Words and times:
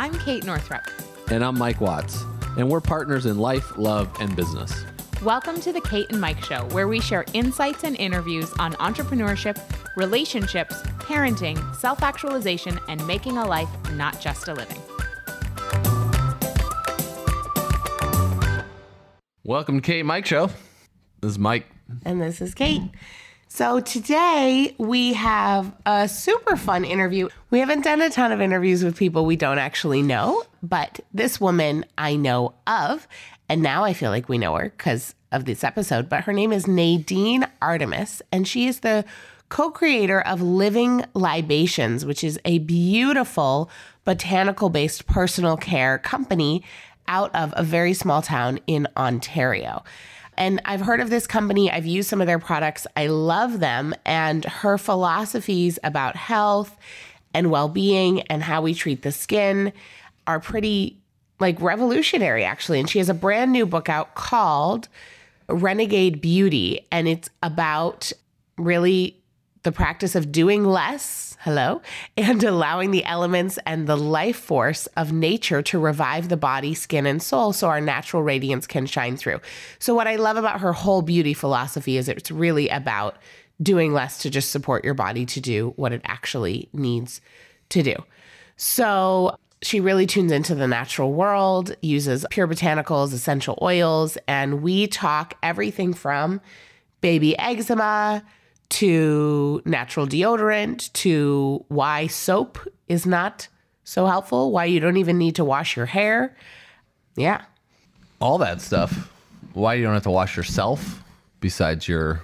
I'm 0.00 0.16
Kate 0.20 0.44
Northrup. 0.44 0.84
And 1.28 1.44
I'm 1.44 1.58
Mike 1.58 1.80
Watts. 1.80 2.22
And 2.56 2.70
we're 2.70 2.80
partners 2.80 3.26
in 3.26 3.36
life, 3.36 3.76
love, 3.76 4.08
and 4.20 4.36
business. 4.36 4.84
Welcome 5.24 5.60
to 5.62 5.72
the 5.72 5.80
Kate 5.80 6.06
and 6.10 6.20
Mike 6.20 6.40
Show, 6.44 6.66
where 6.66 6.86
we 6.86 7.00
share 7.00 7.24
insights 7.32 7.82
and 7.82 7.96
interviews 7.96 8.52
on 8.60 8.74
entrepreneurship, 8.74 9.60
relationships, 9.96 10.80
parenting, 10.98 11.74
self 11.74 12.04
actualization, 12.04 12.78
and 12.86 13.04
making 13.08 13.38
a 13.38 13.44
life, 13.44 13.68
not 13.94 14.20
just 14.20 14.46
a 14.46 14.54
living. 14.54 14.80
Welcome 19.42 19.80
to 19.80 19.82
Kate 19.84 19.98
and 19.98 20.06
Mike 20.06 20.26
Show. 20.26 20.46
This 21.22 21.32
is 21.32 21.40
Mike. 21.40 21.66
And 22.04 22.22
this 22.22 22.40
is 22.40 22.54
Kate. 22.54 22.82
So 23.58 23.80
today 23.80 24.76
we 24.78 25.14
have 25.14 25.74
a 25.84 26.06
super 26.06 26.54
fun 26.54 26.84
interview. 26.84 27.28
We 27.50 27.58
haven't 27.58 27.82
done 27.82 28.00
a 28.00 28.08
ton 28.08 28.30
of 28.30 28.40
interviews 28.40 28.84
with 28.84 28.96
people 28.96 29.26
we 29.26 29.34
don't 29.34 29.58
actually 29.58 30.00
know, 30.00 30.44
but 30.62 31.00
this 31.12 31.40
woman 31.40 31.84
I 31.98 32.14
know 32.14 32.54
of, 32.68 33.08
and 33.48 33.60
now 33.60 33.82
I 33.82 33.94
feel 33.94 34.12
like 34.12 34.28
we 34.28 34.38
know 34.38 34.54
her 34.54 34.68
because 34.68 35.16
of 35.32 35.44
this 35.44 35.64
episode. 35.64 36.08
But 36.08 36.22
her 36.22 36.32
name 36.32 36.52
is 36.52 36.68
Nadine 36.68 37.48
Artemis, 37.60 38.22
and 38.30 38.46
she 38.46 38.68
is 38.68 38.78
the 38.78 39.04
co 39.48 39.72
creator 39.72 40.20
of 40.20 40.40
Living 40.40 41.04
Libations, 41.14 42.06
which 42.06 42.22
is 42.22 42.38
a 42.44 42.60
beautiful 42.60 43.70
botanical 44.04 44.68
based 44.68 45.08
personal 45.08 45.56
care 45.56 45.98
company 45.98 46.62
out 47.08 47.34
of 47.34 47.52
a 47.56 47.64
very 47.64 47.92
small 47.92 48.22
town 48.22 48.60
in 48.68 48.86
Ontario. 48.96 49.82
And 50.38 50.62
I've 50.64 50.80
heard 50.80 51.00
of 51.00 51.10
this 51.10 51.26
company, 51.26 51.70
I've 51.70 51.84
used 51.84 52.08
some 52.08 52.20
of 52.20 52.26
their 52.26 52.38
products, 52.38 52.86
I 52.96 53.08
love 53.08 53.60
them. 53.60 53.94
And 54.06 54.44
her 54.44 54.78
philosophies 54.78 55.78
about 55.84 56.16
health 56.16 56.76
and 57.34 57.50
well 57.50 57.68
being 57.68 58.22
and 58.22 58.42
how 58.42 58.62
we 58.62 58.72
treat 58.72 59.02
the 59.02 59.12
skin 59.12 59.72
are 60.26 60.40
pretty 60.40 60.96
like 61.40 61.60
revolutionary, 61.60 62.44
actually. 62.44 62.80
And 62.80 62.88
she 62.88 62.98
has 62.98 63.08
a 63.08 63.14
brand 63.14 63.52
new 63.52 63.66
book 63.66 63.88
out 63.88 64.14
called 64.14 64.88
Renegade 65.48 66.20
Beauty, 66.20 66.86
and 66.92 67.08
it's 67.08 67.30
about 67.42 68.12
really 68.56 69.17
the 69.62 69.72
practice 69.72 70.14
of 70.14 70.32
doing 70.32 70.64
less, 70.64 71.36
hello, 71.40 71.80
and 72.16 72.42
allowing 72.44 72.90
the 72.90 73.04
elements 73.04 73.58
and 73.66 73.86
the 73.86 73.96
life 73.96 74.36
force 74.36 74.86
of 74.96 75.12
nature 75.12 75.62
to 75.62 75.78
revive 75.78 76.28
the 76.28 76.36
body, 76.36 76.74
skin, 76.74 77.06
and 77.06 77.22
soul 77.22 77.52
so 77.52 77.68
our 77.68 77.80
natural 77.80 78.22
radiance 78.22 78.66
can 78.66 78.86
shine 78.86 79.16
through. 79.16 79.40
So, 79.78 79.94
what 79.94 80.06
I 80.06 80.16
love 80.16 80.36
about 80.36 80.60
her 80.60 80.72
whole 80.72 81.02
beauty 81.02 81.34
philosophy 81.34 81.96
is 81.96 82.08
it's 82.08 82.30
really 82.30 82.68
about 82.68 83.16
doing 83.60 83.92
less 83.92 84.18
to 84.18 84.30
just 84.30 84.50
support 84.50 84.84
your 84.84 84.94
body 84.94 85.26
to 85.26 85.40
do 85.40 85.72
what 85.76 85.92
it 85.92 86.00
actually 86.04 86.68
needs 86.72 87.20
to 87.70 87.82
do. 87.82 87.94
So, 88.56 89.36
she 89.60 89.80
really 89.80 90.06
tunes 90.06 90.30
into 90.30 90.54
the 90.54 90.68
natural 90.68 91.12
world, 91.12 91.74
uses 91.82 92.24
pure 92.30 92.46
botanicals, 92.46 93.12
essential 93.12 93.58
oils, 93.60 94.16
and 94.28 94.62
we 94.62 94.86
talk 94.86 95.34
everything 95.42 95.92
from 95.92 96.40
baby 97.00 97.36
eczema 97.38 98.22
to 98.70 99.62
natural 99.64 100.06
deodorant 100.06 100.92
to 100.92 101.64
why 101.68 102.06
soap 102.06 102.58
is 102.88 103.06
not 103.06 103.48
so 103.84 104.06
helpful, 104.06 104.52
why 104.52 104.66
you 104.66 104.80
don't 104.80 104.98
even 104.98 105.16
need 105.16 105.34
to 105.36 105.44
wash 105.44 105.76
your 105.76 105.86
hair. 105.86 106.36
Yeah. 107.16 107.42
All 108.20 108.38
that 108.38 108.60
stuff. 108.60 109.10
Why 109.54 109.74
you 109.74 109.84
don't 109.84 109.94
have 109.94 110.02
to 110.02 110.10
wash 110.10 110.36
yourself 110.36 111.02
besides 111.40 111.88
your 111.88 112.22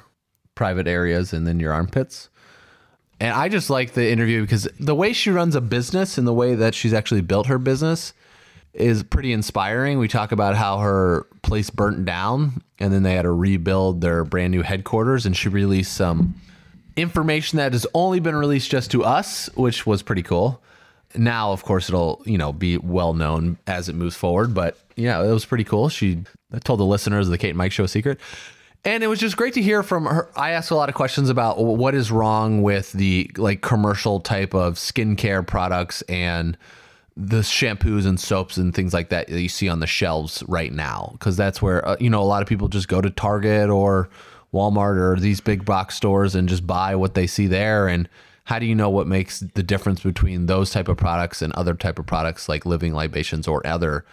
private 0.55 0.87
areas 0.87 1.33
and 1.33 1.47
then 1.47 1.59
your 1.59 1.73
armpits. 1.73 2.29
And 3.21 3.33
I 3.33 3.49
just 3.49 3.71
like 3.71 3.95
the 3.95 4.11
interview 4.11 4.43
because 4.43 4.69
the 4.79 4.95
way 4.95 5.13
she 5.13 5.31
runs 5.31 5.55
a 5.55 5.61
business 5.61 6.19
and 6.19 6.27
the 6.27 6.35
way 6.35 6.55
that 6.55 6.75
she's 6.75 6.93
actually 6.93 7.23
built 7.23 7.47
her 7.47 7.59
business 7.59 8.13
is 8.75 9.03
pretty 9.03 9.33
inspiring. 9.33 9.99
We 9.99 10.09
talk 10.09 10.33
about 10.33 10.57
how 10.57 10.79
her 10.79 11.27
place 11.43 11.71
burnt 11.71 12.05
down 12.05 12.63
and 12.79 12.93
then 12.93 13.03
they 13.03 13.15
had 13.15 13.23
to 13.23 13.31
rebuild 13.31 14.01
their 14.01 14.25
brand 14.25 14.51
new 14.51 14.63
headquarters 14.63 15.27
and 15.27 15.37
she 15.37 15.49
released 15.49 15.95
some 15.95 16.35
information 16.97 17.59
that 17.59 17.73
has 17.73 17.87
only 17.95 18.21
been 18.21 18.37
released 18.37 18.71
just 18.71 18.91
to 18.93 19.05
us, 19.05 19.49
which 19.55 19.87
was 19.87 20.03
pretty 20.03 20.23
cool. 20.23 20.61
Now, 21.17 21.53
of 21.53 21.63
course, 21.63 21.89
it'll, 21.89 22.23
you 22.27 22.39
know, 22.39 22.53
be 22.53 22.77
well 22.79 23.15
known 23.15 23.59
as 23.67 23.89
it 23.89 23.95
moves 23.95 24.17
forward, 24.17 24.53
but 24.53 24.79
yeah, 24.97 25.23
it 25.23 25.31
was 25.31 25.45
pretty 25.45 25.65
cool. 25.65 25.89
She 25.89 26.25
told 26.65 26.81
the 26.81 26.85
listeners 26.85 27.29
of 27.29 27.31
the 27.31 27.39
Kate 27.39 27.51
and 27.51 27.59
Mike 27.59 27.73
show 27.73 27.87
secret. 27.87 28.19
And 28.85 29.03
it 29.03 29.07
was 29.07 29.19
just 29.19 29.37
great 29.37 29.55
to 29.55 29.63
hear 29.63 29.83
from 29.83 30.05
her. 30.05 30.29
I 30.37 30.51
asked 30.51 30.71
a 30.71 30.75
lot 30.75 30.91
of 30.91 30.95
questions 30.95 31.31
about 31.31 31.59
what 31.59 31.95
is 31.95 32.11
wrong 32.11 32.63
with 32.63 32.93
the 32.93 33.31
like 33.37 33.63
commercial 33.63 34.21
type 34.21 34.55
of 34.55 34.75
skincare 34.75 35.47
products 35.47 36.03
and 36.03 36.59
the 37.17 37.41
shampoos 37.41 38.07
and 38.07 38.19
soaps 38.19 38.57
and 38.57 38.75
things 38.75 38.93
like 38.93 39.09
that 39.11 39.29
that 39.29 39.41
you 39.41 39.49
see 39.49 39.69
on 39.69 39.81
the 39.81 39.87
shelves 39.87 40.43
right 40.49 40.73
now. 40.73 41.11
Because 41.13 41.37
that's 41.37 41.63
where 41.63 41.87
uh, 41.87 41.97
you 42.01 42.11
know 42.11 42.23
a 42.23 42.25
lot 42.25 42.43
of 42.43 42.49
people 42.49 42.69
just 42.69 42.89
go 42.89 43.01
to 43.01 43.11
Target 43.11 43.71
or 43.71 44.09
Walmart 44.53 44.97
or 44.97 45.19
these 45.19 45.41
big 45.41 45.65
box 45.65 45.95
stores 45.95 46.35
and 46.35 46.49
just 46.49 46.67
buy 46.67 46.95
what 46.95 47.15
they 47.15 47.27
see 47.27 47.47
there. 47.47 47.89
And 47.89 48.09
how 48.45 48.59
do 48.59 48.67
you 48.67 48.75
know 48.75 48.91
what 48.91 49.07
makes 49.07 49.41
the 49.41 49.63
difference 49.63 50.03
between 50.03 50.47
those 50.47 50.71
type 50.71 50.89
of 50.89 50.97
products 50.97 51.41
and 51.43 51.53
other 51.55 51.75
type 51.75 51.99
of 51.99 52.07
products 52.07 52.49
like 52.49 52.67
living 52.67 52.95
libations 52.95 53.49
or 53.49 53.67
other 53.67 54.05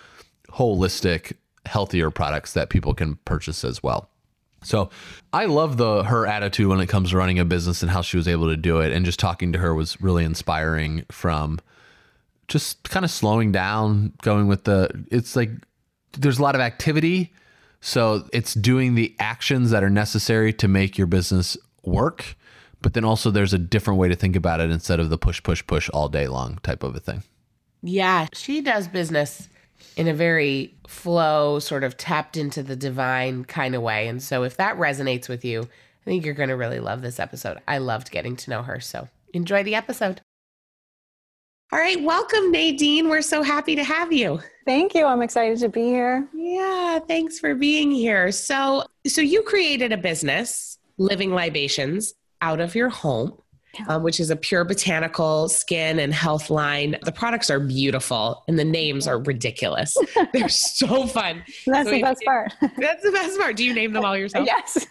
holistic 0.50 1.34
healthier 1.66 2.10
products 2.10 2.54
that 2.54 2.70
people 2.70 2.94
can 2.94 3.16
purchase 3.26 3.64
as 3.64 3.84
well? 3.84 4.10
So 4.64 4.92
I 5.34 5.46
love 5.46 5.78
the 5.78 6.04
her 6.04 6.28
attitude 6.28 6.68
when 6.68 6.80
it 6.80 6.88
comes 6.88 7.10
to 7.10 7.18
running 7.18 7.40
a 7.40 7.46
business 7.46 7.82
and 7.82 7.90
how 7.90 8.02
she 8.02 8.18
was 8.18 8.28
able 8.28 8.48
to 8.48 8.58
do 8.58 8.80
it. 8.80 8.92
And 8.92 9.06
just 9.06 9.20
talking 9.20 9.52
to 9.54 9.60
her 9.60 9.74
was 9.74 10.00
really 10.02 10.24
inspiring 10.24 11.04
from 11.10 11.60
just 12.48 12.90
kind 12.90 13.06
of 13.06 13.12
slowing 13.12 13.52
down, 13.52 14.14
going 14.22 14.48
with 14.48 14.66
the 14.66 15.06
it's 15.12 15.36
like 15.36 15.52
there's 16.14 16.40
a 16.40 16.42
lot 16.42 16.56
of 16.56 16.62
activity. 16.62 17.34
So 17.82 18.28
it's 18.32 18.54
doing 18.54 18.96
the 18.96 19.16
actions 19.20 19.72
that 19.72 19.84
are 19.84 19.90
necessary 19.90 20.54
to 20.54 20.68
make 20.68 20.98
your 20.98 21.08
business 21.08 21.58
work. 21.84 22.36
But 22.82 22.94
then 22.94 23.06
also 23.06 23.32
there's 23.32 23.54
a 23.54 23.58
different 23.58 24.00
way 24.00 24.08
to 24.08 24.16
think 24.16 24.36
about 24.36 24.60
it 24.60 24.70
instead 24.70 25.00
of 25.00 25.10
the 25.10 25.18
push, 25.18 25.42
push, 25.42 25.66
push 25.66 25.90
all 25.90 26.10
day 26.10 26.28
long 26.28 26.60
type 26.64 26.84
of 26.84 26.96
a 26.96 27.00
thing. 27.00 27.24
Yeah, 27.84 28.28
she 28.34 28.62
does 28.62 28.88
business 28.88 29.50
in 29.98 30.08
a 30.08 30.14
very 30.14 30.76
flow, 30.88 31.60
sort 31.60 31.84
of 31.84 31.98
tapped 31.98 32.38
into 32.38 32.62
the 32.62 32.76
divine 32.76 33.46
kind 33.46 33.76
of 33.76 33.82
way. 33.82 34.08
And 34.08 34.22
so 34.22 34.44
if 34.44 34.58
that 34.58 34.78
resonates 34.78 35.28
with 35.28 35.44
you, 35.44 35.62
I 35.62 36.06
think 36.06 36.26
you're 36.26 36.34
going 36.34 36.50
to 36.50 36.56
really 36.56 36.80
love 36.80 37.02
this 37.02 37.20
episode. 37.20 37.60
I 37.68 37.80
loved 37.80 38.12
getting 38.12 38.36
to 38.38 38.50
know 38.50 38.64
her. 38.64 38.80
So 38.80 39.08
enjoy 39.34 39.64
the 39.64 39.76
episode. 39.76 40.22
All 41.74 41.80
right, 41.80 42.02
welcome, 42.02 42.52
Nadine. 42.52 43.08
We're 43.10 43.22
so 43.22 43.44
happy 43.44 43.76
to 43.76 43.84
have 43.84 44.12
you. 44.12 44.42
Thank 44.66 44.94
you. 44.94 45.06
I'm 45.06 45.22
excited 45.22 45.58
to 45.60 45.70
be 45.70 45.84
here. 45.84 46.28
Yeah, 46.34 47.00
thanks 47.00 47.40
for 47.40 47.56
being 47.56 47.92
here. 47.92 48.32
So, 48.32 48.84
so 49.08 49.22
you 49.22 49.42
created 49.44 49.92
a 49.92 49.98
business, 49.98 50.78
Living 50.98 51.32
Libations, 51.32 52.14
out 52.42 52.60
of 52.60 52.76
your 52.76 52.90
home 52.90 53.42
um, 53.88 54.04
which 54.04 54.20
is 54.20 54.30
a 54.30 54.36
pure 54.36 54.64
botanical 54.64 55.50
skin 55.50 56.00
and 56.00 56.14
health 56.14 56.50
line. 56.50 56.98
The 57.04 57.12
products 57.12 57.50
are 57.50 57.60
beautiful 57.60 58.44
and 58.48 58.58
the 58.58 58.66
names 58.66 59.08
are 59.08 59.20
ridiculous. 59.20 59.96
They're 60.34 60.50
so 60.50 61.08
fun. 61.08 61.44
That's 61.66 61.88
so 61.88 61.96
the 61.96 62.02
best 62.02 62.24
part. 62.26 62.54
That's 62.78 63.04
the 63.04 63.12
best 63.12 63.40
part. 63.40 63.56
Do 63.56 63.64
you 63.64 63.74
name 63.74 63.94
them 63.94 64.06
all 64.06 64.18
yourself? 64.18 64.46
Yes. 64.46 64.86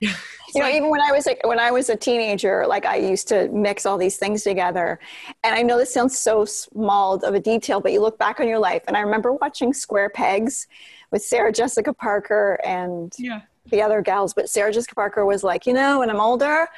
you 0.54 0.60
know, 0.60 0.68
even 0.68 0.90
when 0.90 1.00
I 1.00 1.12
was 1.12 1.26
like 1.26 1.44
when 1.46 1.58
I 1.58 1.70
was 1.70 1.88
a 1.88 1.96
teenager, 1.96 2.66
like 2.66 2.84
I 2.86 2.96
used 2.96 3.28
to 3.28 3.48
mix 3.48 3.86
all 3.86 3.98
these 3.98 4.16
things 4.16 4.42
together. 4.42 4.98
And 5.42 5.54
I 5.54 5.62
know 5.62 5.78
this 5.78 5.92
sounds 5.92 6.18
so 6.18 6.44
small 6.44 7.14
of 7.14 7.34
a 7.34 7.40
detail, 7.40 7.80
but 7.80 7.92
you 7.92 8.00
look 8.00 8.18
back 8.18 8.40
on 8.40 8.48
your 8.48 8.58
life, 8.58 8.82
and 8.86 8.96
I 8.96 9.00
remember 9.00 9.32
watching 9.32 9.72
Square 9.72 10.10
Pegs 10.10 10.66
with 11.10 11.22
Sarah 11.22 11.52
Jessica 11.52 11.92
Parker 11.92 12.58
and 12.64 13.12
yeah. 13.18 13.42
the 13.70 13.82
other 13.82 14.02
gals. 14.02 14.34
But 14.34 14.48
Sarah 14.48 14.72
Jessica 14.72 14.94
Parker 14.94 15.24
was 15.24 15.44
like, 15.44 15.66
you 15.66 15.72
know, 15.72 16.00
when 16.00 16.10
I'm 16.10 16.20
older, 16.20 16.68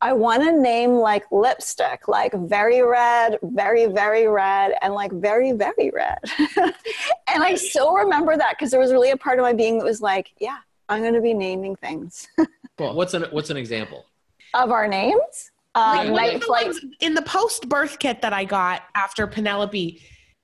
I 0.00 0.12
want 0.12 0.42
to 0.42 0.52
name 0.52 0.92
like 0.92 1.24
lipstick, 1.30 2.08
like 2.08 2.32
very 2.34 2.82
red, 2.82 3.38
very, 3.42 3.86
very 3.86 4.26
red, 4.26 4.74
and 4.82 4.92
like 4.92 5.12
very, 5.12 5.52
very 5.52 5.90
red. 5.94 6.18
and 6.56 7.42
I 7.42 7.54
still 7.54 7.94
remember 7.94 8.36
that 8.36 8.56
because 8.58 8.70
there 8.70 8.80
was 8.80 8.92
really 8.92 9.10
a 9.10 9.16
part 9.16 9.38
of 9.38 9.44
my 9.44 9.54
being 9.54 9.78
that 9.78 9.84
was 9.84 10.02
like, 10.02 10.32
yeah, 10.38 10.58
I'm 10.88 11.00
going 11.00 11.14
to 11.14 11.22
be 11.22 11.34
naming 11.34 11.76
things. 11.76 12.28
Well, 12.78 12.94
What's 12.94 13.14
an 13.14 13.24
What's 13.30 13.50
an 13.50 13.56
example 13.56 14.06
of 14.54 14.70
our 14.70 14.88
names? 14.88 15.50
Um, 15.74 16.08
like 16.10 16.34
night 16.34 16.44
flight. 16.44 16.74
In 17.00 17.14
the 17.14 17.22
post 17.22 17.68
birth 17.68 17.98
kit 17.98 18.22
that 18.22 18.32
I 18.32 18.44
got 18.44 18.82
after 18.94 19.26
Penelope, 19.26 20.00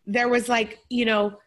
there 0.07 0.29
was 0.29 0.49
like, 0.49 0.81
you 0.89 1.05
know, 1.05 1.39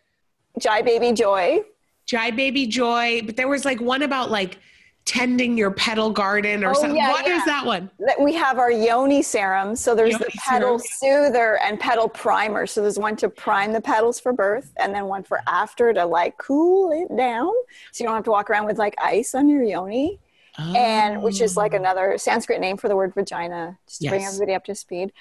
Jai 0.59 0.81
Baby 0.81 1.11
Joy. 1.11 1.61
Jai 2.05 2.31
Baby 2.31 2.67
Joy, 2.67 3.21
but 3.25 3.35
there 3.35 3.47
was 3.47 3.65
like 3.65 3.81
one 3.81 4.03
about 4.03 4.31
like 4.31 4.59
tending 5.05 5.57
your 5.57 5.71
petal 5.71 6.09
garden 6.09 6.63
or 6.63 6.69
oh, 6.69 6.73
something. 6.73 6.95
Yeah, 6.95 7.11
what 7.11 7.27
yeah. 7.27 7.37
is 7.37 7.45
that 7.45 7.65
one? 7.65 7.89
We 8.19 8.33
have 8.35 8.57
our 8.57 8.71
yoni 8.71 9.21
serum. 9.21 9.75
So 9.75 9.95
there's 9.95 10.11
yoni 10.11 10.25
the 10.25 10.31
petal 10.37 10.79
serum. 10.79 11.25
soother 11.25 11.59
and 11.59 11.79
petal 11.79 12.07
primer. 12.07 12.65
So 12.65 12.81
there's 12.81 12.99
one 12.99 13.17
to 13.17 13.29
prime 13.29 13.73
the 13.73 13.81
petals 13.81 14.19
for 14.19 14.31
birth 14.31 14.71
and 14.77 14.93
then 14.93 15.05
one 15.05 15.23
for 15.23 15.41
after 15.47 15.93
to 15.93 16.05
like 16.05 16.37
cool 16.37 16.91
it 16.91 17.15
down. 17.15 17.51
So 17.91 18.03
you 18.03 18.07
don't 18.07 18.15
have 18.15 18.23
to 18.25 18.31
walk 18.31 18.49
around 18.49 18.65
with 18.65 18.77
like 18.77 18.95
ice 19.01 19.35
on 19.35 19.49
your 19.49 19.63
yoni. 19.63 20.19
Oh. 20.59 20.75
And 20.75 21.21
which 21.21 21.41
is 21.41 21.57
like 21.57 21.73
oh. 21.73 21.77
another 21.77 22.17
Sanskrit 22.17 22.59
name 22.61 22.77
for 22.77 22.87
the 22.87 22.95
word 22.95 23.13
vagina, 23.13 23.77
just 23.87 23.99
to 24.01 24.05
yes. 24.05 24.11
bring 24.11 24.25
everybody 24.25 24.53
up 24.53 24.65
to 24.65 24.75
speed. 24.75 25.11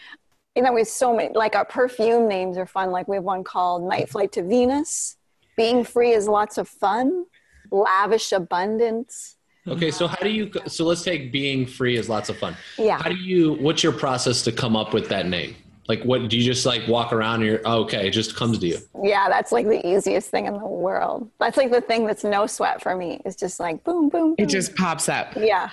you 0.54 0.62
know, 0.62 0.72
we 0.72 0.80
have 0.80 0.88
so 0.88 1.16
many, 1.16 1.32
like 1.34 1.54
our 1.54 1.64
perfume 1.64 2.28
names 2.28 2.58
are 2.58 2.66
fun. 2.66 2.90
Like 2.90 3.08
we 3.08 3.16
have 3.16 3.24
one 3.24 3.44
called 3.44 3.88
Night 3.88 4.08
Flight 4.08 4.32
to 4.32 4.42
Venus. 4.42 5.16
Being 5.56 5.84
free 5.84 6.12
is 6.12 6.28
lots 6.28 6.58
of 6.58 6.68
fun. 6.68 7.26
Lavish 7.70 8.32
abundance. 8.32 9.36
Okay, 9.66 9.90
so 9.90 10.08
how 10.08 10.16
do 10.16 10.28
you? 10.28 10.50
So 10.66 10.84
let's 10.84 11.02
take 11.02 11.30
being 11.30 11.66
free 11.66 11.96
is 11.96 12.08
lots 12.08 12.28
of 12.28 12.36
fun. 12.36 12.56
Yeah. 12.76 13.00
How 13.00 13.08
do 13.08 13.16
you? 13.16 13.54
What's 13.54 13.82
your 13.82 13.92
process 13.92 14.42
to 14.42 14.52
come 14.52 14.74
up 14.76 14.92
with 14.92 15.08
that 15.08 15.26
name? 15.26 15.54
Like, 15.88 16.02
what 16.04 16.28
do 16.28 16.36
you 16.36 16.44
just 16.44 16.64
like 16.64 16.86
walk 16.86 17.12
around 17.12 17.36
and 17.36 17.44
you're 17.44 17.60
oh, 17.64 17.82
okay? 17.82 18.06
It 18.06 18.12
just 18.12 18.36
comes 18.36 18.58
to 18.58 18.66
you. 18.66 18.78
Yeah, 19.02 19.28
that's 19.28 19.50
like 19.50 19.66
the 19.66 19.84
easiest 19.86 20.30
thing 20.30 20.46
in 20.46 20.54
the 20.54 20.66
world. 20.66 21.28
That's 21.40 21.56
like 21.56 21.70
the 21.70 21.80
thing 21.80 22.06
that's 22.06 22.24
no 22.24 22.46
sweat 22.46 22.82
for 22.82 22.96
me. 22.96 23.20
It's 23.24 23.36
just 23.36 23.58
like 23.58 23.82
boom, 23.84 24.08
boom. 24.08 24.36
It 24.38 24.46
just 24.46 24.76
pops 24.76 25.08
up. 25.08 25.34
yeah. 25.36 25.70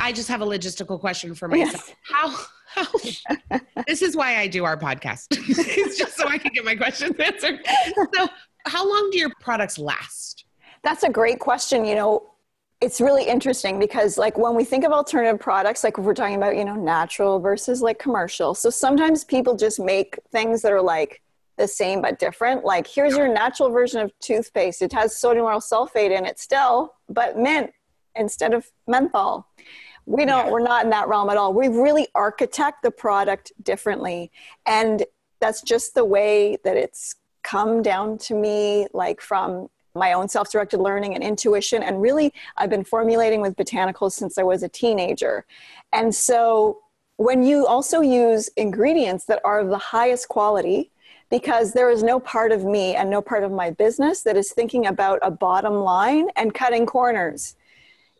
I 0.00 0.12
just 0.12 0.28
have 0.28 0.40
a 0.40 0.46
logistical 0.46 0.98
question 0.98 1.34
for 1.34 1.48
myself. 1.48 1.94
How 2.02 2.34
how 2.74 2.86
this 3.86 4.00
is 4.00 4.16
why 4.16 4.38
I 4.38 4.46
do 4.46 4.64
our 4.64 4.78
podcast. 4.78 5.26
it's 5.30 5.98
just 5.98 6.16
so 6.16 6.26
I 6.26 6.38
can 6.38 6.52
get 6.54 6.64
my 6.64 6.74
questions 6.74 7.14
answered. 7.18 7.60
So 8.14 8.28
how 8.66 8.88
long 8.88 9.10
do 9.10 9.18
your 9.18 9.30
products 9.40 9.78
last? 9.78 10.46
That's 10.82 11.02
a 11.02 11.10
great 11.10 11.38
question. 11.38 11.84
You 11.84 11.94
know, 11.94 12.31
it's 12.82 13.00
really 13.00 13.28
interesting 13.28 13.78
because 13.78 14.18
like 14.18 14.36
when 14.36 14.56
we 14.56 14.64
think 14.64 14.84
of 14.84 14.90
alternative 14.90 15.38
products, 15.38 15.84
like 15.84 15.98
we're 15.98 16.14
talking 16.14 16.34
about, 16.34 16.56
you 16.56 16.64
know, 16.64 16.74
natural 16.74 17.38
versus 17.38 17.80
like 17.80 18.00
commercial. 18.00 18.54
So 18.54 18.70
sometimes 18.70 19.22
people 19.22 19.56
just 19.56 19.78
make 19.78 20.18
things 20.32 20.62
that 20.62 20.72
are 20.72 20.82
like 20.82 21.22
the 21.56 21.68
same 21.68 22.02
but 22.02 22.18
different. 22.18 22.64
Like 22.64 22.88
here's 22.88 23.16
your 23.16 23.28
natural 23.28 23.70
version 23.70 24.00
of 24.00 24.12
toothpaste. 24.18 24.82
It 24.82 24.92
has 24.94 25.16
sodium 25.16 25.46
lauryl 25.46 25.62
sulfate 25.62 26.10
in 26.10 26.26
it 26.26 26.40
still, 26.40 26.94
but 27.08 27.38
mint 27.38 27.70
instead 28.16 28.52
of 28.52 28.68
menthol. 28.88 29.46
We 30.04 30.24
don't, 30.24 30.50
we're 30.50 30.58
not 30.58 30.82
in 30.82 30.90
that 30.90 31.06
realm 31.06 31.30
at 31.30 31.36
all. 31.36 31.54
We 31.54 31.68
really 31.68 32.08
architect 32.16 32.82
the 32.82 32.90
product 32.90 33.52
differently. 33.62 34.32
And 34.66 35.04
that's 35.38 35.62
just 35.62 35.94
the 35.94 36.04
way 36.04 36.56
that 36.64 36.76
it's 36.76 37.14
come 37.44 37.80
down 37.80 38.18
to 38.18 38.34
me, 38.34 38.88
like 38.92 39.20
from 39.20 39.68
my 39.94 40.12
own 40.12 40.28
self 40.28 40.50
directed 40.50 40.80
learning 40.80 41.14
and 41.14 41.22
intuition. 41.22 41.82
And 41.82 42.00
really, 42.00 42.32
I've 42.56 42.70
been 42.70 42.84
formulating 42.84 43.40
with 43.40 43.56
botanicals 43.56 44.12
since 44.12 44.38
I 44.38 44.42
was 44.42 44.62
a 44.62 44.68
teenager. 44.68 45.44
And 45.92 46.14
so, 46.14 46.80
when 47.16 47.42
you 47.42 47.66
also 47.66 48.00
use 48.00 48.48
ingredients 48.56 49.26
that 49.26 49.40
are 49.44 49.60
of 49.60 49.68
the 49.68 49.78
highest 49.78 50.28
quality, 50.28 50.90
because 51.30 51.72
there 51.72 51.90
is 51.90 52.02
no 52.02 52.20
part 52.20 52.52
of 52.52 52.64
me 52.64 52.94
and 52.94 53.08
no 53.08 53.22
part 53.22 53.42
of 53.42 53.50
my 53.50 53.70
business 53.70 54.22
that 54.22 54.36
is 54.36 54.52
thinking 54.52 54.86
about 54.86 55.18
a 55.22 55.30
bottom 55.30 55.74
line 55.74 56.28
and 56.36 56.52
cutting 56.52 56.84
corners 56.84 57.56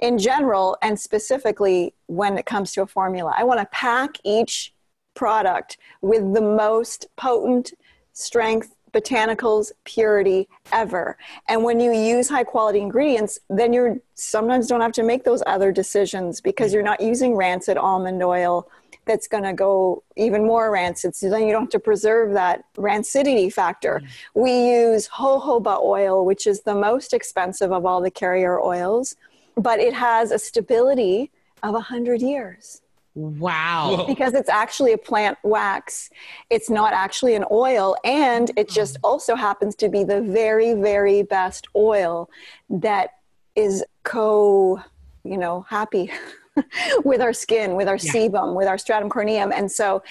in 0.01 0.19
general 0.19 0.77
and 0.83 0.99
specifically 0.99 1.95
when 2.07 2.39
it 2.39 2.47
comes 2.47 2.73
to 2.73 2.83
a 2.83 2.87
formula. 2.87 3.35
I 3.37 3.45
want 3.45 3.61
to 3.61 3.67
pack 3.67 4.17
each 4.25 4.73
product 5.15 5.79
with 6.01 6.33
the 6.33 6.41
most 6.41 7.07
potent 7.17 7.73
strength 8.15 8.75
botanicals 8.93 9.73
purity 9.85 10.49
ever. 10.73 11.17
And 11.49 11.65
when 11.65 11.81
you 11.81 11.93
use 11.93 12.29
high 12.29 12.45
quality 12.45 12.81
ingredients 12.81 13.39
then 13.49 13.73
you're 13.73 13.99
sometimes 14.15 14.67
don't 14.67 14.81
have 14.81 14.93
to 14.93 15.03
make 15.03 15.25
those 15.25 15.43
other 15.47 15.73
decisions 15.73 16.41
because 16.41 16.73
you're 16.73 16.83
not 16.83 17.01
using 17.01 17.35
rancid 17.35 17.77
almond 17.77 18.23
oil 18.23 18.69
that's 19.05 19.27
going 19.27 19.43
to 19.43 19.53
go 19.53 20.03
even 20.17 20.47
more 20.47 20.71
rancid. 20.71 21.17
So 21.17 21.29
then 21.29 21.43
you 21.43 21.53
don't 21.53 21.63
have 21.63 21.71
to 21.71 21.81
preserve 21.81 22.35
that 22.35 22.65
rancidity 22.77 23.53
factor. 23.53 24.01
Mm. 24.01 24.09
We 24.35 24.69
use 24.71 25.09
jojoba 25.09 25.83
oil 25.83 26.25
which 26.25 26.47
is 26.47 26.61
the 26.61 26.75
most 26.75 27.13
expensive 27.13 27.73
of 27.73 27.85
all 27.87 28.01
the 28.01 28.11
carrier 28.11 28.61
oils 28.61 29.17
but 29.57 29.81
it 29.81 29.93
has 29.93 30.31
a 30.31 30.39
stability 30.39 31.31
of 31.63 31.75
100 31.75 32.23
years 32.23 32.83
Wow. 33.15 34.05
because 34.09 34.35
it's 34.35 34.49
actually 34.49 34.93
a 34.93 34.99
plant 34.99 35.39
wax. 35.43 36.11
It's 36.51 36.71
not 36.71 36.93
actually 36.93 37.35
an 37.35 37.45
oil, 37.51 37.97
and 38.05 38.51
it 38.57 38.69
just 38.69 38.97
mm. 38.97 39.01
also 39.05 39.35
happens 39.35 39.75
to 39.77 39.89
be 39.89 40.05
the 40.05 40.23
very, 40.23 40.75
very 40.75 41.23
best 41.23 41.67
oil 41.77 42.31
that 42.71 43.11
is 43.55 43.85
co, 44.03 44.81
you 45.25 45.37
know, 45.37 45.67
happy 45.69 46.11
with 47.05 47.21
our 47.21 47.33
skin, 47.33 47.75
with 47.75 47.89
our 47.89 47.97
Yeah. 47.97 48.13
sebum, 48.13 48.55
with 48.55 48.67
our 48.67 48.79
stratum 48.79 49.11
corneum, 49.11 49.53
and 49.55 49.71
so 49.71 50.03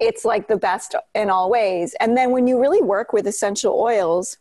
it's 0.00 0.24
like 0.24 0.48
the 0.48 0.56
best 0.56 0.94
in 1.14 1.30
all 1.30 1.50
ways. 1.50 1.94
And 2.00 2.16
then 2.16 2.30
when 2.30 2.46
you 2.46 2.60
really 2.60 2.82
work 2.82 3.12
with 3.12 3.26
essential 3.26 3.74
oils 3.78 4.36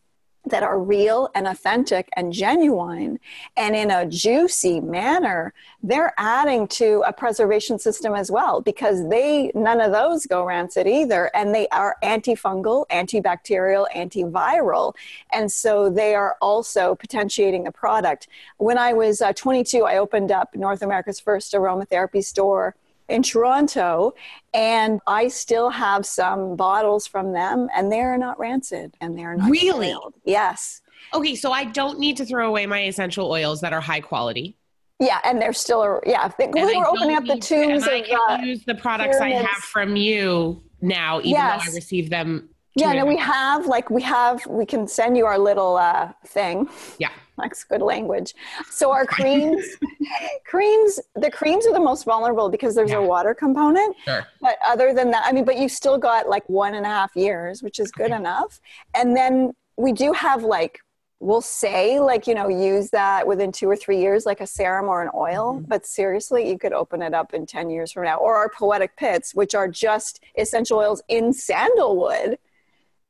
that 0.49 0.63
are 0.63 0.79
real 0.79 1.29
and 1.35 1.47
authentic 1.47 2.09
and 2.15 2.33
genuine 2.33 3.19
and 3.55 3.75
in 3.75 3.91
a 3.91 4.05
juicy 4.05 4.79
manner 4.79 5.53
they're 5.83 6.13
adding 6.17 6.67
to 6.67 7.03
a 7.05 7.13
preservation 7.13 7.77
system 7.77 8.15
as 8.15 8.31
well 8.31 8.61
because 8.61 9.07
they 9.09 9.51
none 9.53 9.79
of 9.79 9.91
those 9.91 10.25
go 10.25 10.43
rancid 10.43 10.87
either. 10.87 11.29
And 11.35 11.53
they 11.53 11.67
are 11.69 11.95
antifungal 12.03 12.85
antibacterial 12.87 13.85
antiviral. 13.95 14.95
And 15.31 15.51
so 15.51 15.89
they 15.89 16.15
are 16.15 16.35
also 16.41 16.95
potentiating 16.95 17.63
the 17.63 17.71
product. 17.71 18.27
When 18.57 18.77
i 18.77 18.93
was 18.93 19.21
uh, 19.21 19.33
22 19.33 19.83
i 19.83 19.97
opened 19.97 20.31
up 20.31 20.55
north 20.55 20.81
america's 20.81 21.19
first 21.19 21.53
aromatherapy 21.53 22.23
store 22.23 22.75
in 23.09 23.23
Toronto, 23.23 24.13
and 24.53 24.99
I 25.07 25.27
still 25.29 25.69
have 25.69 26.05
some 26.05 26.55
bottles 26.55 27.07
from 27.07 27.31
them, 27.33 27.69
and 27.75 27.91
they're 27.91 28.17
not 28.17 28.37
rancid 28.39 28.95
and 29.01 29.17
they're 29.17 29.35
not 29.35 29.49
Really? 29.49 29.89
spoiled. 29.91 30.13
Yes, 30.25 30.81
Okay, 31.13 31.35
so 31.35 31.51
I 31.53 31.63
don't 31.63 31.99
need 31.99 32.17
to 32.17 32.25
throw 32.25 32.49
away 32.49 32.65
my 32.65 32.83
essential 32.83 33.31
oils 33.31 33.61
that 33.61 33.71
are 33.71 33.79
high 33.79 34.01
quality. 34.01 34.57
yeah, 34.99 35.19
and 35.23 35.41
they're 35.41 35.53
still 35.53 35.81
a- 35.83 35.99
yeah. 36.05 36.29
They, 36.37 36.47
we 36.47 36.75
were 36.75 36.85
opening 36.87 37.15
up 37.15 37.23
the 37.25 37.35
need 37.35 37.43
to- 37.43 37.65
tubes 37.67 37.83
and 37.87 37.95
I 37.95 38.01
can 38.01 38.19
uh, 38.29 38.43
use 38.43 38.65
the 38.65 38.75
products 38.75 39.17
I 39.21 39.29
have 39.29 39.47
from 39.63 39.95
you 39.95 40.61
now, 40.81 41.19
even 41.19 41.31
Yes. 41.31 41.65
though 41.65 41.71
I 41.71 41.75
receive 41.75 42.09
them. 42.09 42.49
yeah. 42.75 42.91
No, 42.93 43.05
we 43.05 43.15
have 43.17 43.67
like 43.67 43.89
we 43.89 44.01
have 44.01 44.45
we 44.47 44.65
can 44.65 44.85
send 44.87 45.15
you 45.15 45.25
our 45.25 45.37
little 45.39 45.77
uh, 45.77 46.11
thing. 46.25 46.67
Yeah. 46.99 47.09
That's 47.41 47.63
good 47.63 47.81
language. 47.81 48.33
So 48.71 48.91
our 48.91 49.05
creams, 49.05 49.63
creams, 50.45 50.99
the 51.15 51.29
creams 51.31 51.65
are 51.67 51.73
the 51.73 51.79
most 51.79 52.03
vulnerable 52.03 52.49
because 52.49 52.75
there's 52.75 52.91
Yeah. 52.91 52.97
a 52.97 53.03
water 53.05 53.33
component. 53.33 53.95
Sure. 54.05 54.25
But 54.41 54.57
other 54.65 54.93
than 54.93 55.11
that, 55.11 55.23
I 55.25 55.31
mean, 55.31 55.45
but 55.45 55.57
you've 55.57 55.71
still 55.71 55.97
got 55.97 56.27
like 56.27 56.47
one 56.49 56.73
and 56.75 56.85
a 56.85 56.89
half 56.89 57.15
years, 57.15 57.61
which 57.61 57.79
is 57.79 57.91
good 57.91 58.07
Okay. 58.07 58.15
enough. 58.15 58.59
And 58.95 59.15
then 59.15 59.53
we 59.77 59.91
do 59.93 60.11
have 60.13 60.43
like, 60.43 60.79
we'll 61.19 61.41
say 61.41 61.99
like, 61.99 62.27
you 62.27 62.35
know, 62.35 62.47
use 62.47 62.89
that 62.91 63.27
within 63.27 63.51
two 63.51 63.67
or 63.69 63.75
three 63.75 63.99
years, 63.99 64.25
like 64.25 64.39
a 64.41 64.47
serum 64.47 64.87
or 64.87 65.01
an 65.01 65.09
oil. 65.15 65.55
Mm-hmm. 65.55 65.65
But 65.67 65.85
seriously, 65.85 66.47
you 66.49 66.57
could 66.57 66.73
open 66.73 67.01
it 67.01 67.13
up 67.13 67.33
in 67.33 67.45
10 67.45 67.69
years 67.69 67.91
from 67.91 68.03
now. 68.03 68.17
Or 68.17 68.35
our 68.35 68.49
poetic 68.49 68.95
pits, 68.97 69.33
which 69.35 69.53
are 69.55 69.67
just 69.67 70.23
essential 70.37 70.77
oils 70.79 71.01
in 71.07 71.33
sandalwood. 71.33 72.37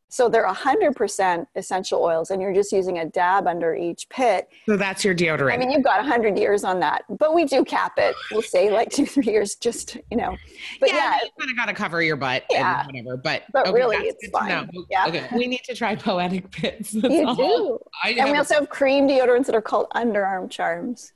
So 0.09 0.29
they're 0.29 0.47
100% 0.47 1.47
essential 1.55 2.01
oils, 2.01 2.31
and 2.31 2.41
you're 2.41 2.53
just 2.53 2.71
using 2.71 2.99
a 2.99 3.05
dab 3.05 3.45
under 3.45 3.75
each 3.75 4.07
pit. 4.09 4.47
So 4.65 4.77
that's 4.77 5.03
your 5.03 5.13
deodorant. 5.13 5.53
I 5.53 5.57
mean, 5.57 5.69
you've 5.69 5.83
got 5.83 5.97
100 5.99 6.37
years 6.37 6.63
on 6.63 6.79
that, 6.79 7.03
but 7.09 7.33
we 7.33 7.43
do 7.43 7.65
cap 7.65 7.93
it. 7.97 8.15
We'll 8.31 8.41
say 8.41 8.71
like 8.71 8.89
two, 8.91 9.05
three 9.05 9.25
years, 9.25 9.55
just, 9.55 9.97
you 10.09 10.15
know. 10.17 10.37
But 10.79 10.89
yeah, 10.89 10.95
yeah, 10.95 11.19
you 11.23 11.29
kind 11.37 11.51
of 11.51 11.57
got 11.57 11.65
to 11.65 11.73
cover 11.73 12.01
your 12.01 12.15
butt 12.15 12.43
Yeah. 12.49 12.85
and 12.87 13.05
whatever. 13.05 13.17
But, 13.17 13.43
But 13.51 13.73
really, 13.73 13.97
that's 13.97 14.09
it's 14.23 14.31
good 14.31 14.31
to 14.31 14.45
fine. 14.45 14.69
know. 14.73 14.85
Yeah. 14.89 15.05
Okay. 15.07 15.27
We 15.35 15.45
need 15.47 15.61
to 15.65 15.75
try 15.75 15.95
poetic 15.95 16.51
pits. 16.51 16.91
That's 16.91 17.13
you 17.13 17.27
all. 17.27 17.35
do. 17.35 17.79
I 18.03 18.11
And 18.11 18.31
we 18.31 18.37
also 18.37 18.53
have 18.55 18.69
cream 18.69 19.07
deodorants 19.09 19.47
that 19.47 19.55
are 19.55 19.61
called 19.61 19.87
underarm 19.93 20.49
charms. 20.49 21.11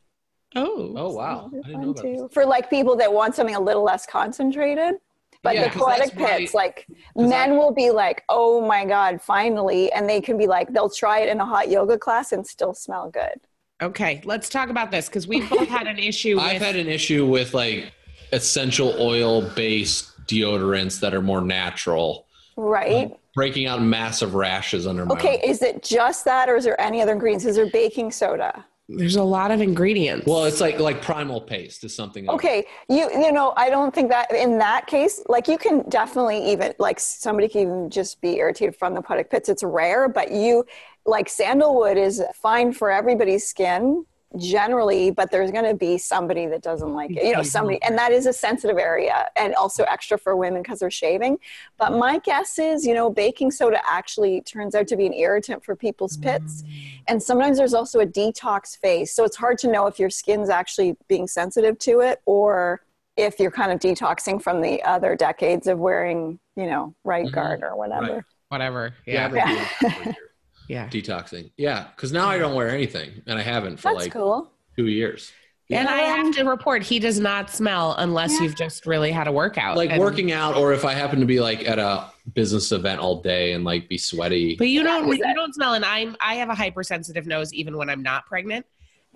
Oh. 0.54 0.94
oh 0.98 1.14
wow, 1.14 1.50
They're 1.50 1.62
I 1.64 1.68
didn't 1.70 1.74
fun 1.74 1.82
know 1.82 1.90
about 1.92 2.02
too. 2.02 2.30
For 2.34 2.46
like 2.46 2.70
people 2.70 2.98
that 2.98 3.14
want 3.14 3.36
something 3.36 3.56
a 3.56 3.60
little 3.60 3.84
less 3.84 4.06
concentrated. 4.06 4.96
But 5.44 5.56
Yeah, 5.56 5.64
the 5.66 5.70
'cause 5.72 5.82
poetic 5.84 6.12
that's 6.12 6.16
why- 6.22 6.38
pits, 6.40 6.54
like 6.54 6.86
'cause 6.88 7.30
men 7.30 7.54
I- 7.54 7.58
will 7.58 7.72
be 7.72 7.90
like, 7.90 8.24
"Oh 8.30 8.62
my 8.62 8.86
god, 8.86 9.22
finally!" 9.22 9.92
And 9.92 10.08
they 10.08 10.22
can 10.22 10.38
be 10.38 10.46
like, 10.48 10.72
they'll 10.72 10.90
try 10.90 11.20
it 11.22 11.30
in 11.30 11.40
a 11.40 11.46
hot 11.46 11.70
yoga 11.70 11.98
class 11.98 12.32
and 12.32 12.46
still 12.46 12.74
smell 12.74 13.10
good. 13.10 13.40
Okay, 13.82 14.22
let's 14.26 14.48
talk 14.50 14.70
about 14.70 14.92
this 14.92 15.08
because 15.08 15.28
we've 15.28 15.50
both 15.50 15.68
had 15.68 15.88
an 15.88 15.98
issue 15.98 16.36
with. 16.36 16.44
I've 16.46 16.62
had 16.62 16.76
an 16.76 16.88
issue 16.88 17.26
with 17.26 17.54
like 17.56 17.92
essential 18.32 18.94
oil 19.00 19.42
based 19.42 20.10
deodorants 20.28 21.00
that 21.00 21.14
are 21.16 21.22
more 21.24 21.42
natural, 21.42 22.28
Right? 22.56 23.12
breaking 23.34 23.66
out 23.66 23.82
massive 23.82 24.36
rashes 24.36 24.86
under 24.86 25.06
my. 25.06 25.16
Okay, 25.16 25.42
is 25.44 25.64
it 25.64 25.82
just 25.82 26.24
that, 26.26 26.50
or 26.50 26.56
is 26.56 26.64
there 26.66 26.80
any 26.80 27.02
other 27.02 27.14
ingredients? 27.14 27.46
Is 27.46 27.56
there 27.56 27.66
baking 27.66 28.12
soda? 28.12 28.64
There's 28.98 29.16
a 29.16 29.24
lot 29.24 29.52
of 29.52 29.62
ingredients. 29.62 30.26
Well, 30.28 30.46
it's 30.46 30.62
like 30.62 30.80
like 30.80 31.02
primal 31.02 31.42
paste 31.42 31.84
is 31.84 31.96
something. 31.96 32.26
that- 32.26 32.34
Okay, 32.34 32.66
you 32.90 33.10
you 33.12 33.32
know, 33.32 33.54
I 33.58 33.70
don't 33.70 33.94
think 33.94 34.10
that 34.10 34.32
in 34.34 34.58
that 34.60 34.88
case, 34.88 35.22
like 35.28 35.48
you 35.48 35.58
can 35.58 35.88
definitely 35.90 36.52
even 36.52 36.74
like 36.80 37.00
somebody 37.00 37.48
can 37.48 37.62
even 37.62 37.90
just 37.90 38.22
be 38.22 38.38
irritated 38.38 38.76
from 38.76 38.94
the 38.94 39.02
poetic 39.02 39.30
pits. 39.30 39.50
It's 39.50 39.64
rare, 39.64 40.08
but 40.10 40.32
you 40.32 40.66
like 41.06 41.30
sandalwood 41.30 41.98
is 41.98 42.22
fine 42.36 42.74
for 42.74 42.92
everybody's 42.92 43.48
skin 43.48 44.06
generally, 44.38 45.12
but 45.12 45.32
there's 45.32 45.52
going 45.52 45.66
to 45.66 45.74
be 45.74 45.98
somebody 45.98 46.48
that 46.48 46.62
doesn't 46.62 46.94
like 46.94 47.12
it. 47.12 47.24
You 47.24 47.34
know, 47.34 47.44
somebody, 47.44 47.82
and 47.82 47.98
that 47.98 48.12
is 48.12 48.26
a 48.26 48.34
sensitive 48.34 48.78
area, 48.78 49.28
and 49.36 49.54
also 49.56 49.84
extra 49.84 50.18
for 50.18 50.36
women 50.36 50.62
because 50.62 50.80
they're 50.80 50.92
shaving. 50.92 51.38
But 51.78 51.94
my 51.94 52.20
guess 52.20 52.58
is, 52.58 52.86
you 52.86 52.94
know, 52.94 53.10
baking 53.10 53.52
soda 53.52 53.82
actually 53.86 54.42
turns 54.42 54.76
out 54.76 54.88
to 54.88 54.96
be 54.96 55.06
an 55.06 55.14
irritant 55.14 55.64
for 55.64 55.76
people's 55.76 56.18
pits, 56.18 56.64
and 57.08 57.22
sometimes 57.22 57.58
there's 57.58 57.74
also 57.74 58.00
a 58.00 58.06
detox 58.06 58.78
phase. 58.78 59.14
So 59.14 59.24
it's 59.24 59.36
hard 59.36 59.58
to 59.60 59.72
know 59.72 59.88
if 59.88 60.00
your 60.00 60.10
skin's 60.10 60.50
actually 60.50 60.96
being 61.08 61.28
sensitive 61.28 61.78
to 61.80 62.00
it 62.00 62.22
or 62.26 62.82
if 63.18 63.40
you're 63.40 63.52
kind 63.52 63.72
of 63.72 63.80
detoxing 63.80 64.42
from 64.42 64.62
the 64.62 64.82
other 64.84 65.16
decades 65.16 65.68
of 65.68 65.80
wearing, 65.80 66.40
you 66.56 66.66
know, 66.66 66.96
right 67.04 67.30
guard 67.32 67.62
or 67.64 67.76
whatever. 67.76 68.16
Right. 68.16 68.24
Whatever. 68.50 68.94
Yeah, 69.06 69.26
I've 69.26 69.36
Yeah. 69.36 70.14
been 70.72 70.90
doing 70.90 71.04
that 71.04 71.30
for 71.30 71.36
a 71.36 71.40
year. 71.40 71.48
Yeah. 71.48 71.50
detoxing. 71.50 71.52
Yeah, 71.58 71.86
because 71.96 72.12
now 72.12 72.28
I 72.28 72.38
don't 72.38 72.56
wear 72.56 72.70
anything, 72.70 73.22
and 73.28 73.38
I 73.40 73.42
haven't 73.42 73.78
for 73.78 73.92
That's 73.94 74.06
like 74.06 74.12
cool. 74.14 74.52
two 74.76 74.88
years. 74.88 75.32
And 75.70 75.88
I 75.88 76.00
have 76.00 76.36
to 76.36 76.44
report, 76.44 76.84
he 76.84 77.00
does 77.00 77.18
not 77.18 77.50
smell 77.50 77.96
unless 77.98 78.34
Yeah. 78.34 78.42
you've 78.42 78.58
just 78.58 78.86
really 78.86 79.10
had 79.10 79.28
a 79.30 79.32
workout. 79.32 79.78
Like 79.78 79.92
And- 79.92 80.02
working 80.02 80.34
out, 80.34 80.58
or 80.58 80.74
if 80.74 80.84
I 80.84 80.94
happen 80.94 81.22
to 81.22 81.26
be 81.26 81.40
like 81.40 81.66
at 81.66 81.80
a 81.80 82.08
business 82.34 82.74
event 82.74 83.00
all 83.00 83.22
day 83.22 83.54
and 83.54 83.64
like 83.64 83.88
be 83.88 83.98
sweaty. 83.98 84.56
But 84.58 84.68
you 84.68 84.84
don't 84.84 85.08
you 85.08 85.34
don't 85.34 85.54
smell 85.56 85.74
and 85.76 85.86
I'm 85.86 86.18
I 86.20 86.36
have 86.36 86.50
a 86.50 86.56
hypersensitive 86.56 87.26
nose 87.26 87.54
even 87.54 87.78
when 87.78 87.90
I'm 87.90 88.04
not 88.04 88.26
pregnant. 88.26 88.66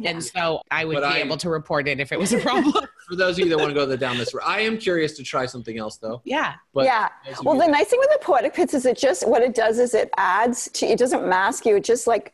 And 0.03 0.21
so 0.23 0.61
I 0.71 0.83
would 0.83 0.95
But 0.95 1.01
be 1.09 1.15
I- 1.15 1.19
able 1.19 1.37
to 1.37 1.49
report 1.49 1.87
it 1.87 1.99
if 1.99 2.11
it 2.11 2.19
was 2.19 2.33
a 2.33 2.39
problem. 2.39 2.73
For 3.07 3.15
those 3.15 3.37
of 3.39 3.45
you 3.45 3.49
that 3.51 3.57
want 3.57 3.69
to 3.69 3.73
go 3.75 3.85
the- 3.85 3.95
down 3.97 4.17
this 4.17 4.33
road, 4.33 4.43
I 4.45 4.59
am 4.61 4.77
curious 4.77 5.15
to 5.17 5.23
try 5.23 5.45
something 5.45 5.77
else 5.77 5.97
though. 5.97 6.21
yeah. 6.25 6.55
But 6.73 6.85
yeah. 6.85 7.09
Well, 7.43 7.53
the 7.55 7.61
that- 7.61 7.71
nice 7.71 7.87
thing 7.87 7.99
with 7.99 8.09
the 8.11 8.19
poetic 8.21 8.53
pits 8.53 8.73
is 8.73 8.85
it 8.85 8.97
just 8.97 9.27
what 9.27 9.41
it 9.41 9.55
does 9.55 9.79
is 9.79 9.93
it 9.93 10.09
adds 10.17 10.69
to 10.73 10.85
it 10.85 10.99
doesn't 10.99 11.27
mask 11.27 11.65
you. 11.65 11.77
It 11.77 11.83
just 11.85 12.07
like 12.07 12.33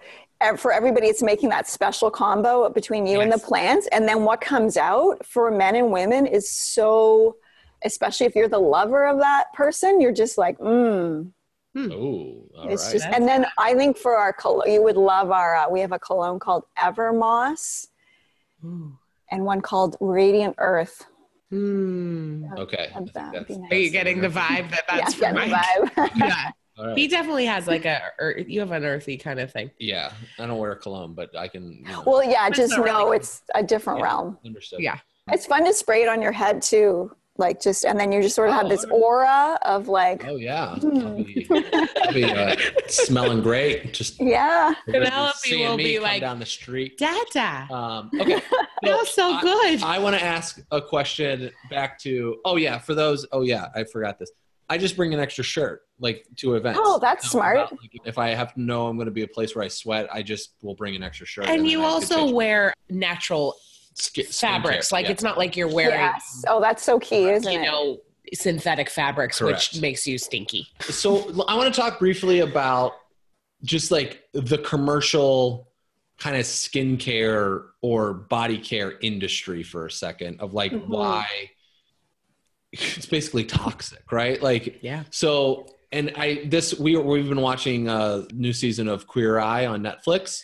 for 0.58 0.74
everybody, 0.74 1.06
it's 1.08 1.22
making 1.22 1.50
that 1.50 1.68
special 1.68 2.10
combo 2.10 2.68
between 2.70 3.06
you 3.06 3.22
and 3.22 3.32
the 3.32 3.38
plants. 3.38 3.88
And 3.92 4.08
then 4.08 4.24
what 4.24 4.42
comes 4.42 4.76
out 4.76 5.24
for 5.24 5.52
men 5.52 5.76
and 5.76 5.92
women 5.92 6.26
is 6.26 6.50
so, 6.50 7.36
especially 7.86 8.26
if 8.26 8.36
you're 8.36 8.48
the 8.48 8.58
lover 8.58 9.06
of 9.06 9.20
that 9.20 9.54
person, 9.54 10.02
you're 10.02 10.12
just 10.12 10.40
like, 10.40 10.58
mm, 10.58 11.30
mm. 11.76 11.92
Oh, 11.92 12.48
all 12.58 12.68
It's 12.70 12.86
right. 12.86 12.94
just, 12.94 13.06
and 13.08 13.28
then 13.28 13.46
I 13.58 13.74
think 13.74 13.98
for 13.98 14.16
our 14.18 14.34
cologne, 14.34 14.70
you 14.72 14.82
would 14.84 14.98
love 14.98 15.32
our. 15.32 15.56
Uh, 15.56 15.70
we 15.70 15.80
have 15.82 15.92
a 15.92 16.00
cologne 16.00 16.40
called 16.40 16.64
Evermoss 16.78 17.88
and 18.64 19.46
one 19.46 19.62
called 19.62 19.98
Radiant 20.00 20.56
Earth. 20.58 21.06
Hmm. 21.50 22.46
okay. 22.58 22.90
That'd 22.94 23.14
that's- 23.14 23.50
nice. 23.58 23.72
Are 23.72 23.76
you 23.76 23.90
getting 23.90 24.22
the 24.22 24.30
vibe 24.30 24.70
that 24.72 24.84
that's 24.88 25.18
yeah, 25.20 25.32
for 25.32 25.36
get 25.36 25.46
the 25.46 25.52
Mike? 25.52 26.12
vibe. 26.14 26.16
Yeah. 26.18 26.52
all 26.78 26.88
right. 26.88 26.98
He 26.98 27.08
definitely 27.10 27.46
has 27.46 27.68
like 27.68 27.84
a 27.86 28.02
ear- 28.22 28.40
you 28.48 28.62
have 28.62 28.72
an 28.72 28.86
earthy 28.86 29.18
kind 29.18 29.38
of 29.40 29.52
thing. 29.52 29.70
Yeah, 29.78 30.14
I 30.40 30.46
don't 30.46 30.58
wear 30.58 30.76
cologne, 30.76 31.14
but 31.14 31.36
I 31.38 31.50
can. 31.50 31.74
You 31.86 31.92
know, 31.92 32.04
well, 32.06 32.24
yeah, 32.24 32.50
just 32.50 32.78
know 32.78 32.84
really- 32.84 33.18
it's 33.18 33.42
a 33.54 33.62
different 33.64 34.00
Yeah. 34.00 34.06
realm. 34.06 34.38
understood. 34.46 34.80
Yeah. 34.80 34.98
It's 35.32 35.46
fun 35.46 35.66
to 35.66 35.74
spray 35.74 36.04
it 36.04 36.08
on 36.10 36.22
your 36.22 36.32
head 36.32 36.62
too, 36.62 37.14
like 37.42 37.62
just, 37.62 37.84
and 37.84 38.00
then 38.00 38.14
you 38.14 38.22
just 38.22 38.36
sort 38.36 38.48
of 38.48 38.56
have 38.56 38.68
Oh, 38.68 38.70
this 38.70 38.86
aura 38.86 39.60
of 39.64 39.90
like, 39.90 40.26
Oh 40.26 40.38
yeah, 40.38 40.78
I'll 40.82 41.24
be, 41.24 41.46
I'll 41.52 42.14
be 42.14 42.24
uh, 42.24 42.56
smelling 42.88 43.42
great. 43.42 43.92
Just 43.94 44.22
yeah, 44.22 44.74
Penelope 44.86 45.34
seeing 45.40 45.68
will 45.68 45.76
be 45.76 46.00
like, 46.00 46.22
down 46.22 46.40
the 46.40 46.46
street. 46.46 46.98
Dada. 46.98 47.68
Um, 47.74 48.10
okay, 48.22 48.42
Feels 48.84 49.14
so 49.14 49.34
I- 49.34 49.42
good. 49.42 49.84
I 49.84 50.00
want 50.00 50.16
to 50.16 50.24
ask 50.24 50.62
a 50.72 50.82
question 50.82 51.52
back 51.70 52.00
to. 52.00 52.38
Oh 52.46 52.56
yeah, 52.56 52.78
for 52.78 52.96
those. 52.96 53.26
Oh 53.34 53.42
yeah, 53.42 53.68
I 53.76 53.84
forgot 53.84 54.18
this. 54.20 54.32
I 54.70 54.78
just 54.78 54.96
bring 54.96 55.14
an 55.14 55.20
extra 55.20 55.44
shirt, 55.44 55.82
like 56.00 56.26
to 56.38 56.56
events. 56.56 56.80
Oh, 56.82 56.98
that's 56.98 57.26
So, 57.26 57.40
smart. 57.40 57.58
about, 57.58 57.72
like, 57.74 57.92
if 58.06 58.18
I 58.18 58.30
have 58.30 58.54
to 58.54 58.62
know 58.62 58.88
I'm 58.88 58.96
going 58.96 59.08
to 59.08 59.12
be 59.12 59.24
a 59.24 59.28
place 59.28 59.54
where 59.54 59.66
I 59.66 59.68
sweat, 59.68 60.08
I 60.14 60.22
just 60.22 60.54
will 60.62 60.76
bring 60.76 60.96
an 60.96 61.04
extra 61.04 61.26
shirt. 61.26 61.48
and 61.48 61.60
then 61.60 61.66
you 61.66 61.82
also 61.84 62.32
wear 62.32 62.74
natural 62.90 63.56
ski- 63.94 64.24
fabrics. 64.24 64.88
skincare. 64.90 64.92
Like 64.92 65.06
Yeah. 65.06 65.12
it's 65.12 65.24
not 65.24 65.38
like 65.38 65.56
you're 65.56 65.68
wearing 65.68 66.00
yes. 66.00 66.44
Oh, 66.48 66.60
that's 66.62 66.84
so 66.84 67.00
key, 67.00 67.30
isn't 67.30 67.52
you 67.52 67.60
it? 67.60 67.64
know 67.64 68.00
synthetic 68.34 68.90
fabrics, 68.90 69.40
Correct. 69.40 69.70
which 69.74 69.82
makes 69.82 70.08
you 70.08 70.18
stinky. 70.18 70.68
so 70.82 71.44
I 71.48 71.56
want 71.56 71.74
to 71.74 71.80
talk 71.82 72.00
briefly 72.00 72.40
about 72.40 72.94
just 73.64 73.92
like 73.92 74.24
the 74.34 74.58
commercial 74.58 75.68
kind 76.18 76.36
of 76.36 76.44
skincare 76.44 77.66
or 77.82 78.14
body 78.14 78.58
care 78.58 78.94
industry 79.02 79.64
for 79.64 79.86
a 79.88 79.92
second 79.92 80.40
of 80.40 80.54
like 80.54 80.72
Mhm. 80.72 80.88
why 80.88 81.26
it's 82.72 83.06
basically 83.06 83.44
toxic, 83.44 84.12
right? 84.12 84.42
Like 84.42 84.80
Yeah. 84.82 85.04
so 85.10 85.68
and 85.92 86.14
I 86.16 86.44
this 86.46 86.74
we 86.80 86.96
we've 86.96 87.28
been 87.28 87.42
watching 87.42 87.90
a 87.90 88.26
new 88.34 88.54
season 88.54 88.88
of 88.88 89.08
Queer 89.08 89.40
Eye 89.40 89.66
on 89.66 89.82
Netflix 89.84 90.44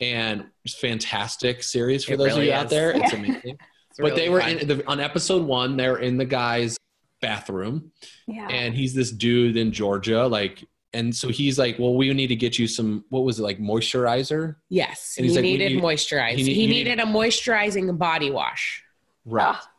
and 0.00 0.44
it's 0.64 0.74
fantastic 0.74 1.62
series 1.62 2.04
for 2.04 2.14
It 2.14 2.18
those 2.18 2.32
of 2.32 2.36
really 2.38 2.48
you 2.48 2.54
out 2.54 2.68
there. 2.70 2.90
It's 2.92 3.12
amazing. 3.12 3.58
It's 3.90 3.98
but 3.98 4.10
really 4.12 4.20
they 4.20 4.28
were 4.28 4.40
fun. 4.40 4.58
in 4.58 4.68
the, 4.68 4.86
on 4.86 5.00
episode 5.00 5.42
1 5.44 5.76
they're 5.76 5.96
in 5.96 6.16
the 6.16 6.24
guy's 6.24 6.76
bathroom 7.20 7.90
Yeah. 8.28 8.46
and 8.48 8.72
he's 8.72 8.94
this 8.94 9.10
dude 9.10 9.56
in 9.56 9.72
Georgia, 9.72 10.26
like, 10.28 10.64
and 10.94 11.14
so 11.14 11.28
he's 11.28 11.58
like, 11.58 11.76
well, 11.78 11.94
we 11.94 12.12
need 12.14 12.28
to 12.28 12.36
get 12.36 12.56
you 12.56 12.68
some, 12.68 13.04
what 13.08 13.24
was 13.24 13.40
it, 13.40 13.42
like 13.42 13.58
moisturizer? 13.58 14.56
Yes, 14.68 15.16
And 15.18 15.26
he 15.26 15.32
like, 15.32 15.42
needed 15.42 15.72
need- 15.72 15.82
moisturize. 15.82 16.36
he 16.36 16.36
He, 16.36 16.42
need- 16.44 16.56
you 16.56 16.68
need- 16.68 16.74
needed 16.84 17.00
a 17.00 17.04
moisturizing 17.04 17.98
body 17.98 18.30
wash. 18.30 18.84
Right. 19.24 19.56
Ah. 19.56 19.70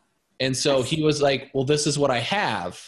And 0.42 0.56
so 0.58 0.82
he 0.82 1.04
was 1.04 1.22
like, 1.22 1.50
well, 1.54 1.64
this 1.64 1.88
is 1.88 1.98
what 1.98 2.12
I 2.12 2.20
have, 2.20 2.80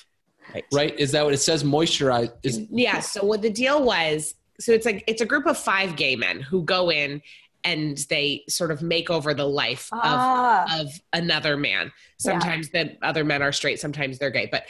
right? 0.74 0.98
Is 1.00 1.12
that 1.14 1.24
what 1.24 1.34
it 1.34 1.38
says? 1.38 1.64
Moisturize 1.64 2.32
is 2.44 2.62
Yeah. 2.70 3.00
So 3.00 3.24
what 3.26 3.42
the 3.42 3.50
deal 3.50 3.82
was? 3.84 4.36
So 4.64 4.72
it's 4.72 4.86
like 4.86 5.04
it's 5.08 5.22
a 5.22 5.26
group 5.26 5.46
of 5.46 5.58
five 5.58 5.96
gay 5.96 6.16
men 6.16 6.40
who 6.40 6.64
go 6.64 6.92
in 6.92 7.22
and 7.66 7.98
they 8.10 8.44
sort 8.50 8.72
of 8.72 8.82
make 8.82 9.10
over 9.10 9.34
the 9.34 9.48
life 9.48 9.90
Ah, 9.94 10.80
of 10.80 10.88
of 10.88 11.02
another 11.14 11.56
man. 11.58 11.92
Sometimes 12.18 12.70
the 12.70 12.98
other 13.02 13.24
men 13.24 13.42
are 13.42 13.52
straight, 13.52 13.80
sometimes 13.80 14.20
they're 14.20 14.30
gay, 14.32 14.48
but 14.52 14.66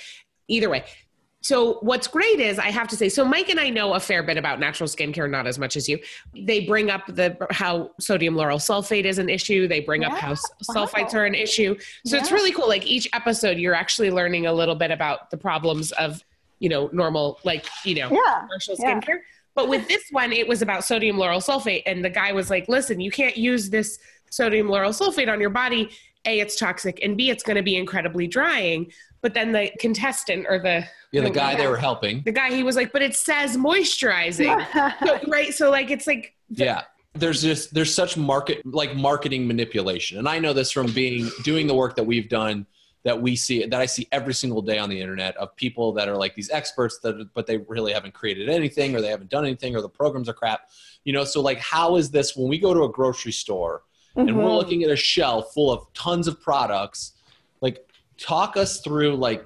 either 0.48 0.70
way. 0.70 0.86
So 1.42 1.80
what's 1.82 2.08
great 2.08 2.40
is 2.40 2.58
I 2.58 2.72
have 2.72 2.88
to 2.88 2.96
say, 2.96 3.10
so 3.10 3.26
Mike 3.26 3.50
and 3.50 3.60
I 3.60 3.70
know 3.70 3.96
a 3.96 4.00
fair 4.00 4.24
bit 4.24 4.38
about 4.38 4.62
natural 4.62 4.88
skincare, 4.88 5.30
not 5.30 5.46
as 5.46 5.60
much 5.60 5.76
as 5.76 5.90
you. 5.90 6.00
They 6.34 6.62
bring 6.62 6.90
up 6.90 7.02
the 7.08 7.36
how 7.52 7.92
sodium 8.00 8.36
lauryl 8.36 8.62
sulfate 8.62 9.04
is 9.04 9.18
an 9.18 9.28
issue. 9.28 9.68
They 9.68 9.82
bring 9.82 10.06
up 10.06 10.14
how 10.14 10.30
wow. 10.30 10.86
sulfites 10.86 11.14
are 11.14 11.26
an 11.26 11.36
issue. 11.36 11.76
So 12.06 12.16
it's 12.16 12.32
really 12.32 12.54
cool. 12.54 12.70
Like 12.70 12.86
each 12.86 13.10
episode, 13.12 13.58
you're 13.58 13.76
actually 13.76 14.10
learning 14.10 14.46
a 14.46 14.54
little 14.54 14.76
bit 14.76 14.90
about 14.90 15.32
the 15.32 15.38
problems 15.38 15.92
of, 15.94 16.24
you 16.60 16.70
know, 16.70 16.90
normal, 16.94 17.40
like, 17.44 17.66
you 17.84 17.96
know, 17.96 18.10
yeah. 18.10 18.40
commercial 18.42 18.78
Yeah. 18.80 19.02
skincare. 19.02 19.20
But 19.56 19.70
with 19.70 19.88
this 19.88 20.04
one, 20.12 20.32
it 20.32 20.48
was 20.48 20.62
about 20.62 20.84
sodium 20.84 21.18
lauryl 21.18 21.44
sulfate. 21.44 21.84
And 21.86 22.04
the 22.04 22.10
guy 22.10 22.32
was 22.32 22.50
like, 22.50 22.68
listen, 22.68 23.00
you 23.00 23.12
can't 23.12 23.38
use 23.38 23.70
this 23.70 24.00
sodium 24.30 24.68
lauryl 24.68 24.98
sulfate 24.98 25.32
on 25.32 25.40
your 25.40 25.52
body. 25.52 25.90
A, 26.26 26.40
it's 26.40 26.56
toxic, 26.56 27.00
and 27.04 27.18
B, 27.18 27.30
it's 27.30 27.44
going 27.44 27.58
to 27.58 27.64
be 27.64 27.76
incredibly 27.76 28.28
drying. 28.28 28.92
But 29.22 29.34
then 29.34 29.52
the 29.52 29.72
contestant 29.80 30.46
or 30.50 30.58
the 30.58 30.86
yeah, 31.12 31.22
the 31.22 31.30
guy 31.30 31.56
they 31.56 31.68
were 31.68 31.78
helping. 31.78 32.24
the 32.24 32.32
guy, 32.32 32.52
he 32.52 32.64
was 32.64 32.76
like, 32.76 32.92
but 32.92 33.02
it 33.02 33.14
says 33.16 33.58
moisturizing. 33.58 34.66
so, 35.06 35.20
right. 35.28 35.54
So 35.54 35.70
like 35.70 35.92
it's 35.92 36.08
like 36.08 36.34
Yeah. 36.50 36.84
There's 37.14 37.42
just 37.42 37.74
there's 37.74 37.94
such 37.94 38.18
market 38.18 38.66
like 38.66 38.96
marketing 38.96 39.46
manipulation. 39.46 40.18
And 40.18 40.28
I 40.28 40.40
know 40.40 40.54
this 40.54 40.72
from 40.72 40.88
being 40.94 41.30
doing 41.44 41.68
the 41.68 41.76
work 41.76 41.96
that 41.98 42.06
we've 42.06 42.28
done 42.28 42.66
that 43.04 43.22
we 43.22 43.36
see 43.36 43.66
that 43.66 43.80
I 43.82 43.86
see 43.86 44.08
every 44.12 44.34
single 44.34 44.62
day 44.62 44.78
on 44.78 44.90
the 44.90 45.00
internet 45.00 45.36
of 45.38 45.56
people 45.56 45.92
that 45.94 46.08
are 46.08 46.16
like 46.16 46.36
these 46.36 46.50
experts 46.50 47.00
that 47.00 47.30
but 47.34 47.46
they 47.48 47.58
really 47.58 47.94
haven't 47.94 48.14
created 48.14 48.50
anything 48.50 48.96
or 48.96 49.02
they 49.02 49.10
haven't 49.10 49.30
done 49.30 49.46
anything 49.46 49.76
or 49.76 49.82
the 49.82 49.90
programs 49.90 50.30
are 50.30 50.34
crap. 50.34 50.70
You 51.04 51.14
know, 51.14 51.24
so 51.26 51.42
like 51.42 51.60
how 51.60 51.98
is 51.98 52.10
this 52.12 52.36
when 52.36 52.48
we 52.48 52.58
go 52.58 52.74
to 52.74 52.84
a 52.84 52.90
grocery 52.90 53.34
store 53.34 53.84
and 54.16 54.38
we're 54.38 54.44
Mhm. 54.44 54.58
looking 54.58 54.84
at 54.84 54.90
a 54.92 54.96
shelf 54.96 55.54
full 55.54 55.72
of 55.72 55.92
tons 55.94 56.28
of 56.28 56.40
products 56.40 57.14
like 57.62 57.86
talk 58.18 58.56
us 58.58 58.80
through 58.82 59.16
like 59.16 59.46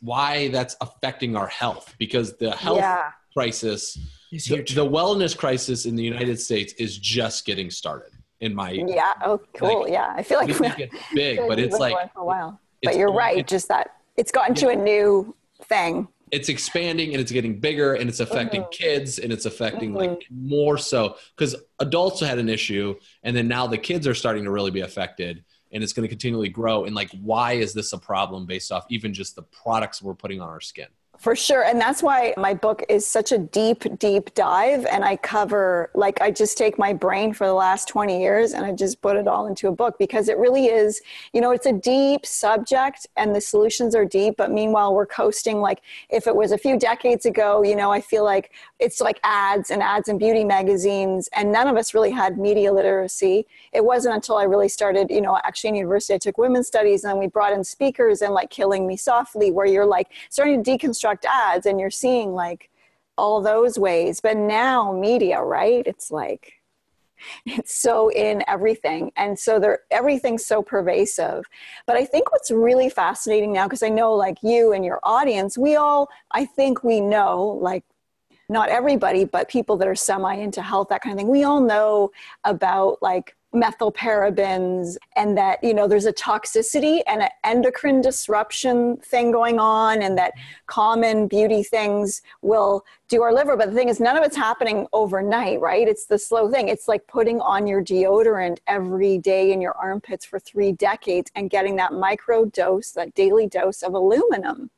why 0.00 0.48
that's 0.48 0.74
affecting 0.80 1.36
our 1.36 1.46
health 1.46 1.94
because 1.98 2.36
the 2.38 2.50
health 2.56 2.78
yeah. 2.78 3.10
crisis 3.34 3.98
the, 4.30 4.38
the 4.74 4.86
wellness 4.86 5.36
crisis 5.36 5.84
in 5.84 5.94
the 5.94 6.02
united 6.02 6.40
states 6.40 6.72
is 6.74 6.96
just 6.96 7.44
getting 7.44 7.70
started 7.70 8.12
in 8.40 8.54
my 8.54 8.70
Yeah. 8.70 9.12
Oh, 9.24 9.38
cool. 9.54 9.82
Like, 9.84 9.92
yeah. 9.92 10.12
I 10.16 10.22
feel 10.22 10.38
like 10.38 10.48
we 10.48 10.54
we 10.60 10.84
it's 10.84 10.94
big 11.14 11.38
but 11.46 11.58
it's 11.60 11.78
like 11.78 12.12
for 12.14 12.20
a 12.20 12.24
while. 12.24 12.58
But 12.82 12.96
you're 12.96 13.12
right. 13.12 13.38
it- 13.38 13.46
just 13.46 13.68
that 13.68 13.92
it's 14.16 14.32
gotten 14.32 14.54
to 14.56 14.68
a 14.68 14.76
new 14.76 15.34
thing. 15.64 16.08
it's 16.30 16.48
expanding 16.48 17.12
and 17.12 17.20
it's 17.20 17.30
getting 17.30 17.60
bigger 17.60 17.92
and 17.92 18.08
it's 18.08 18.18
affecting 18.20 18.62
Mhm. 18.62 18.70
kids 18.72 19.18
and 19.18 19.30
it's 19.30 19.44
affecting 19.44 19.92
like 19.92 20.08
Mm-hmm. 20.12 20.48
more 20.48 20.78
so 20.78 21.16
because 21.36 21.54
adults 21.78 22.20
had 22.20 22.38
an 22.38 22.48
issue 22.48 22.94
and 23.22 23.36
then 23.36 23.48
now 23.48 23.66
the 23.66 23.76
kids 23.76 24.06
are 24.06 24.14
starting 24.14 24.44
to 24.44 24.50
really 24.50 24.70
be 24.70 24.80
affected 24.80 25.44
and 25.72 25.84
it's 25.84 25.92
going 25.92 26.04
to 26.04 26.08
continually 26.08 26.48
grow 26.48 26.84
and 26.86 26.94
like 26.94 27.10
why 27.20 27.52
is 27.52 27.74
this 27.74 27.92
a 27.92 27.98
problem 27.98 28.46
based 28.46 28.72
off 28.72 28.86
even 28.88 29.12
just 29.12 29.36
the 29.36 29.42
products 29.42 30.00
we're 30.00 30.14
putting 30.14 30.40
on 30.40 30.48
our 30.48 30.60
skin 30.62 30.86
For 31.22 31.36
sure. 31.36 31.62
And 31.62 31.80
that's 31.80 32.02
why 32.02 32.34
my 32.36 32.52
book 32.52 32.82
is 32.88 33.06
such 33.06 33.30
a 33.30 33.38
deep, 33.38 33.84
deep 34.00 34.34
dive. 34.34 34.84
And 34.86 35.04
I 35.04 35.14
cover, 35.14 35.88
like, 35.94 36.20
I 36.20 36.32
just 36.32 36.58
take 36.58 36.80
my 36.80 36.92
brain 36.92 37.32
for 37.32 37.46
the 37.46 37.54
last 37.54 37.86
20 37.86 38.20
years 38.20 38.54
and 38.54 38.66
I 38.66 38.72
just 38.72 39.00
put 39.00 39.14
it 39.14 39.28
all 39.28 39.46
into 39.46 39.68
a 39.68 39.72
book 39.72 40.00
because 40.00 40.28
it 40.28 40.36
really 40.36 40.66
is, 40.66 41.00
you 41.32 41.40
know, 41.40 41.52
it's 41.52 41.66
a 41.66 41.72
deep 41.72 42.26
subject 42.26 43.06
and 43.16 43.36
the 43.36 43.40
solutions 43.40 43.94
are 43.94 44.04
deep. 44.04 44.34
But 44.36 44.50
meanwhile, 44.50 44.92
we're 44.96 45.06
coasting. 45.06 45.60
Like, 45.60 45.82
if 46.10 46.26
it 46.26 46.34
was 46.34 46.50
a 46.50 46.58
few 46.58 46.76
decades 46.76 47.24
ago, 47.24 47.62
you 47.62 47.76
know, 47.76 47.92
I 47.92 48.00
feel 48.00 48.24
like 48.24 48.50
it's 48.80 49.00
like 49.00 49.20
ads 49.22 49.70
and 49.70 49.80
ads 49.80 50.08
and 50.08 50.18
beauty 50.18 50.42
magazines. 50.42 51.28
And 51.36 51.52
none 51.52 51.68
of 51.68 51.76
us 51.76 51.94
really 51.94 52.10
had 52.10 52.36
media 52.36 52.72
literacy. 52.72 53.46
It 53.72 53.84
wasn't 53.84 54.16
until 54.16 54.38
I 54.38 54.42
really 54.42 54.68
started, 54.68 55.08
you 55.08 55.20
know, 55.20 55.38
actually 55.44 55.68
in 55.68 55.76
university, 55.76 56.14
I 56.14 56.18
took 56.18 56.36
women's 56.36 56.66
studies 56.66 57.04
and 57.04 57.16
we 57.16 57.28
brought 57.28 57.52
in 57.52 57.62
speakers 57.62 58.22
and 58.22 58.34
like 58.34 58.50
Killing 58.50 58.88
Me 58.88 58.96
Softly, 58.96 59.52
where 59.52 59.66
you're 59.66 59.86
like 59.86 60.08
starting 60.28 60.64
to 60.64 60.68
deconstruct 60.68 61.11
ads 61.26 61.66
and 61.66 61.78
you're 61.80 61.90
seeing 61.90 62.32
like 62.32 62.70
all 63.16 63.40
those 63.40 63.78
ways. 63.78 64.20
But 64.20 64.36
now 64.36 64.92
media, 64.92 65.40
right? 65.40 65.86
It's 65.86 66.10
like, 66.10 66.54
It's 67.46 67.74
so 67.74 68.10
in 68.10 68.42
everything. 68.48 69.12
And 69.16 69.38
so 69.38 69.58
there 69.58 69.80
everything's 69.90 70.46
so 70.46 70.62
pervasive. 70.62 71.44
But 71.86 71.96
I 71.96 72.04
think 72.04 72.32
what's 72.32 72.50
really 72.50 72.88
fascinating 72.88 73.52
now, 73.52 73.66
because 73.66 73.82
I 73.82 73.88
know 73.88 74.14
like 74.14 74.38
you 74.42 74.72
and 74.72 74.84
your 74.84 75.00
audience, 75.02 75.56
we 75.58 75.76
all 75.76 76.08
I 76.32 76.44
think 76.44 76.82
we 76.82 77.00
know, 77.00 77.58
like 77.60 77.84
not 78.48 78.68
everybody, 78.68 79.24
but 79.24 79.48
people 79.48 79.76
that 79.78 79.88
are 79.88 79.94
semi 79.94 80.34
into 80.34 80.62
health, 80.62 80.88
that 80.90 81.02
kind 81.02 81.14
of 81.14 81.18
thing, 81.18 81.28
we 81.28 81.44
all 81.44 81.60
know 81.60 82.10
about 82.44 82.98
like 83.02 83.36
methylparabens 83.54 84.96
and 85.16 85.36
that 85.36 85.62
you 85.62 85.74
know 85.74 85.86
there's 85.86 86.06
a 86.06 86.12
toxicity 86.12 87.02
and 87.06 87.22
an 87.22 87.28
endocrine 87.44 88.00
disruption 88.00 88.96
thing 88.98 89.30
going 89.30 89.58
on 89.58 90.02
and 90.02 90.16
that 90.16 90.32
common 90.66 91.28
beauty 91.28 91.62
things 91.62 92.22
will 92.40 92.84
do 93.08 93.22
our 93.22 93.32
liver. 93.32 93.56
But 93.56 93.68
the 93.70 93.74
thing 93.74 93.88
is 93.88 94.00
none 94.00 94.16
of 94.16 94.24
it's 94.24 94.36
happening 94.36 94.86
overnight 94.92 95.60
right? 95.60 95.86
It's 95.86 96.06
the 96.06 96.18
slow 96.18 96.50
thing. 96.50 96.68
It's 96.68 96.88
like 96.88 97.06
putting 97.06 97.40
on 97.40 97.66
your 97.66 97.82
deodorant 97.84 98.58
every 98.66 99.18
day 99.18 99.52
in 99.52 99.60
your 99.60 99.76
armpits 99.76 100.24
for 100.24 100.38
3 100.38 100.72
decades 100.72 101.30
and 101.34 101.50
getting 101.50 101.76
that 101.76 101.92
micro 101.92 102.46
dose 102.46 102.92
that 102.92 103.14
daily 103.14 103.46
dose 103.46 103.82
of 103.82 103.94
aluminum 103.94 104.70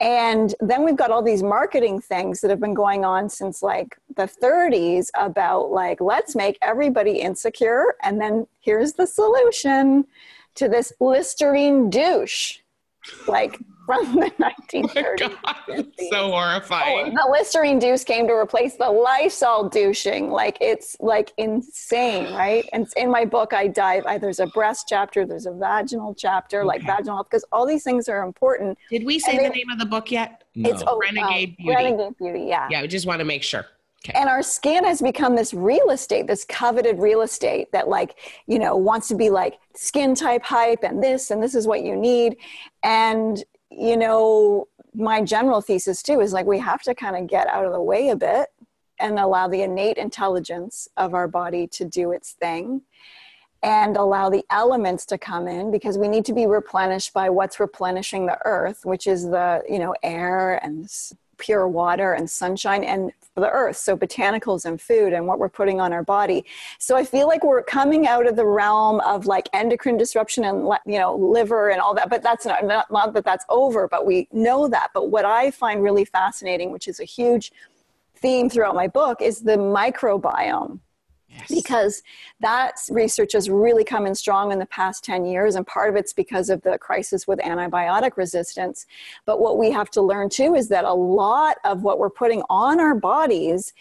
and 0.00 0.54
then 0.60 0.84
we've 0.84 0.96
got 0.96 1.10
all 1.10 1.22
these 1.22 1.42
marketing 1.42 2.00
things 2.00 2.40
that 2.40 2.50
have 2.50 2.60
been 2.60 2.74
going 2.74 3.04
on 3.04 3.30
since 3.30 3.62
like 3.62 3.96
the 4.14 4.24
30s 4.24 5.08
about 5.14 5.70
like, 5.70 6.00
let's 6.00 6.36
make 6.36 6.58
everybody 6.60 7.20
insecure. 7.20 7.94
And 8.02 8.20
then 8.20 8.46
here's 8.60 8.92
the 8.92 9.06
solution 9.06 10.06
to 10.56 10.68
this 10.68 10.92
Listerine 11.00 11.88
douche. 11.88 12.58
Like, 13.26 13.58
from 13.86 14.16
the 14.16 14.30
1930s. 14.38 15.36
Oh 15.68 15.82
so 16.10 16.30
horrifying. 16.30 17.16
Oh, 17.18 17.26
the 17.26 17.30
Listerine 17.30 17.78
douche 17.78 18.04
came 18.04 18.26
to 18.28 18.32
replace 18.32 18.76
the 18.76 18.88
Lysol 18.88 19.68
douching. 19.68 20.30
Like 20.30 20.56
it's 20.60 20.96
like 21.00 21.32
insane, 21.38 22.32
right? 22.34 22.68
And 22.72 22.86
in 22.96 23.10
my 23.10 23.24
book, 23.24 23.52
I 23.52 23.66
dive. 23.66 24.04
I, 24.06 24.18
there's 24.18 24.38
a 24.38 24.46
breast 24.46 24.86
chapter, 24.88 25.26
there's 25.26 25.46
a 25.46 25.52
vaginal 25.52 26.14
chapter, 26.14 26.60
okay. 26.60 26.66
like 26.66 26.82
vaginal 26.82 27.16
health, 27.16 27.28
because 27.30 27.44
all 27.52 27.66
these 27.66 27.82
things 27.82 28.08
are 28.08 28.22
important. 28.22 28.78
Did 28.90 29.04
we 29.04 29.18
say 29.18 29.36
the 29.36 29.48
name 29.48 29.70
of 29.70 29.78
the 29.78 29.86
book 29.86 30.10
yet? 30.10 30.44
No. 30.54 30.70
It's 30.70 30.82
oh, 30.86 30.98
Renegade 30.98 31.50
um, 31.50 31.56
Beauty. 31.58 31.74
Renegade 31.74 32.18
Beauty. 32.18 32.44
Yeah. 32.46 32.68
Yeah. 32.70 32.82
We 32.82 32.88
just 32.88 33.06
want 33.06 33.18
to 33.18 33.24
make 33.24 33.42
sure. 33.42 33.66
Okay. 34.04 34.18
And 34.18 34.28
our 34.28 34.42
skin 34.42 34.84
has 34.84 35.00
become 35.00 35.34
this 35.34 35.52
real 35.52 35.90
estate, 35.90 36.26
this 36.26 36.44
coveted 36.44 36.98
real 36.98 37.22
estate 37.22 37.72
that, 37.72 37.88
like, 37.88 38.16
you 38.46 38.58
know, 38.58 38.76
wants 38.76 39.08
to 39.08 39.14
be 39.14 39.30
like 39.30 39.58
skin 39.74 40.14
type 40.14 40.42
hype 40.42 40.84
and 40.84 41.02
this 41.02 41.30
and 41.30 41.42
this 41.42 41.54
is 41.54 41.66
what 41.66 41.82
you 41.82 41.96
need. 41.96 42.36
And 42.82 43.42
you 43.70 43.96
know, 43.96 44.68
my 44.94 45.22
general 45.22 45.60
thesis 45.60 46.02
too 46.02 46.20
is 46.20 46.32
like 46.32 46.46
we 46.46 46.58
have 46.58 46.82
to 46.82 46.94
kind 46.94 47.16
of 47.16 47.26
get 47.26 47.46
out 47.48 47.64
of 47.64 47.72
the 47.72 47.82
way 47.82 48.08
a 48.08 48.16
bit 48.16 48.48
and 48.98 49.18
allow 49.18 49.46
the 49.46 49.62
innate 49.62 49.98
intelligence 49.98 50.88
of 50.96 51.12
our 51.12 51.28
body 51.28 51.66
to 51.66 51.84
do 51.84 52.12
its 52.12 52.32
thing 52.32 52.80
and 53.62 53.96
allow 53.96 54.30
the 54.30 54.44
elements 54.50 55.04
to 55.06 55.18
come 55.18 55.48
in 55.48 55.70
because 55.70 55.98
we 55.98 56.08
need 56.08 56.24
to 56.24 56.32
be 56.32 56.46
replenished 56.46 57.12
by 57.12 57.28
what's 57.28 57.60
replenishing 57.60 58.26
the 58.26 58.38
earth 58.44 58.80
which 58.84 59.06
is 59.06 59.24
the 59.24 59.62
you 59.68 59.78
know 59.78 59.94
air 60.02 60.62
and 60.64 60.88
pure 61.38 61.68
water 61.68 62.12
and 62.12 62.28
sunshine 62.28 62.84
and 62.84 63.12
the 63.34 63.50
earth. 63.50 63.76
So 63.76 63.96
botanicals 63.96 64.64
and 64.64 64.80
food 64.80 65.12
and 65.12 65.26
what 65.26 65.38
we're 65.38 65.48
putting 65.48 65.80
on 65.80 65.92
our 65.92 66.02
body. 66.02 66.44
So 66.78 66.96
i 66.96 67.04
feel 67.04 67.28
like 67.28 67.44
we're 67.44 67.62
coming 67.62 68.06
out 68.06 68.26
of 68.26 68.36
the 68.36 68.46
realm 68.46 69.00
of 69.00 69.26
like 69.26 69.48
endocrine 69.52 69.96
disruption 69.96 70.44
and 70.44 70.68
you 70.86 70.98
know 70.98 71.14
liver 71.14 71.70
and 71.70 71.80
all 71.80 71.94
that 71.94 72.08
but 72.08 72.22
that's 72.22 72.46
not, 72.46 72.64
not, 72.64 72.90
not 72.90 73.12
that 73.12 73.24
that's 73.24 73.44
over 73.48 73.88
but 73.88 74.06
we 74.06 74.28
know 74.32 74.68
that. 74.68 74.90
But 74.94 75.10
what 75.10 75.24
i 75.24 75.50
find 75.50 75.82
really 75.82 76.04
fascinating 76.04 76.72
which 76.72 76.88
is 76.88 77.00
a 77.00 77.04
huge 77.04 77.52
theme 78.16 78.48
throughout 78.48 78.74
my 78.74 78.88
book 78.88 79.20
is 79.20 79.40
the 79.40 79.56
microbiome 79.56 80.80
Yes. 81.28 81.48
Because 81.48 82.02
that 82.40 82.76
research 82.90 83.32
has 83.32 83.50
really 83.50 83.84
come 83.84 84.06
in 84.06 84.14
strong 84.14 84.52
in 84.52 84.58
the 84.58 84.66
past 84.66 85.04
10 85.04 85.24
years, 85.24 85.56
and 85.56 85.66
part 85.66 85.90
of 85.90 85.96
it's 85.96 86.12
because 86.12 86.50
of 86.50 86.62
the 86.62 86.78
crisis 86.78 87.26
with 87.26 87.40
antibiotic 87.40 88.16
resistance. 88.16 88.86
But 89.24 89.40
what 89.40 89.58
we 89.58 89.70
have 89.72 89.90
to 89.90 90.02
learn 90.02 90.28
too 90.28 90.54
is 90.54 90.68
that 90.68 90.84
a 90.84 90.92
lot 90.92 91.56
of 91.64 91.82
what 91.82 91.98
we're 91.98 92.10
putting 92.10 92.42
on 92.48 92.80
our 92.80 92.94
bodies 92.94 93.72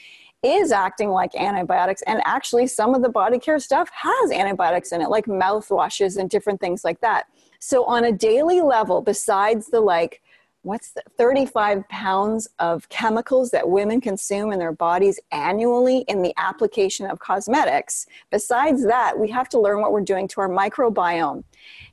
is 0.45 0.71
acting 0.71 1.09
like 1.09 1.33
antibiotics 1.35 2.03
and 2.03 2.21
actually 2.23 2.67
some 2.67 2.93
of 2.93 3.01
the 3.01 3.09
body 3.09 3.39
care 3.39 3.57
stuff 3.57 3.89
has 3.89 4.31
antibiotics 4.31 4.91
in 4.91 5.01
it 5.01 5.09
like 5.09 5.25
mouthwashes 5.25 6.17
and 6.17 6.29
different 6.29 6.59
things 6.59 6.83
like 6.83 7.01
that 7.01 7.25
so 7.59 7.83
on 7.85 8.05
a 8.05 8.11
daily 8.11 8.61
level 8.61 9.01
besides 9.01 9.69
the 9.69 9.81
like 9.81 10.21
what's 10.65 10.89
the 10.89 11.03
35 11.19 11.87
pounds 11.89 12.47
of 12.57 12.89
chemicals 12.89 13.51
that 13.51 13.69
women 13.69 14.01
consume 14.01 14.51
in 14.51 14.57
their 14.57 14.71
bodies 14.71 15.19
annually 15.31 15.99
in 16.07 16.23
the 16.23 16.33
application 16.37 17.05
of 17.05 17.19
cosmetics. 17.19 18.07
Besides 18.31 18.83
that 18.85 19.17
we 19.17 19.29
have 19.29 19.47
to 19.49 19.59
learn 19.59 19.79
what 19.79 19.91
we're 19.91 20.01
doing 20.01 20.27
to 20.29 20.41
our 20.41 20.49
microbiome. 20.49 21.43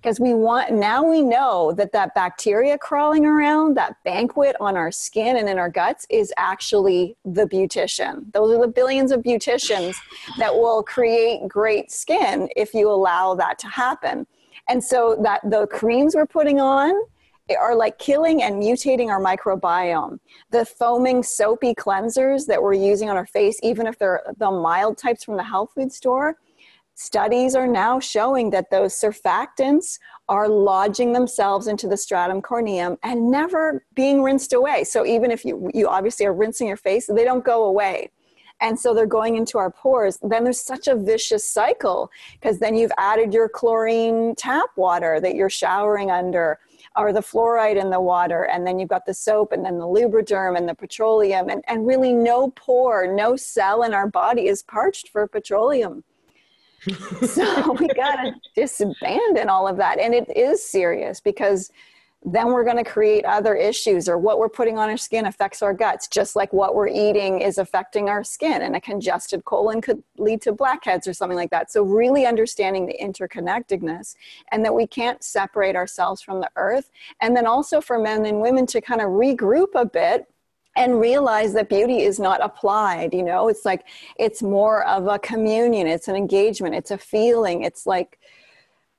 Because 0.01 0.19
we 0.19 0.33
want 0.33 0.73
now 0.73 1.05
we 1.05 1.21
know 1.21 1.73
that 1.73 1.93
that 1.93 2.15
bacteria 2.15 2.79
crawling 2.79 3.27
around 3.27 3.77
that 3.77 4.03
banquet 4.05 4.57
on 4.59 4.75
our 4.75 4.91
skin 4.91 5.37
and 5.37 5.51
in 5.51 5.59
our 5.59 5.69
guts 5.69 6.07
is 6.09 6.33
actually 6.39 7.15
the 7.27 7.45
beautician. 7.45 8.33
Those 8.33 8.57
are 8.57 8.61
the 8.61 8.73
billions 8.73 9.13
of 9.13 9.23
beauticians 9.23 9.97
that 10.39 10.55
will 10.55 10.83
create 10.83 11.47
great 11.47 11.91
skin 11.93 12.49
if 12.57 12.73
you 12.73 12.91
allow 12.91 13.35
that 13.35 13.59
to 13.61 13.69
happen. 13.69 14.27
And 14.69 14.83
so 14.83 15.19
that 15.23 15.43
the 15.45 15.67
creams 15.67 16.15
we're 16.15 16.27
putting 16.27 16.59
on 16.59 16.95
are 17.51 17.75
like 17.75 17.99
killing 17.99 18.43
and 18.43 18.63
mutating 18.63 19.09
our 19.09 19.21
microbiome. 19.21 20.19
The 20.51 20.65
foaming 20.65 21.23
soapy 21.23 21.75
cleansers 21.75 22.47
that 22.47 22.63
we're 22.63 22.75
using 22.75 23.11
on 23.11 23.17
our 23.17 23.27
face, 23.27 23.59
even 23.63 23.87
if 23.87 23.99
they're 23.99 24.23
the 24.39 24.51
mild 24.51 24.99
types 24.99 25.25
from 25.25 25.37
the 25.37 25.43
health 25.43 25.73
food 25.75 25.93
store, 25.93 26.37
studies 26.95 27.55
are 27.55 27.67
now 27.67 27.99
showing 27.99 28.51
that 28.51 28.71
those 28.71 28.95
surfactants 28.95 29.99
are 30.29 30.49
lodging 30.49 31.13
themselves 31.13 31.67
into 31.67 31.89
the 31.89 31.97
stratum 31.97 32.41
corneum 32.41 32.97
and 33.03 33.31
never 33.31 33.85
being 33.95 34.23
rinsed 34.23 34.53
away. 34.53 34.85
So 34.85 35.05
even 35.05 35.31
if 35.31 35.45
you, 35.45 35.71
you 35.75 35.89
obviously 35.89 36.27
are 36.27 36.35
rinsing 36.35 36.69
your 36.69 36.77
face, 36.77 37.07
they 37.07 37.25
don't 37.25 37.45
go 37.45 37.65
away. 37.65 38.11
And 38.61 38.79
so 38.79 38.95
they're 38.95 39.07
going 39.07 39.37
into 39.37 39.59
our 39.59 39.71
pores. 39.71 40.19
Then 40.23 40.45
there's 40.45 40.61
such 40.61 40.87
a 40.87 40.95
vicious 40.95 41.49
cycle 41.49 42.11
because 42.35 42.61
then 42.61 42.77
you've 42.77 42.93
added 42.97 43.35
your 43.35 43.49
chlorine 43.49 44.37
tap 44.37 44.69
water 44.77 45.21
that 45.21 45.35
you're 45.35 45.51
showering 45.51 46.13
under 46.13 46.61
or 46.97 47.13
the 47.13 47.21
fluoride 47.21 47.81
in 47.81 47.91
the 47.91 48.01
water, 48.01 48.45
and 48.45 48.67
then 48.67 48.79
you've 48.79 48.89
got 48.89 49.07
the 49.07 49.15
soap, 49.15 49.53
and 49.53 49.65
then 49.65 49.79
the 49.79 49.87
lubriderm 49.87 50.57
and 50.57 50.69
the 50.69 50.75
petroleum, 50.75 51.49
and, 51.49 51.63
and 51.69 51.87
really 51.87 52.13
no 52.13 52.51
pore, 52.51 53.07
no 53.07 53.37
cell 53.37 53.83
in 53.83 53.95
our 53.95 54.07
body 54.07 54.47
is 54.47 54.63
parched 54.63 55.09
for 55.09 55.27
petroleum. 55.27 56.05
so 57.23 57.73
we 57.75 57.89
got 57.89 58.17
to 58.17 58.33
disabandon 58.57 59.47
all 59.47 59.69
of 59.69 59.77
that. 59.77 60.01
And 60.01 60.15
it 60.15 60.29
is 60.37 60.69
serious 60.69 61.21
because 61.21 61.71
then 62.25 62.47
we're 62.53 62.65
going 62.65 62.77
to 62.77 62.89
create 62.89 63.25
other 63.25 63.57
issues 63.57 64.09
or 64.09 64.17
what 64.17 64.39
we're 64.39 64.49
putting 64.49 64.79
on 64.79 64.89
our 64.89 64.97
skin 64.97 65.27
affects 65.27 65.61
our 65.61 65.75
guts 65.75 66.07
just 66.07 66.37
like 66.37 66.53
what 66.53 66.75
we're 66.75 66.89
eating 66.89 67.41
is 67.41 67.59
affecting 67.59 68.09
our 68.09 68.23
skin 68.23 68.63
and 68.63 68.77
a 68.77 68.81
congested 68.81 69.45
colon 69.45 69.81
could 69.81 70.03
lead 70.19 70.41
to 70.41 70.53
blackheads 70.53 71.09
or 71.09 71.13
something 71.13 71.37
like 71.37 71.51
that. 71.51 71.73
So 71.73 71.83
really 71.83 72.25
understanding 72.25 72.87
the 72.87 72.97
interconnectedness 73.03 74.15
and 74.53 74.65
that 74.65 74.75
we 74.75 74.87
can't 74.87 75.23
separate 75.23 75.75
ourselves 75.75 76.23
from 76.23 76.41
the 76.41 76.51
earth. 76.55 76.91
And 77.21 77.37
then 77.37 77.47
also 77.47 77.81
for 77.81 77.99
men 77.99 78.25
and 78.25 78.41
women 78.41 78.67
to 78.67 78.81
kind 78.81 79.01
of 79.01 79.09
regroup 79.09 79.75
a 79.75 79.85
bit 79.85 80.27
and 80.77 81.01
realize 81.01 81.53
that 81.53 81.69
beauty 81.69 82.03
is 82.03 82.19
not 82.19 82.43
applied 82.43 83.13
you 83.13 83.23
know? 83.23 83.49
It's 83.49 83.65
like 83.65 83.85
it's 84.17 84.43
more 84.43 84.87
of 84.87 85.07
a 85.07 85.19
communion 85.19 85.87
it's 85.87 86.09
an 86.09 86.17
engagement 86.17 86.75
it's 86.75 86.91
a 86.91 86.97
feeling 86.97 87.63
it's 87.63 87.87
like 87.87 88.19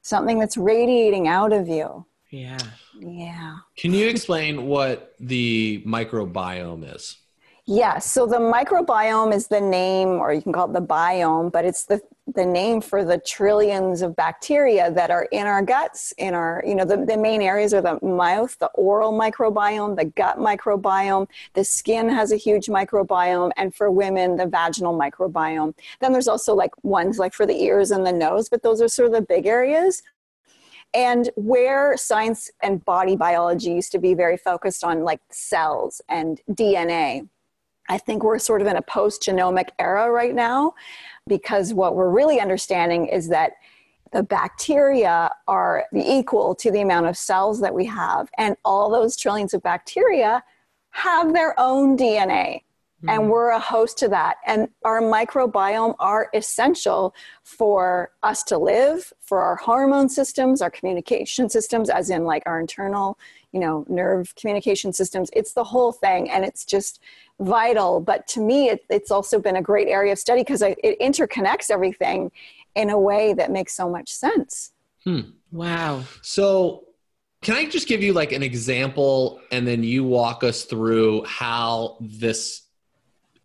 something 0.04 0.38
that's 0.38 0.56
radiating 0.56 1.28
out 1.28 1.52
of 1.52 1.68
you 1.68 2.06
yeah. 2.34 2.58
Yeah. 3.00 3.58
Can 3.78 3.94
you 3.94 4.08
explain 4.08 4.66
what 4.66 5.14
the 5.20 5.84
microbiome 5.86 6.96
is? 6.96 7.18
Yeah, 7.66 8.00
so 8.00 8.26
the 8.26 8.40
microbiome 8.40 9.34
is 9.34 9.48
the 9.48 9.62
name, 9.62 10.10
or 10.10 10.34
you 10.34 10.42
can 10.42 10.52
call 10.52 10.70
it 10.70 10.74
the 10.74 10.82
biome, 10.82 11.50
but 11.50 11.64
it's 11.64 11.86
the, 11.86 12.02
the 12.36 12.46
name 12.46 12.82
for 12.82 13.06
the 13.06 13.20
trillions 13.20 14.02
of 14.02 14.16
bacteria 14.16 14.92
that 14.92 15.12
are 15.12 15.30
in 15.32 15.46
our 15.46 15.62
guts, 15.62 16.12
in 16.18 16.34
our, 16.34 16.62
you 16.68 16.76
know, 16.76 16.84
the, 16.84 17.06
the 17.06 17.16
main 17.16 17.42
areas 17.42 17.74
are 17.74 17.82
the 17.82 18.04
mouth, 18.04 18.58
the 18.60 18.68
oral 18.74 19.14
microbiome, 19.14 19.96
the 19.96 20.06
gut 20.06 20.40
microbiome, 20.40 21.28
the 21.54 21.64
skin 21.64 22.10
has 22.10 22.34
a 22.34 22.36
huge 22.36 22.66
microbiome, 22.66 23.52
and 23.56 23.74
for 23.74 23.90
women, 23.92 24.36
the 24.36 24.48
vaginal 24.48 25.00
microbiome. 25.00 25.74
Then 26.02 26.12
there's 26.12 26.28
also 26.28 26.54
like 26.54 26.72
ones 26.84 27.18
like 27.20 27.34
for 27.34 27.46
the 27.46 27.62
ears 27.62 27.92
and 27.92 28.06
the 28.06 28.12
nose, 28.12 28.50
but 28.50 28.64
those 28.64 28.82
are 28.82 28.90
sort 28.90 29.06
of 29.06 29.14
the 29.14 29.22
big 29.22 29.46
areas. 29.46 30.02
And 30.94 31.30
where 31.36 31.98
science 31.98 32.52
and 32.62 32.84
body 32.86 33.16
biology 33.16 33.72
used 33.72 33.92
to 33.94 34.00
be 34.00 34.14
very 34.14 34.38
focused 34.38 34.84
on 34.84 35.04
like 35.04 35.22
cells 35.30 36.02
and 36.08 36.40
DNA, 36.52 37.28
I 37.90 37.98
think 37.98 38.24
we're 38.24 38.40
sort 38.40 38.62
of 38.62 38.68
in 38.68 38.76
a 38.76 38.82
post 38.82 39.22
genomic 39.24 39.70
era 39.80 40.12
right 40.12 40.36
now 40.36 40.74
because 41.28 41.74
what 41.74 41.96
we're 41.96 42.10
really 42.10 42.40
understanding 42.40 43.08
is 43.08 43.30
that 43.30 43.54
the 44.12 44.24
bacteria 44.24 45.32
are 45.48 45.86
equal 45.94 46.54
to 46.56 46.72
the 46.72 46.82
amount 46.82 47.08
of 47.08 47.18
cells 47.18 47.60
that 47.62 47.74
we 47.74 47.86
have, 47.86 48.30
and 48.38 48.56
all 48.64 48.92
those 48.92 49.18
trillions 49.18 49.56
of 49.56 49.64
bacteria 49.64 50.44
have 50.92 51.34
their 51.34 51.60
own 51.60 51.98
DNA. 51.98 52.62
And 53.08 53.24
hmm. 53.24 53.30
we're 53.30 53.50
a 53.50 53.60
host 53.60 53.98
to 54.00 54.08
that. 54.10 54.38
And 54.46 54.70
our 54.84 55.02
microbiome 55.02 55.96
are 56.00 56.30
essential 56.34 57.14
for 57.44 58.12
us 58.24 58.44
to 58.44 58.58
live, 58.58 59.12
for 59.22 59.42
our 59.42 59.56
hormone 59.58 60.10
systems, 60.10 60.62
our 60.62 60.70
communication 60.70 61.50
systems, 61.50 61.90
as 61.90 62.10
in 62.10 62.24
like 62.24 62.44
our 62.46 62.60
internal, 62.60 63.18
you 63.52 63.60
know, 63.60 63.86
nerve 63.90 64.34
communication 64.36 64.94
systems. 64.94 65.30
It's 65.34 65.54
the 65.54 65.64
whole 65.64 65.92
thing. 65.92 66.30
And 66.30 66.46
it's 66.46 66.66
just 66.66 67.02
vital. 67.40 68.00
But 68.00 68.28
to 68.30 68.42
me, 68.42 68.70
it, 68.70 68.86
it's 68.90 69.12
also 69.12 69.40
been 69.40 69.56
a 69.56 69.62
great 69.62 69.88
area 69.88 70.14
of 70.14 70.20
study 70.20 70.42
because 70.42 70.62
it 70.62 71.00
interconnects 71.00 71.70
everything 71.70 72.32
in 72.76 72.90
a 72.90 73.00
way 73.00 73.34
that 73.34 73.52
makes 73.52 73.74
so 73.74 73.90
much 73.90 74.12
sense. 74.12 74.72
Hmm. 75.04 75.22
Wow. 75.52 76.04
So, 76.22 76.86
can 77.42 77.56
I 77.56 77.66
just 77.66 77.90
give 77.90 78.02
you 78.02 78.14
like 78.14 78.32
an 78.32 78.42
example 78.42 79.42
and 79.52 79.68
then 79.68 79.84
you 79.84 80.06
walk 80.06 80.46
us 80.46 80.64
through 80.64 81.26
how 81.26 81.98
this 82.00 82.63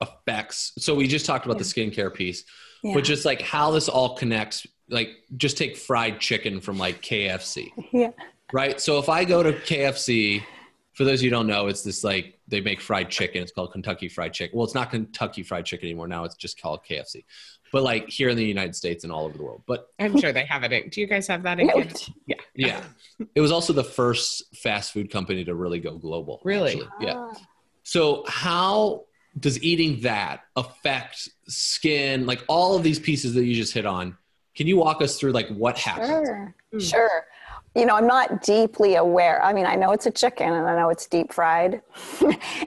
affects? 0.00 0.72
So, 0.78 0.94
we 0.94 1.06
just 1.06 1.26
talked 1.26 1.44
about 1.46 1.58
the 1.58 1.64
skincare 1.64 2.12
piece, 2.12 2.44
Yeah. 2.82 2.94
but 2.94 3.04
just 3.04 3.24
like 3.24 3.42
how 3.42 3.70
this 3.70 3.88
all 3.88 4.16
connects. 4.16 4.66
Like, 4.90 5.10
just 5.36 5.58
take 5.58 5.76
fried 5.76 6.18
chicken 6.20 6.60
from 6.60 6.78
like 6.78 7.02
KFC, 7.02 7.68
yeah. 7.92 8.10
right? 8.52 8.80
So, 8.80 8.98
if 8.98 9.08
I 9.08 9.24
go 9.24 9.42
to 9.42 9.52
KFC, 9.52 10.42
for 10.94 11.04
those 11.04 11.20
of 11.20 11.24
you 11.24 11.30
who 11.30 11.36
don't 11.36 11.46
know, 11.46 11.68
it's 11.68 11.82
this 11.82 12.02
like 12.02 12.38
they 12.48 12.60
make 12.60 12.80
fried 12.80 13.08
chicken. 13.10 13.42
It's 13.42 13.52
called 13.52 13.72
Kentucky 13.72 14.08
Fried 14.08 14.32
Chicken. 14.32 14.56
Well, 14.58 14.64
it's 14.64 14.74
not 14.74 14.90
Kentucky 14.90 15.42
Fried 15.44 15.64
Chicken 15.64 15.86
anymore. 15.86 16.08
Now 16.08 16.24
it's 16.24 16.34
just 16.34 16.60
called 16.60 16.80
KFC. 16.88 17.24
But 17.70 17.82
like 17.82 18.08
here 18.08 18.30
in 18.30 18.36
the 18.36 18.44
United 18.44 18.74
States 18.74 19.04
and 19.04 19.12
all 19.12 19.26
over 19.26 19.36
the 19.36 19.44
world. 19.44 19.62
But 19.66 19.86
I'm 20.00 20.18
sure 20.18 20.32
they 20.32 20.46
have 20.46 20.64
it. 20.64 20.72
In, 20.72 20.88
do 20.88 21.00
you 21.00 21.06
guys 21.06 21.26
have 21.28 21.42
that 21.42 21.60
in 21.60 21.68
Yeah, 22.26 22.36
yeah, 22.56 22.80
it 23.34 23.40
was 23.40 23.52
also 23.52 23.72
the 23.74 23.84
first 23.84 24.56
fast 24.56 24.92
food 24.92 25.10
company 25.10 25.44
to 25.44 25.54
really 25.54 25.78
go 25.78 25.98
global. 25.98 26.40
Really? 26.44 26.72
actually. 26.72 26.88
Yeah. 27.00 27.14
Ah. 27.16 27.34
So 27.84 28.24
how 28.26 29.04
does 29.38 29.62
eating 29.62 30.00
that 30.02 30.44
affect 30.56 31.28
skin? 31.46 32.26
Like 32.26 32.44
all 32.48 32.76
of 32.76 32.82
these 32.82 32.98
pieces 32.98 33.34
that 33.34 33.44
you 33.44 33.54
just 33.54 33.72
hit 33.72 33.86
on. 33.86 34.16
Can 34.54 34.66
you 34.66 34.76
walk 34.76 35.02
us 35.02 35.18
through 35.18 35.32
like 35.32 35.48
what 35.48 35.78
happens? 35.78 36.08
Sure, 36.08 36.54
mm. 36.74 36.90
sure. 36.90 37.26
You 37.76 37.86
know, 37.86 37.94
I'm 37.94 38.06
not 38.06 38.42
deeply 38.42 38.96
aware. 38.96 39.42
I 39.44 39.52
mean, 39.52 39.66
I 39.66 39.76
know 39.76 39.92
it's 39.92 40.06
a 40.06 40.10
chicken 40.10 40.52
and 40.52 40.66
I 40.66 40.76
know 40.76 40.88
it's 40.88 41.06
deep 41.06 41.32
fried, 41.32 41.80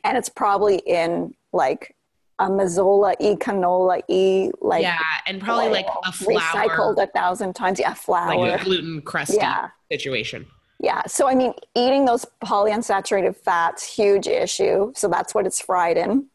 and 0.04 0.18
it's 0.18 0.30
probably 0.30 0.78
in 0.86 1.36
like 1.52 1.96
a 2.40 2.48
Mazola 2.48 3.16
e 3.20 3.36
canola 3.36 4.02
e 4.08 4.52
like 4.62 4.84
yeah, 4.84 5.00
and 5.28 5.42
probably 5.42 5.70
like 5.70 5.86
a 6.06 6.12
flour 6.12 6.40
recycled 6.40 6.96
flour, 6.96 7.04
a 7.04 7.08
thousand 7.08 7.54
times. 7.54 7.80
Yeah, 7.80 7.94
flour. 7.94 8.38
like 8.38 8.62
a 8.62 8.64
gluten 8.64 9.02
crusty 9.02 9.38
Yeah. 9.38 9.70
situation. 9.92 10.46
Yeah. 10.80 11.04
So, 11.06 11.28
I 11.28 11.36
mean, 11.36 11.54
eating 11.76 12.06
those 12.06 12.26
polyunsaturated 12.44 13.36
fats, 13.36 13.84
huge 13.84 14.28
issue. 14.28 14.92
So 14.96 15.08
that's 15.08 15.36
what 15.36 15.46
it's 15.46 15.62
fried 15.62 15.96
in. 15.96 16.26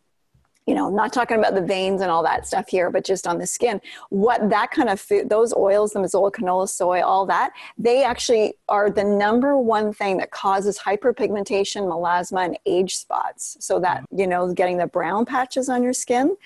You 0.66 0.74
know, 0.74 0.90
not 0.90 1.12
talking 1.12 1.38
about 1.38 1.54
the 1.54 1.62
veins 1.62 2.00
and 2.00 2.10
all 2.10 2.22
that 2.24 2.46
stuff 2.46 2.68
here, 2.68 2.90
but 2.90 3.04
just 3.04 3.26
on 3.26 3.38
the 3.38 3.46
skin. 3.46 3.80
What 4.10 4.50
that 4.50 4.70
kind 4.70 4.88
of 4.88 5.00
food, 5.00 5.28
those 5.28 5.54
oils, 5.54 5.92
the 5.92 6.00
Mazola, 6.00 6.32
canola, 6.32 6.68
soy, 6.68 7.02
all 7.02 7.24
that, 7.26 7.52
they 7.78 8.02
actually 8.02 8.54
are 8.68 8.90
the 8.90 9.04
number 9.04 9.56
one 9.56 9.92
thing 9.92 10.16
that 10.18 10.32
causes 10.32 10.78
hyperpigmentation, 10.78 11.82
melasma, 11.82 12.44
and 12.44 12.58
age 12.66 12.96
spots. 12.96 13.56
So 13.60 13.78
that, 13.80 14.02
mm-hmm. 14.02 14.20
you 14.20 14.26
know, 14.26 14.52
getting 14.52 14.78
the 14.78 14.86
brown 14.86 15.24
patches 15.24 15.68
on 15.68 15.82
your 15.82 15.92
skin 15.92 16.36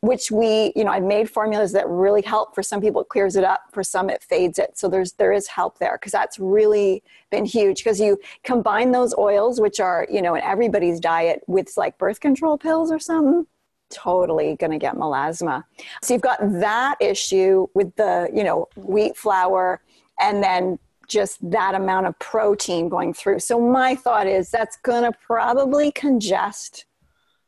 which 0.00 0.30
we 0.30 0.72
you 0.74 0.82
know 0.82 0.90
i've 0.90 1.02
made 1.02 1.28
formulas 1.28 1.72
that 1.72 1.88
really 1.88 2.22
help 2.22 2.54
for 2.54 2.62
some 2.62 2.80
people 2.80 3.02
it 3.02 3.08
clears 3.08 3.36
it 3.36 3.44
up 3.44 3.64
for 3.72 3.84
some 3.84 4.08
it 4.08 4.22
fades 4.22 4.58
it 4.58 4.78
so 4.78 4.88
there's 4.88 5.12
there 5.12 5.32
is 5.32 5.46
help 5.46 5.78
there 5.78 5.98
because 5.98 6.12
that's 6.12 6.38
really 6.38 7.02
been 7.30 7.44
huge 7.44 7.78
because 7.78 8.00
you 8.00 8.18
combine 8.42 8.92
those 8.92 9.14
oils 9.18 9.60
which 9.60 9.78
are 9.78 10.06
you 10.10 10.22
know 10.22 10.34
in 10.34 10.42
everybody's 10.42 11.00
diet 11.00 11.42
with 11.46 11.76
like 11.76 11.96
birth 11.98 12.20
control 12.20 12.56
pills 12.56 12.90
or 12.90 12.98
something 12.98 13.46
totally 13.90 14.56
going 14.56 14.72
to 14.72 14.78
get 14.78 14.94
melasma. 14.94 15.64
So 16.02 16.14
you've 16.14 16.22
got 16.22 16.38
that 16.40 16.96
issue 17.00 17.66
with 17.74 17.94
the 17.96 18.30
you 18.34 18.44
know 18.44 18.68
wheat 18.76 19.16
flour 19.16 19.80
and 20.20 20.42
then 20.42 20.78
just 21.08 21.38
that 21.50 21.74
amount 21.74 22.06
of 22.06 22.18
protein 22.20 22.88
going 22.88 23.12
through. 23.12 23.40
So 23.40 23.60
my 23.60 23.96
thought 23.96 24.26
is 24.26 24.50
that's 24.50 24.76
going 24.76 25.02
to 25.10 25.18
probably 25.26 25.90
congest 25.90 26.84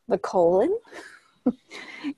the 0.09 0.17
colon 0.17 0.77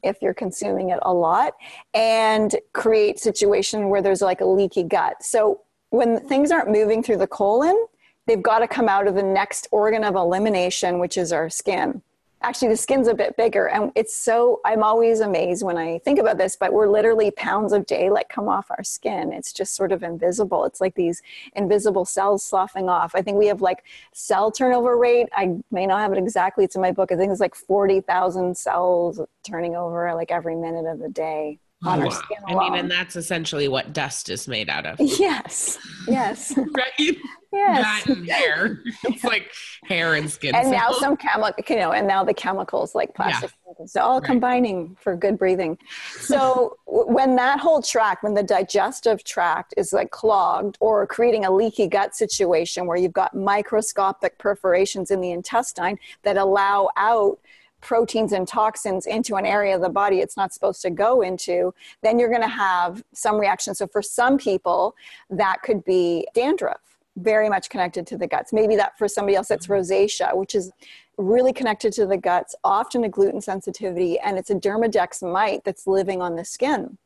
if 0.03 0.17
you're 0.21 0.33
consuming 0.33 0.89
it 0.89 0.99
a 1.03 1.13
lot 1.13 1.53
and 1.93 2.55
create 2.73 3.19
situation 3.19 3.89
where 3.89 4.01
there's 4.01 4.21
like 4.23 4.41
a 4.41 4.45
leaky 4.45 4.83
gut. 4.83 5.21
So 5.21 5.61
when 5.91 6.19
things 6.27 6.51
aren't 6.51 6.71
moving 6.71 7.03
through 7.03 7.17
the 7.17 7.27
colon 7.27 7.85
they've 8.27 8.41
got 8.41 8.59
to 8.59 8.67
come 8.67 8.89
out 8.89 9.07
of 9.07 9.15
the 9.15 9.23
next 9.23 9.67
organ 9.71 10.03
of 10.03 10.15
elimination 10.15 10.99
which 10.99 11.17
is 11.17 11.31
our 11.31 11.49
skin 11.49 12.01
actually 12.47 12.67
the 12.69 12.77
skin's 12.77 13.07
a 13.07 13.13
bit 13.13 13.35
bigger 13.37 13.67
and 13.67 13.91
it's 13.95 14.15
so 14.15 14.61
i'm 14.65 14.83
always 14.83 15.19
amazed 15.19 15.63
when 15.63 15.77
i 15.77 15.97
think 15.99 16.19
about 16.19 16.37
this 16.37 16.55
but 16.55 16.71
we're 16.71 16.87
literally 16.87 17.31
pounds 17.31 17.73
of 17.73 17.85
daylight 17.85 18.29
come 18.29 18.47
off 18.47 18.67
our 18.69 18.83
skin. 18.83 19.31
It's 19.31 19.53
just 19.53 19.75
sort 19.75 19.91
of 19.91 20.03
invisible. 20.03 20.65
It's 20.65 20.81
like 20.81 20.95
these 20.95 21.21
invisible 21.55 22.05
cells 22.05 22.43
sloughing 22.43 22.89
off. 22.89 23.13
I 23.15 23.21
think 23.21 23.37
we 23.37 23.47
have 23.47 23.61
like 23.61 23.83
cell 24.13 24.51
turnover 24.51 24.97
rate. 24.97 25.27
I 25.33 25.55
may 25.71 25.85
not 25.85 25.99
have 25.99 26.11
it 26.11 26.17
exactly. 26.17 26.63
It's 26.65 26.75
in 26.75 26.81
my 26.81 26.91
book. 26.91 27.11
I 27.11 27.15
think 27.15 27.31
it's 27.31 27.41
like 27.41 27.55
40000 27.55 28.57
cells 28.57 29.21
turning 29.43 29.75
over 29.75 30.13
like 30.13 30.31
every 30.31 30.55
minute 30.55 30.85
of 30.85 30.99
the 30.99 31.09
day 31.09 31.59
on 31.83 31.99
our 31.99 32.05
Wow. 32.07 32.11
skin 32.11 32.37
I 32.47 32.55
mean, 32.55 32.75
and 32.75 32.89
that's 32.89 33.15
essentially 33.15 33.67
what 33.67 33.93
dust 33.93 34.29
is 34.29 34.47
made 34.47 34.69
out 34.69 34.85
of, 34.85 34.97
yes. 34.99 35.77
Yes. 36.07 36.57
Right? 36.75 37.17
Yes 37.55 38.03
That 38.05 38.15
and 38.15 38.29
hair. 38.29 38.83
It's 39.03 39.23
like 39.23 39.51
hair 39.83 40.15
and 40.15 40.29
skin. 40.29 40.53
and 40.55 40.71
now 40.71 40.91
some 40.91 41.15
chemical 41.17 41.63
you 41.69 41.75
know 41.77 41.91
and 41.91 42.07
now 42.07 42.23
the 42.23 42.33
chemicals 42.33 42.93
like 42.95 43.13
plastic 43.15 43.51
chemicals, 43.63 43.93
they're 43.93 44.03
all 44.03 44.19
Right. 44.19 44.25
combining 44.25 44.95
for 44.99 45.15
good 45.15 45.37
breathing 45.37 45.77
so 46.19 46.77
when 46.85 47.35
that 47.37 47.59
whole 47.59 47.81
tract 47.81 48.23
when 48.23 48.33
the 48.33 48.43
digestive 48.43 49.23
tract 49.23 49.73
is 49.77 49.93
like 49.93 50.11
clogged 50.11 50.77
or 50.79 51.05
creating 51.07 51.45
a 51.45 51.51
leaky 51.51 51.87
gut 51.87 52.15
situation 52.15 52.85
where 52.87 52.97
you've 52.97 53.13
got 53.13 53.33
microscopic 53.35 54.37
perforations 54.37 55.11
in 55.11 55.21
the 55.21 55.31
intestine 55.31 55.97
that 56.23 56.37
allow 56.37 56.89
out 56.97 57.39
proteins 57.81 58.31
and 58.31 58.47
toxins 58.47 59.05
into 59.05 59.35
an 59.35 59.45
area 59.45 59.75
of 59.75 59.81
the 59.81 59.89
body 59.89 60.19
it's 60.19 60.35
not 60.35 60.51
supposed 60.51 60.81
to 60.81 60.89
go 60.89 61.21
into, 61.21 61.71
then 62.01 62.17
you're 62.17 62.29
going 62.29 62.41
to 62.41 62.47
have 62.47 63.03
some 63.13 63.35
reaction. 63.39 63.75
So 63.75 63.85
for 63.85 64.01
some 64.01 64.39
people, 64.39 64.95
that 65.29 65.61
could 65.61 65.85
be 65.85 66.27
dandruff, 66.33 66.94
very 67.17 67.49
much 67.49 67.69
connected 67.69 68.05
to 68.07 68.17
the 68.17 68.27
guts. 68.27 68.51
Maybe 68.51 68.75
that 68.75 68.97
for 68.97 69.07
somebody 69.07 69.35
else, 69.35 69.47
that's 69.47 69.67
rosacea, 69.67 70.35
which 70.35 70.55
is 70.55 70.71
really 71.17 71.53
connected 71.53 71.93
to 71.93 72.05
the 72.05 72.17
guts, 72.17 72.55
often 72.63 73.03
a 73.05 73.09
gluten 73.09 73.41
sensitivity, 73.41 74.19
and 74.19 74.37
it's 74.37 74.49
a 74.49 74.55
demodex 74.55 75.23
mite 75.23 75.63
that's 75.63 75.87
living 75.87 76.21
on 76.21 76.35
the 76.35 76.43
skin. 76.43 76.97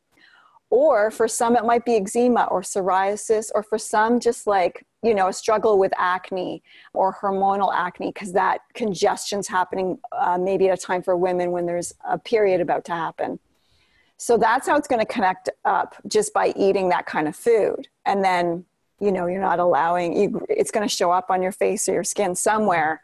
Or 0.68 1.10
for 1.10 1.26
some, 1.26 1.56
it 1.56 1.64
might 1.64 1.84
be 1.84 1.96
eczema 1.96 2.44
or 2.44 2.62
psoriasis, 2.62 3.50
or 3.54 3.62
for 3.62 3.78
some, 3.78 4.20
just 4.20 4.46
like, 4.46 4.84
you 5.02 5.14
know, 5.14 5.28
a 5.28 5.32
struggle 5.32 5.78
with 5.78 5.92
acne 5.96 6.62
or 6.92 7.14
hormonal 7.14 7.72
acne, 7.74 8.12
because 8.12 8.32
that 8.32 8.60
congestion's 8.74 9.48
happening 9.48 9.98
uh, 10.12 10.38
maybe 10.38 10.68
at 10.68 10.78
a 10.78 10.80
time 10.80 11.02
for 11.02 11.16
women 11.16 11.50
when 11.50 11.66
there's 11.66 11.92
a 12.08 12.18
period 12.18 12.60
about 12.60 12.84
to 12.84 12.92
happen. 12.92 13.38
So 14.16 14.36
that's 14.36 14.68
how 14.68 14.76
it's 14.76 14.86
going 14.86 15.00
to 15.04 15.12
connect 15.12 15.48
up 15.64 15.96
just 16.06 16.32
by 16.34 16.52
eating 16.54 16.88
that 16.90 17.06
kind 17.06 17.26
of 17.26 17.34
food. 17.34 17.88
And 18.04 18.22
then, 18.24 18.64
you 19.00 19.10
know, 19.12 19.26
you're 19.26 19.40
not 19.40 19.58
allowing, 19.58 20.16
you, 20.16 20.46
it's 20.48 20.70
going 20.70 20.86
to 20.86 20.94
show 20.94 21.10
up 21.10 21.30
on 21.30 21.42
your 21.42 21.52
face 21.52 21.88
or 21.88 21.92
your 21.94 22.04
skin 22.04 22.34
somewhere 22.34 23.00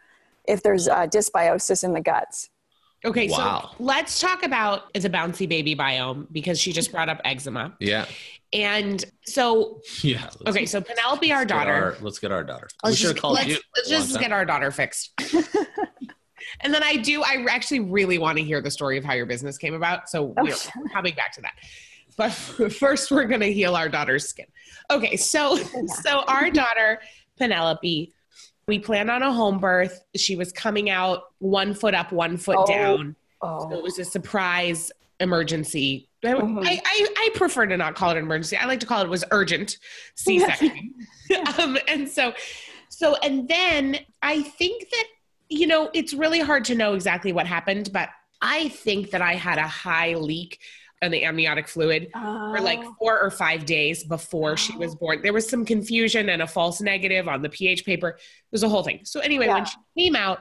if 0.46 0.62
there's 0.62 0.88
uh, 0.88 1.06
dysbiosis 1.06 1.82
in 1.84 1.92
the 1.92 2.00
guts. 2.00 2.50
Okay, 3.04 3.28
Wow. 3.28 3.70
so 3.76 3.84
let's 3.84 4.20
talk 4.20 4.42
about 4.42 4.84
it's 4.94 5.04
a 5.04 5.10
bouncy 5.10 5.48
baby 5.48 5.76
biome 5.76 6.26
because 6.32 6.58
she 6.60 6.72
just 6.72 6.90
brought 6.90 7.08
up 7.08 7.20
eczema. 7.24 7.74
Yeah. 7.78 8.06
And 8.52 9.04
so, 9.24 9.80
Yeah. 10.02 10.28
okay, 10.46 10.66
so 10.66 10.80
Penelope, 10.80 11.30
our 11.32 11.44
daughter, 11.44 11.72
our- 11.72 11.96
let's 12.00 12.18
get 12.18 12.32
our 12.32 12.42
daughter. 12.44 12.68
let's 12.82 12.96
should 12.96 13.08
have 13.08 13.14
just, 13.16 13.22
called 13.22 13.34
let's, 13.34 13.48
you. 13.48 13.58
let's 13.76 13.88
just 13.88 14.18
get 14.18 14.32
our 14.32 14.44
daughter 14.44 14.70
fixed. 14.70 15.12
and 16.60 16.72
then 16.72 16.82
I 16.82 16.96
do, 16.96 17.22
I 17.22 17.44
actually 17.50 17.80
really 17.80 18.18
want 18.18 18.38
to 18.38 18.44
hear 18.44 18.60
the 18.60 18.70
story 18.70 18.98
of 18.98 19.04
how 19.04 19.12
your 19.14 19.26
business 19.26 19.58
came 19.58 19.74
about. 19.74 20.08
So 20.08 20.34
we're 20.36 20.54
coming 20.92 21.14
back 21.14 21.32
to 21.34 21.42
that. 21.42 21.54
But 22.16 22.32
first, 22.80 23.10
we're 23.10 23.24
going 23.24 23.40
to 23.40 23.52
heal 23.52 23.74
our 23.76 23.88
daughter's 23.88 24.28
skin. 24.28 24.46
Okay, 24.90 25.16
so 25.16 25.56
so 25.56 26.20
our 26.28 26.50
daughter 26.50 27.00
Penelope, 27.38 28.12
we 28.66 28.78
planned 28.78 29.10
on 29.10 29.22
a 29.22 29.32
home 29.32 29.58
birth. 29.58 30.04
She 30.16 30.36
was 30.36 30.52
coming 30.52 30.90
out 30.90 31.24
one 31.38 31.74
foot 31.74 31.94
up, 31.94 32.12
one 32.12 32.36
foot 32.36 32.56
Oh. 32.60 32.66
down. 32.66 33.16
Oh, 33.42 33.68
So 33.70 33.76
it 33.76 33.82
was 33.82 33.98
a 33.98 34.04
surprise 34.04 34.90
emergency. 35.20 36.08
I, 36.24 36.28
Mhm. 36.28 36.66
I, 36.66 36.80
I, 36.84 37.06
I 37.16 37.30
prefer 37.34 37.66
to 37.66 37.76
not 37.76 37.94
call 37.94 38.10
it 38.10 38.16
an 38.16 38.24
emergency. 38.24 38.56
I 38.56 38.64
like 38.66 38.80
to 38.80 38.86
call 38.86 39.02
it 39.02 39.08
was 39.08 39.24
urgent 39.30 39.78
C-section. 40.14 40.94
um, 41.58 41.78
and 41.88 42.08
so, 42.08 42.32
so, 42.88 43.14
and 43.16 43.46
then 43.48 43.98
I 44.22 44.42
think 44.42 44.88
that, 44.90 45.04
you 45.48 45.66
know, 45.66 45.90
it's 45.94 46.14
really 46.14 46.40
hard 46.40 46.64
to 46.66 46.74
know 46.74 46.94
exactly 46.94 47.32
what 47.32 47.46
happened, 47.46 47.90
but 47.92 48.08
I 48.40 48.68
think 48.70 49.10
that 49.10 49.20
I 49.22 49.34
had 49.34 49.58
a 49.58 49.66
high 49.66 50.14
leak 50.14 50.58
on 51.02 51.10
the 51.10 51.24
amniotic 51.24 51.68
fluid 51.68 52.08
for 52.12 52.60
like 52.60 52.78
Oh. 52.82 52.94
four 52.98 53.20
or 53.20 53.30
five 53.30 53.66
days 53.66 54.02
before 54.04 54.56
she 54.56 54.74
was 54.76 54.94
born. 54.94 55.20
There 55.22 55.32
was 55.32 55.48
some 55.48 55.64
confusion 55.64 56.30
and 56.30 56.40
a 56.40 56.46
false 56.46 56.80
negative 56.80 57.28
on 57.28 57.42
the 57.42 57.50
pH 57.50 57.84
paper. 57.84 58.08
It 58.10 58.18
was 58.52 58.62
a 58.62 58.68
whole 58.68 58.82
thing. 58.82 59.00
So 59.04 59.20
anyway, 59.20 59.46
Yeah. 59.46 59.54
when 59.54 59.64
she 59.66 59.76
came 59.98 60.16
out, 60.16 60.40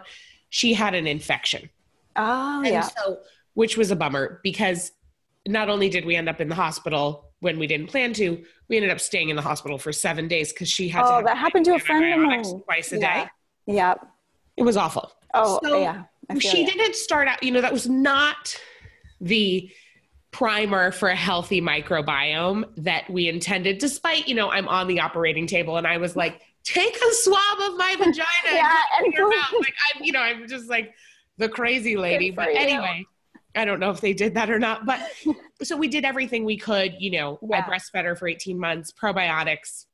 she 0.49 0.73
had 0.73 0.93
an 0.95 1.07
infection. 1.07 1.69
Oh, 2.15 2.59
And 2.59 2.67
yeah. 2.67 2.81
so 2.81 3.19
which 3.53 3.77
was 3.77 3.91
a 3.91 3.95
bummer 3.95 4.39
because 4.43 4.91
not 5.45 5.69
only 5.69 5.89
did 5.89 6.05
we 6.05 6.15
end 6.15 6.29
up 6.29 6.39
in 6.39 6.47
the 6.47 6.55
hospital 6.55 7.31
when 7.39 7.59
we 7.59 7.67
didn't 7.67 7.87
plan 7.87 8.13
to, 8.13 8.43
we 8.69 8.77
ended 8.77 8.91
up 8.91 8.99
staying 9.01 9.29
in 9.29 9.35
the 9.35 9.41
hospital 9.41 9.77
for 9.77 9.91
seven 9.91 10.27
days 10.27 10.53
because 10.53 10.69
she 10.69 10.87
had 10.87 11.03
Oh, 11.05 11.21
that 11.23 11.37
happened 11.37 11.65
to 11.65 11.75
a 11.75 11.79
friend 11.79 12.13
of 12.13 12.19
mine. 12.25 12.43
twice 12.63 12.91
a 12.93 12.97
Yeah. 12.99 13.23
day. 13.25 13.29
Yep. 13.67 14.07
It 14.57 14.63
was 14.63 14.77
awful. 14.77 15.11
Oh, 15.33 15.59
So, 15.63 15.81
yeah. 15.81 16.03
She 16.39 16.65
didn't 16.65 16.95
start 16.95 17.27
out, 17.27 17.43
you 17.43 17.51
know, 17.51 17.61
that 17.61 17.73
was 17.73 17.87
not 17.89 18.59
the 19.19 19.69
primer 20.35 20.91
for 20.91 21.07
a 21.07 21.15
healthy 21.15 21.61
microbiome 21.61 22.65
that 22.75 23.09
we 23.09 23.29
intended, 23.29 23.77
despite, 23.77 24.27
you 24.27 24.35
know, 24.35 24.51
I'm 24.51 24.67
on 24.67 24.87
the 24.87 24.99
operating 24.99 25.47
table 25.47 25.77
and 25.77 25.87
I 25.87 25.95
was 25.97 26.17
like, 26.17 26.41
take 26.65 26.93
a 26.93 27.13
swab 27.13 27.59
of 27.61 27.77
my 27.77 27.95
vagina 27.97 28.25
Yeah, 28.51 28.69
and, 28.97 29.05
and 29.05 29.13
put 29.13 29.13
it 29.13 29.17
your 29.17 29.29
mouth. 29.29 29.53
Like 29.61 29.73
I'm, 29.95 30.03
you 30.03 30.11
know, 30.11 30.19
I'm 30.19 30.45
just 30.45 30.69
like 30.69 30.93
the 31.37 31.47
crazy 31.47 31.95
lady. 31.95 32.31
But 32.31 32.51
you. 32.51 32.59
anyway, 32.59 33.05
I 33.55 33.63
don't 33.63 33.79
know 33.79 33.91
if 33.91 34.01
they 34.01 34.13
did 34.13 34.33
that 34.33 34.49
or 34.49 34.59
not. 34.59 34.85
But 34.85 34.99
so 35.63 35.77
we 35.77 35.87
did 35.87 36.03
everything 36.03 36.43
we 36.43 36.57
could, 36.57 36.95
you 36.99 37.11
know, 37.11 37.39
I 37.53 37.61
breastfed 37.61 38.03
her 38.03 38.17
for 38.17 38.27
18 38.27 38.59
months, 38.59 38.91
probiotics, 38.91 39.85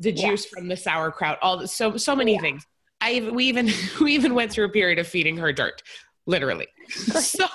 the 0.00 0.10
juice 0.10 0.42
Yes. 0.42 0.46
from 0.46 0.66
the 0.66 0.76
sauerkraut, 0.76 1.38
all 1.42 1.58
the, 1.58 1.68
so 1.68 1.96
so 1.96 2.16
many 2.16 2.32
Yeah. 2.34 2.40
things. 2.40 2.66
I 3.00 3.30
we 3.32 3.44
even 3.44 3.70
we 4.00 4.14
even 4.14 4.34
went 4.34 4.50
through 4.50 4.64
a 4.64 4.70
period 4.70 4.98
of 4.98 5.06
feeding 5.06 5.36
her 5.36 5.52
dirt, 5.52 5.80
literally. 6.26 6.66
so 6.88 7.46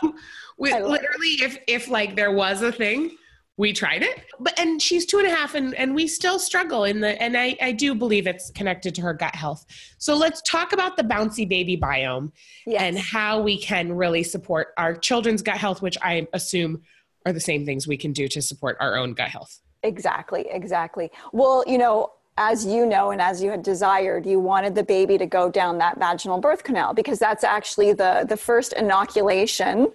we 0.58 0.72
love 0.72 0.82
it. 0.82 0.88
literally, 0.88 1.28
if 1.42 1.58
if 1.68 1.88
like 1.88 2.16
there 2.16 2.32
was 2.32 2.62
a 2.62 2.72
thing, 2.72 3.12
we 3.58 3.74
tried 3.74 4.04
it. 4.04 4.24
But 4.40 4.58
and 4.60 4.82
she's 4.82 5.06
two 5.06 5.20
and 5.20 5.28
a 5.28 5.30
half, 5.36 5.56
and 5.56 5.74
and 5.76 5.94
we 5.96 6.08
still 6.08 6.40
struggle 6.40 6.84
in 6.84 7.00
the. 7.02 7.22
And 7.22 7.38
I 7.38 7.56
I 7.62 7.72
do 7.72 7.94
believe 7.96 8.28
it's 8.28 8.52
connected 8.52 8.96
to 8.96 9.02
her 9.02 9.14
gut 9.14 9.36
health. 9.36 9.66
So 9.98 10.16
let's 10.16 10.42
talk 10.44 10.74
about 10.74 10.98
the 10.98 11.04
bouncy 11.04 11.48
baby 11.48 11.78
biome 11.78 12.32
Yes. 12.66 12.82
and 12.82 12.98
how 12.98 13.42
we 13.42 13.58
can 13.58 13.94
really 13.94 14.24
support 14.24 14.70
our 14.78 14.96
children's 14.96 15.42
gut 15.42 15.58
health, 15.58 15.82
which 15.82 15.98
I 16.02 16.28
assume 16.34 16.82
are 17.26 17.34
the 17.34 17.40
same 17.40 17.66
things 17.66 17.88
we 17.88 17.98
can 17.98 18.14
do 18.14 18.28
to 18.30 18.42
support 18.42 18.78
our 18.80 18.96
own 18.98 19.14
gut 19.14 19.30
health. 19.30 19.60
Exactly, 19.84 20.46
exactly. 20.50 21.12
Well, 21.34 21.64
you 21.68 21.78
know, 21.78 22.12
as 22.38 22.66
you 22.66 22.86
know, 22.86 23.12
and 23.12 23.22
as 23.22 23.44
you 23.44 23.50
had 23.52 23.62
desired, 23.62 24.26
you 24.26 24.40
wanted 24.40 24.74
the 24.74 24.84
baby 24.84 25.18
to 25.18 25.26
go 25.26 25.52
down 25.52 25.78
that 25.80 26.00
vaginal 26.00 26.40
birth 26.40 26.64
canal 26.64 26.94
because 26.94 27.20
that's 27.20 27.44
actually 27.44 27.94
the 27.94 28.26
the 28.28 28.38
first 28.38 28.74
inoculation 28.74 29.92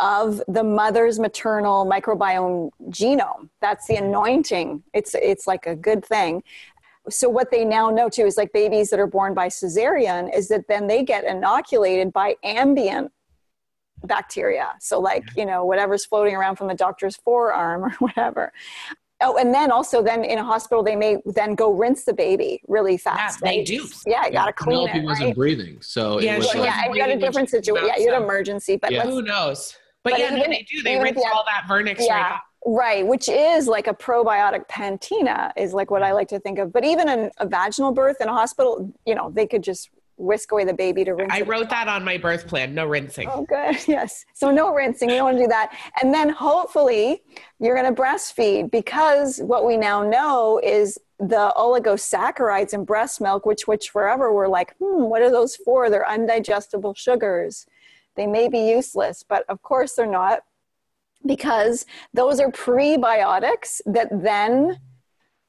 of 0.00 0.42
the 0.48 0.62
mother's 0.62 1.18
maternal 1.18 1.84
microbiome 1.84 2.70
genome. 2.88 3.48
That's 3.60 3.86
the 3.86 3.94
mm-hmm. 3.94 4.04
anointing. 4.06 4.82
It's 4.92 5.14
it's 5.14 5.46
like 5.46 5.66
a 5.66 5.74
good 5.74 6.04
thing. 6.04 6.42
So 7.10 7.28
what 7.28 7.50
they 7.50 7.64
now 7.64 7.90
know 7.90 8.08
too 8.08 8.26
is 8.26 8.36
like 8.36 8.52
babies 8.52 8.90
that 8.90 9.00
are 9.00 9.06
born 9.06 9.34
by 9.34 9.48
cesarean 9.48 10.34
is 10.34 10.48
that 10.48 10.68
then 10.68 10.86
they 10.86 11.02
get 11.02 11.24
inoculated 11.24 12.12
by 12.12 12.36
ambient 12.44 13.10
bacteria. 14.04 14.74
So 14.80 15.00
like, 15.00 15.24
you 15.36 15.46
know, 15.46 15.64
whatever's 15.64 16.04
floating 16.04 16.34
around 16.34 16.56
from 16.56 16.68
the 16.68 16.74
doctor's 16.74 17.16
forearm 17.16 17.84
or 17.84 17.90
whatever. 17.98 18.52
Oh, 19.20 19.36
and 19.36 19.52
then 19.52 19.72
also 19.72 20.00
then 20.00 20.22
in 20.22 20.38
a 20.38 20.44
hospital 20.44 20.84
they 20.84 20.94
may 20.94 21.16
then 21.24 21.56
go 21.56 21.72
rinse 21.72 22.04
the 22.04 22.12
baby 22.14 22.62
really 22.68 22.96
fast. 22.96 23.40
they 23.40 23.58
right? 23.58 23.66
do. 23.66 23.88
Yeah, 24.06 24.26
you 24.26 24.32
gotta 24.32 24.52
clean 24.52 24.86
Penelope 24.86 24.98
it. 24.98 25.04
wasn't 25.04 25.26
Right? 25.28 25.34
breathing, 25.34 25.78
so 25.80 26.20
Yeah, 26.20 26.34
it 26.34 26.38
was 26.38 26.50
she 26.50 26.58
like, 26.58 26.68
yeah, 26.68 26.92
you 26.92 26.96
got 26.96 27.10
a 27.10 27.18
different 27.18 27.50
situation. 27.50 27.88
Yeah, 27.88 27.98
you 27.98 28.12
had 28.12 28.18
an 28.18 28.22
emergency, 28.22 28.76
but 28.76 28.92
Yeah. 28.92 29.02
Who 29.02 29.22
knows? 29.22 29.76
But, 30.04 30.12
But 30.12 30.20
yeah, 30.20 30.30
no, 30.30 30.44
they 30.44 30.66
do. 30.70 30.82
They 30.82 30.98
rinse 30.98 31.16
you 31.16 31.30
all 31.34 31.44
that 31.46 31.64
vernix 31.68 31.98
right 31.98 32.06
yeah 32.06 32.32
off. 32.34 32.40
right 32.66 33.06
which 33.06 33.28
is 33.28 33.66
like 33.66 33.86
a 33.86 33.94
probiotic 33.94 34.66
pantina 34.68 35.52
is 35.56 35.72
like 35.72 35.90
what 35.90 36.02
i 36.02 36.12
like 36.12 36.28
to 36.28 36.38
think 36.40 36.58
of 36.58 36.72
but 36.72 36.84
even 36.84 37.08
in 37.08 37.30
a 37.38 37.46
vaginal 37.46 37.92
birth 37.92 38.16
in 38.20 38.28
a 38.28 38.32
hospital 38.32 38.92
you 39.06 39.14
know 39.14 39.30
they 39.30 39.46
could 39.46 39.62
just 39.62 39.90
whisk 40.18 40.50
away 40.52 40.64
the 40.64 40.74
baby 40.74 41.04
to 41.04 41.14
rinse 41.14 41.32
I 41.32 41.42
wrote 41.42 41.70
that 41.70 41.88
on 41.88 42.04
my 42.04 42.18
birth 42.18 42.48
plan. 42.48 42.74
No 42.74 42.86
rinsing. 42.86 43.28
Oh, 43.32 43.44
good. 43.44 43.76
Yes. 43.88 44.24
So 44.34 44.50
no 44.50 44.74
rinsing. 44.74 45.08
We 45.08 45.14
don't 45.14 45.24
want 45.24 45.36
to 45.38 45.44
do 45.44 45.48
that. 45.48 45.72
And 46.02 46.12
then 46.12 46.28
hopefully 46.28 47.22
you're 47.60 47.76
going 47.76 47.94
to 47.94 48.02
breastfeed 48.02 48.70
because 48.70 49.38
what 49.38 49.64
we 49.64 49.76
now 49.76 50.02
know 50.02 50.60
is 50.62 50.98
the 51.20 51.52
oligosaccharides 51.56 52.74
in 52.74 52.84
breast 52.84 53.20
milk, 53.20 53.46
which 53.46 53.66
which 53.66 53.90
forever 53.90 54.32
were 54.32 54.48
like, 54.48 54.74
hmm, 54.78 55.04
what 55.04 55.22
are 55.22 55.30
those 55.30 55.56
for? 55.56 55.88
They're 55.88 56.04
undigestible 56.04 56.96
sugars. 56.96 57.66
They 58.18 58.26
may 58.26 58.48
be 58.48 58.58
useless, 58.58 59.24
but 59.26 59.44
of 59.48 59.62
course 59.62 59.94
they're 59.94 60.06
not 60.06 60.40
because 61.24 61.86
those 62.12 62.40
are 62.40 62.50
prebiotics 62.50 63.80
that 63.86 64.08
then 64.22 64.78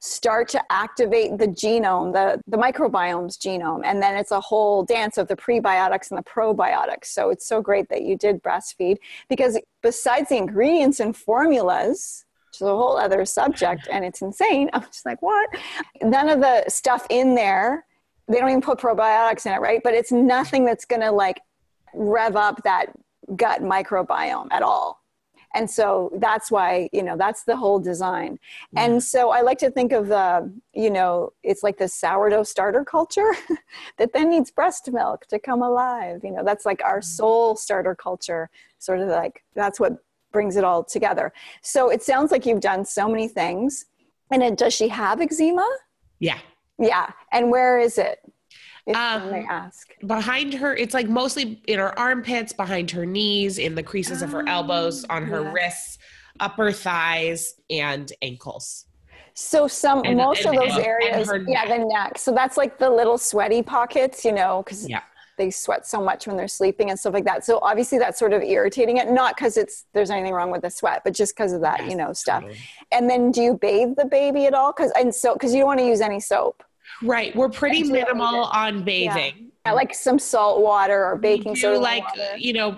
start 0.02 0.48
to 0.48 0.64
activate 0.72 1.38
the 1.38 1.48
genome, 1.48 2.14
the, 2.14 2.42
the 2.48 2.58
microbiome's 2.58 3.38
genome. 3.38 3.82
And 3.84 4.02
then 4.02 4.16
it's 4.16 4.32
a 4.32 4.40
whole 4.40 4.84
dance 4.84 5.18
of 5.18 5.28
the 5.28 5.36
prebiotics 5.36 6.10
and 6.10 6.18
the 6.18 6.24
probiotics. 6.24 7.06
So 7.06 7.30
it's 7.32 7.46
so 7.46 7.62
great 7.62 7.90
that 7.90 8.04
you 8.04 8.18
did 8.18 8.42
breastfeed 8.42 8.98
because 9.28 9.60
besides 9.84 10.30
the 10.30 10.38
ingredients 10.38 11.02
and 11.02 11.16
formulas, 11.16 12.26
which 12.48 12.58
is 12.58 12.62
a 12.62 12.68
whole 12.68 12.98
other 12.98 13.26
subject 13.26 13.90
and 13.92 14.06
it's 14.06 14.22
insane, 14.22 14.70
I'm 14.74 14.84
just 14.84 15.06
like, 15.06 15.22
what? 15.22 15.50
None 16.02 16.30
of 16.30 16.40
the 16.40 16.64
stuff 16.70 17.06
in 17.10 17.36
there, 17.36 17.86
they 18.30 18.40
don't 18.40 18.50
even 18.50 18.62
put 18.62 18.80
probiotics 18.80 19.46
in 19.46 19.52
it, 19.52 19.60
right? 19.60 19.82
But 19.84 19.96
it's 19.96 20.12
nothing 20.12 20.64
that's 20.64 20.86
to 21.02 21.12
like 21.12 21.42
rev 21.94 22.36
up 22.36 22.64
that 22.64 22.88
gut 23.36 23.62
microbiome 23.62 24.48
at 24.52 24.62
all. 24.62 25.00
And 25.56 25.70
so 25.70 26.12
that's 26.18 26.52
why 26.52 26.90
you 26.94 27.02
know 27.02 27.18
that's 27.18 27.44
the 27.44 27.56
whole 27.56 27.80
design. 27.80 28.38
And 28.76 29.04
so 29.04 29.32
i 29.32 29.42
like 29.42 29.58
to 29.60 29.72
think 29.72 29.92
of 29.92 30.08
the 30.08 30.52
you 30.74 30.92
know 30.92 31.34
it's 31.44 31.64
like 31.64 31.78
this 31.78 31.94
sourdough 31.94 32.44
starter 32.44 32.86
culture 32.86 33.32
that 33.98 34.14
then 34.14 34.30
needs 34.30 34.52
breast 34.52 34.92
milk 34.92 35.26
to 35.28 35.40
come 35.40 35.64
alive. 35.64 36.22
You 36.24 36.32
know 36.32 36.44
that's 36.44 36.66
like 36.66 36.84
our 36.84 37.00
mm-hmm. 37.00 37.18
soul 37.18 37.56
starter 37.56 37.96
culture 37.96 38.50
sort 38.78 39.00
of 39.00 39.10
like 39.10 39.44
that's 39.56 39.80
what 39.80 39.98
brings 40.32 40.56
it 40.56 40.64
all 40.64 40.84
together. 40.84 41.34
So 41.62 41.90
it 41.90 42.04
sounds 42.04 42.32
like 42.32 42.46
you've 42.46 42.60
done 42.60 42.86
so 42.86 43.08
many 43.08 43.28
things. 43.28 43.86
And 44.32 44.44
it, 44.44 44.58
does 44.58 44.74
she 44.74 44.88
have 44.90 45.22
eczema? 45.22 45.68
Yeah. 46.20 46.38
yeah. 46.78 47.12
And 47.32 47.50
where 47.50 47.80
is 47.80 47.98
it 47.98 48.20
if 48.90 48.96
Um, 48.98 49.30
they 49.30 49.46
ask 49.50 49.88
Behind 50.06 50.54
her, 50.56 50.76
it's 50.76 50.94
like 50.94 51.08
mostly 51.08 51.62
in 51.68 51.80
her 51.80 51.98
armpits, 51.98 52.52
behind 52.54 52.92
her 52.92 53.06
knees, 53.06 53.58
in 53.58 53.76
the 53.76 53.84
creases 53.84 54.22
of 54.22 54.32
her 54.32 54.48
elbows, 54.48 55.06
on 55.10 55.24
her 55.26 55.44
yes. 55.44 55.54
wrists, 55.54 55.98
upper 56.40 56.72
thighs, 56.72 57.54
and 57.70 58.12
ankles. 58.22 58.86
So 59.34 59.68
some 59.68 60.02
And- 60.06 60.18
most 60.18 60.44
and- 60.46 60.56
of 60.58 60.62
those 60.64 60.76
and- 60.78 60.86
areas, 60.86 61.32
yeah, 61.48 61.66
the 61.68 61.86
neck. 61.86 62.18
So 62.18 62.32
that's 62.32 62.58
like 62.58 62.78
the 62.78 62.90
little 62.90 63.18
sweaty 63.18 63.62
pockets, 63.64 64.26
you 64.26 64.32
know, 64.34 64.64
because 64.64 64.90
Yeah. 64.90 65.02
they 65.38 65.50
sweat 65.50 65.86
so 65.88 66.02
much 66.02 66.28
when 66.28 66.36
they're 66.36 66.50
sleeping 66.50 66.90
and 66.90 67.00
stuff 67.00 67.14
like 67.14 67.24
that. 67.26 67.46
So 67.46 67.60
obviously 67.62 67.98
that's 68.00 68.20
sort 68.20 68.34
of 68.34 68.42
irritating 68.44 68.98
it, 68.98 69.10
not 69.10 69.38
because 69.38 69.56
it's 69.56 69.86
there's 69.94 70.10
anything 70.12 70.34
wrong 70.34 70.52
with 70.52 70.64
the 70.64 70.70
sweat, 70.70 71.02
but 71.06 71.14
just 71.14 71.36
because 71.36 71.54
of 71.54 71.62
that, 71.62 71.86
you 71.90 71.96
know, 71.96 72.12
stuff. 72.12 72.42
Totally. 72.42 72.60
And 72.92 73.10
then 73.10 73.32
do 73.32 73.42
you 73.42 73.54
bathe 73.54 73.96
the 73.96 74.06
baby 74.06 74.46
at 74.48 74.54
all? 74.54 74.74
Because 74.74 74.92
and 75.00 75.14
so 75.16 75.34
because 75.34 75.54
you 75.54 75.60
don't 75.60 75.68
want 75.68 75.80
to 75.80 75.86
use 75.86 76.02
any 76.02 76.20
soap, 76.20 76.62
Right. 77.04 77.36
We're 77.36 77.50
pretty 77.50 77.80
you 77.80 77.92
minimal 77.92 78.44
on 78.46 78.84
bathing. 78.84 79.52
Yeah, 79.66 79.74
like 79.74 79.94
some 79.94 80.20
salt 80.20 80.62
water 80.62 81.06
or 81.06 81.18
baking 81.18 81.56
soda. 81.56 81.80
like 81.80 82.04
water. 82.08 82.38
you 82.38 82.54
know 82.54 82.78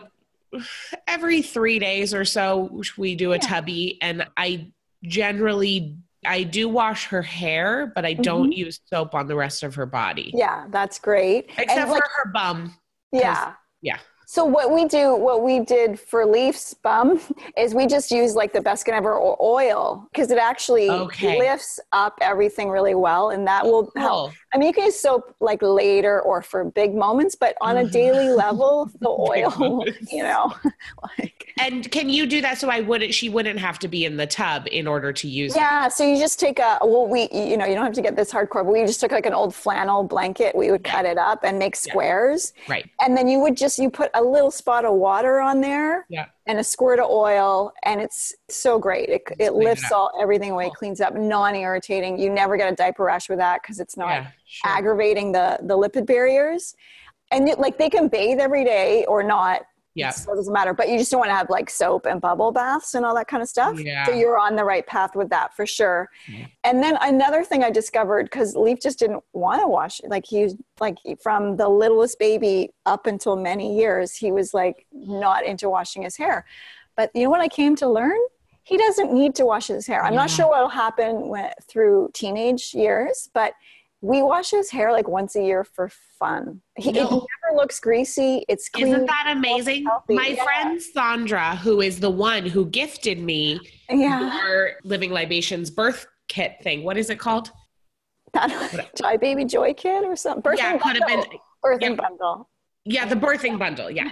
every 1.07 1.41
three 1.41 1.79
days 1.79 2.13
or 2.13 2.25
so 2.25 2.81
we 2.97 3.15
do 3.15 3.31
a 3.31 3.35
Yeah. 3.35 3.41
tubby 3.41 3.97
and 4.01 4.27
i 4.35 4.69
generally 5.03 5.95
i 6.25 6.43
do 6.43 6.67
wash 6.67 7.05
her 7.07 7.21
hair 7.21 7.91
but 7.95 8.03
i 8.05 8.11
don't 8.13 8.51
use 8.51 8.79
soap 8.85 9.15
on 9.15 9.27
the 9.27 9.35
rest 9.35 9.63
of 9.63 9.75
her 9.75 9.85
body 9.85 10.25
Mm-hmm. 10.25 10.37
yeah, 10.39 10.65
that's 10.69 10.99
great. 10.99 11.45
except 11.57 11.71
and 11.71 11.89
like, 11.91 12.03
for 12.03 12.09
her 12.25 12.31
bum 12.33 12.75
yeah. 13.13 13.53
yeah 13.81 13.99
So 14.31 14.45
what 14.45 14.71
we 14.71 14.85
do, 14.85 15.13
what 15.13 15.43
we 15.43 15.59
did 15.59 15.99
for 15.99 16.25
Leaf's 16.25 16.73
bum, 16.73 17.19
is 17.57 17.75
we 17.75 17.85
just 17.85 18.11
use 18.11 18.33
like 18.33 18.53
the 18.53 18.61
Best 18.61 18.79
Skin 18.79 18.93
Ever 18.93 19.19
oil 19.19 20.07
because 20.09 20.31
it 20.31 20.37
actually 20.37 20.89
Okay. 20.89 21.37
lifts 21.37 21.81
up 21.91 22.17
everything 22.21 22.69
really 22.69 22.95
well, 22.95 23.31
and 23.31 23.45
that 23.45 23.65
will 23.65 23.91
oh, 23.97 23.99
help. 23.99 24.29
Cool. 24.29 24.37
I 24.53 24.57
mean, 24.57 24.67
you 24.67 24.73
can 24.73 24.85
use 24.85 24.99
soap 24.99 25.35
like 25.39 25.61
later 25.61 26.21
or 26.21 26.41
for 26.41 26.63
big 26.65 26.93
moments, 26.93 27.35
but 27.35 27.55
on 27.61 27.77
a 27.77 27.81
mm-hmm. 27.81 27.91
daily 27.91 28.29
level, 28.29 28.89
the 28.99 29.09
oil, 29.09 29.85
you 30.11 30.23
know, 30.23 30.53
like 31.17 31.41
and 31.59 31.89
can 31.91 32.09
you 32.09 32.25
do 32.25 32.41
that 32.41 32.57
so 32.57 32.69
i 32.69 32.79
wouldn't 32.79 33.13
she 33.13 33.29
wouldn't 33.29 33.59
have 33.59 33.77
to 33.77 33.87
be 33.87 34.05
in 34.05 34.17
the 34.17 34.25
tub 34.25 34.67
in 34.71 34.87
order 34.87 35.13
to 35.13 35.27
use 35.27 35.55
it? 35.55 35.59
Yeah. 35.59 35.87
So 35.89 36.03
you 36.03 36.17
just 36.17 36.39
take 36.39 36.59
a 36.59 36.79
well, 36.81 37.07
we 37.07 37.29
you 37.31 37.57
know 37.57 37.65
you 37.65 37.75
don't 37.75 37.85
have 37.85 37.93
to 37.93 38.01
get 38.01 38.15
this 38.15 38.31
hardcore, 38.31 38.63
but 38.63 38.71
we 38.71 38.85
just 38.85 38.99
took 38.99 39.11
like 39.11 39.25
an 39.25 39.33
old 39.33 39.53
flannel 39.53 40.03
blanket, 40.03 40.55
we 40.55 40.71
would 40.71 40.83
cut 40.83 41.05
it 41.05 41.17
up 41.17 41.43
and 41.43 41.59
make 41.59 41.75
squares, 41.75 42.53
right. 42.67 42.89
And 42.99 43.15
then 43.15 43.27
you 43.27 43.39
would 43.39 43.55
just 43.55 43.79
you 43.79 43.89
put 43.89 44.11
a 44.13 44.23
little 44.23 44.51
spot 44.51 44.85
of 44.85 44.95
water 44.95 45.39
on 45.39 45.61
there. 45.61 46.05
Yeah 46.09 46.25
and 46.51 46.59
a 46.59 46.63
squirt 46.65 46.99
of 46.99 47.09
oil 47.09 47.71
and 47.83 48.01
it's 48.01 48.35
so 48.49 48.77
great 48.77 49.07
it, 49.07 49.13
it 49.13 49.25
clean 49.25 49.47
it 49.47 49.53
lifts 49.53 49.89
all 49.89 50.11
everything 50.21 50.51
away 50.51 50.65
Cool. 50.65 50.73
cleans 50.73 50.99
up 50.99 51.15
non-irritating 51.15 52.19
you 52.19 52.29
never 52.29 52.57
get 52.57 52.69
a 52.71 52.75
diaper 52.75 53.05
rash 53.05 53.29
with 53.29 53.37
that 53.39 53.61
because 53.61 53.79
it's 53.79 53.95
not 53.95 54.09
yeah 54.09 54.27
sure. 54.45 54.69
aggravating 54.69 55.31
the 55.31 55.57
the 55.61 55.77
lipid 55.77 56.05
barriers 56.05 56.75
and 57.31 57.47
it, 57.47 57.57
like 57.57 57.77
they 57.77 57.89
can 57.89 58.09
bathe 58.09 58.39
every 58.39 58.65
day 58.65 59.05
or 59.07 59.23
not 59.23 59.61
Yeah. 59.93 60.11
So 60.11 60.31
it 60.33 60.35
doesn't 60.37 60.53
matter. 60.53 60.73
But 60.73 60.89
you 60.89 60.97
just 60.97 61.11
don't 61.11 61.19
want 61.19 61.31
to 61.31 61.35
have 61.35 61.49
like 61.49 61.69
soap 61.69 62.05
and 62.05 62.21
bubble 62.21 62.51
baths 62.51 62.93
and 62.93 63.05
all 63.05 63.13
that 63.15 63.27
kind 63.27 63.43
of 63.43 63.49
stuff. 63.49 63.79
Yeah. 63.79 64.05
So 64.05 64.13
you're 64.13 64.37
on 64.37 64.55
the 64.55 64.63
right 64.63 64.85
path 64.85 65.15
with 65.15 65.29
that 65.29 65.55
for 65.55 65.65
sure. 65.65 66.09
And 66.63 66.81
then 66.81 66.97
another 67.01 67.43
thing 67.43 67.63
I 67.63 67.71
discovered 67.71 68.23
because 68.25 68.55
Leaf 68.55 68.79
just 68.81 68.99
didn't 68.99 69.23
want 69.33 69.61
to 69.61 69.67
wash 69.67 69.99
like 70.07 70.25
he 70.25 70.43
was 70.43 70.55
like 70.79 70.97
from 71.21 71.57
the 71.57 71.67
littlest 71.67 72.19
baby 72.19 72.71
up 72.85 73.05
until 73.05 73.35
many 73.35 73.77
years, 73.77 74.15
he 74.15 74.31
was 74.31 74.53
like 74.53 74.85
not 74.93 75.45
into 75.45 75.69
washing 75.69 76.03
his 76.03 76.15
hair. 76.15 76.45
But 76.95 77.11
you 77.13 77.23
know 77.23 77.29
what 77.29 77.41
I 77.41 77.47
came 77.47 77.75
to 77.77 77.89
learn? 77.89 78.17
He 78.63 78.77
doesn't 78.77 79.11
need 79.11 79.35
to 79.35 79.45
wash 79.45 79.67
his 79.67 79.87
hair. 79.87 80.03
I'm 80.03 80.15
not 80.15 80.29
sure 80.29 80.47
what'll 80.47 80.69
happen 80.69 81.27
when, 81.27 81.51
through 81.67 82.11
teenage 82.13 82.73
years, 82.73 83.29
but 83.33 83.53
we 84.01 84.21
wash 84.23 84.49
his 84.49 84.71
hair 84.71 84.91
like 84.91 85.07
once 85.07 85.35
a 85.35 85.41
year 85.43 85.63
for 85.63 85.89
fun. 86.19 86.61
He 86.75 86.89
it 86.89 86.95
No. 86.95 87.03
never 87.43 87.55
looks 87.55 87.79
greasy. 87.79 88.43
It's 88.49 88.67
clean. 88.67 88.87
Isn't 88.87 89.05
that 89.05 89.25
amazing? 89.29 89.85
My 90.09 90.27
Yeah. 90.27 90.43
friend 90.43 90.81
Sandra, 90.81 91.55
who 91.57 91.81
is 91.81 91.99
the 91.99 92.09
one 92.09 92.45
who 92.47 92.65
gifted 92.65 93.19
me 93.19 93.59
yeah. 93.89 94.41
your 94.43 94.71
Living 94.83 95.11
Libations 95.11 95.69
birth 95.69 96.07
kit 96.27 96.55
thing. 96.63 96.83
What 96.83 96.97
is 96.97 97.09
it 97.11 97.19
called? 97.19 97.51
That 98.33 98.89
Joy 98.97 99.17
Baby 99.17 99.45
Joy 99.45 99.73
Kit 99.73 100.03
or 100.03 100.15
something. 100.15 100.41
Birthing 100.41 100.57
yeah, 100.57 100.75
it 100.75 100.81
could 100.81 100.97
have 100.97 101.07
been. 101.07 101.23
Birthing 101.63 101.81
yeah. 101.81 101.95
bundle. 101.95 102.49
Yeah, 102.85 103.05
the 103.05 103.15
birthing 103.15 103.59
bundle. 103.59 103.91
Yeah. 103.91 104.11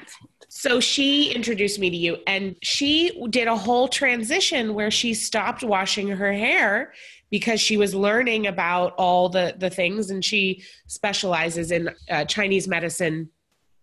So 0.50 0.80
she 0.80 1.32
introduced 1.34 1.80
me 1.80 1.90
to 1.90 1.96
you, 1.96 2.18
and 2.28 2.56
she 2.62 3.26
did 3.30 3.48
a 3.48 3.56
whole 3.56 3.88
transition 3.88 4.74
where 4.76 4.92
she 4.92 5.14
stopped 5.16 5.64
washing 5.64 6.08
her 6.10 6.32
hair 6.34 6.94
because 7.30 7.62
she 7.62 7.78
was 7.78 7.94
learning 7.94 8.48
about 8.48 8.94
all 8.98 9.30
the 9.30 9.56
the 9.58 9.70
things, 9.70 10.10
and 10.10 10.24
she 10.24 10.64
specializes 10.88 11.72
in 11.72 11.90
uh, 12.10 12.26
Chinese 12.26 12.68
medicine 12.68 13.30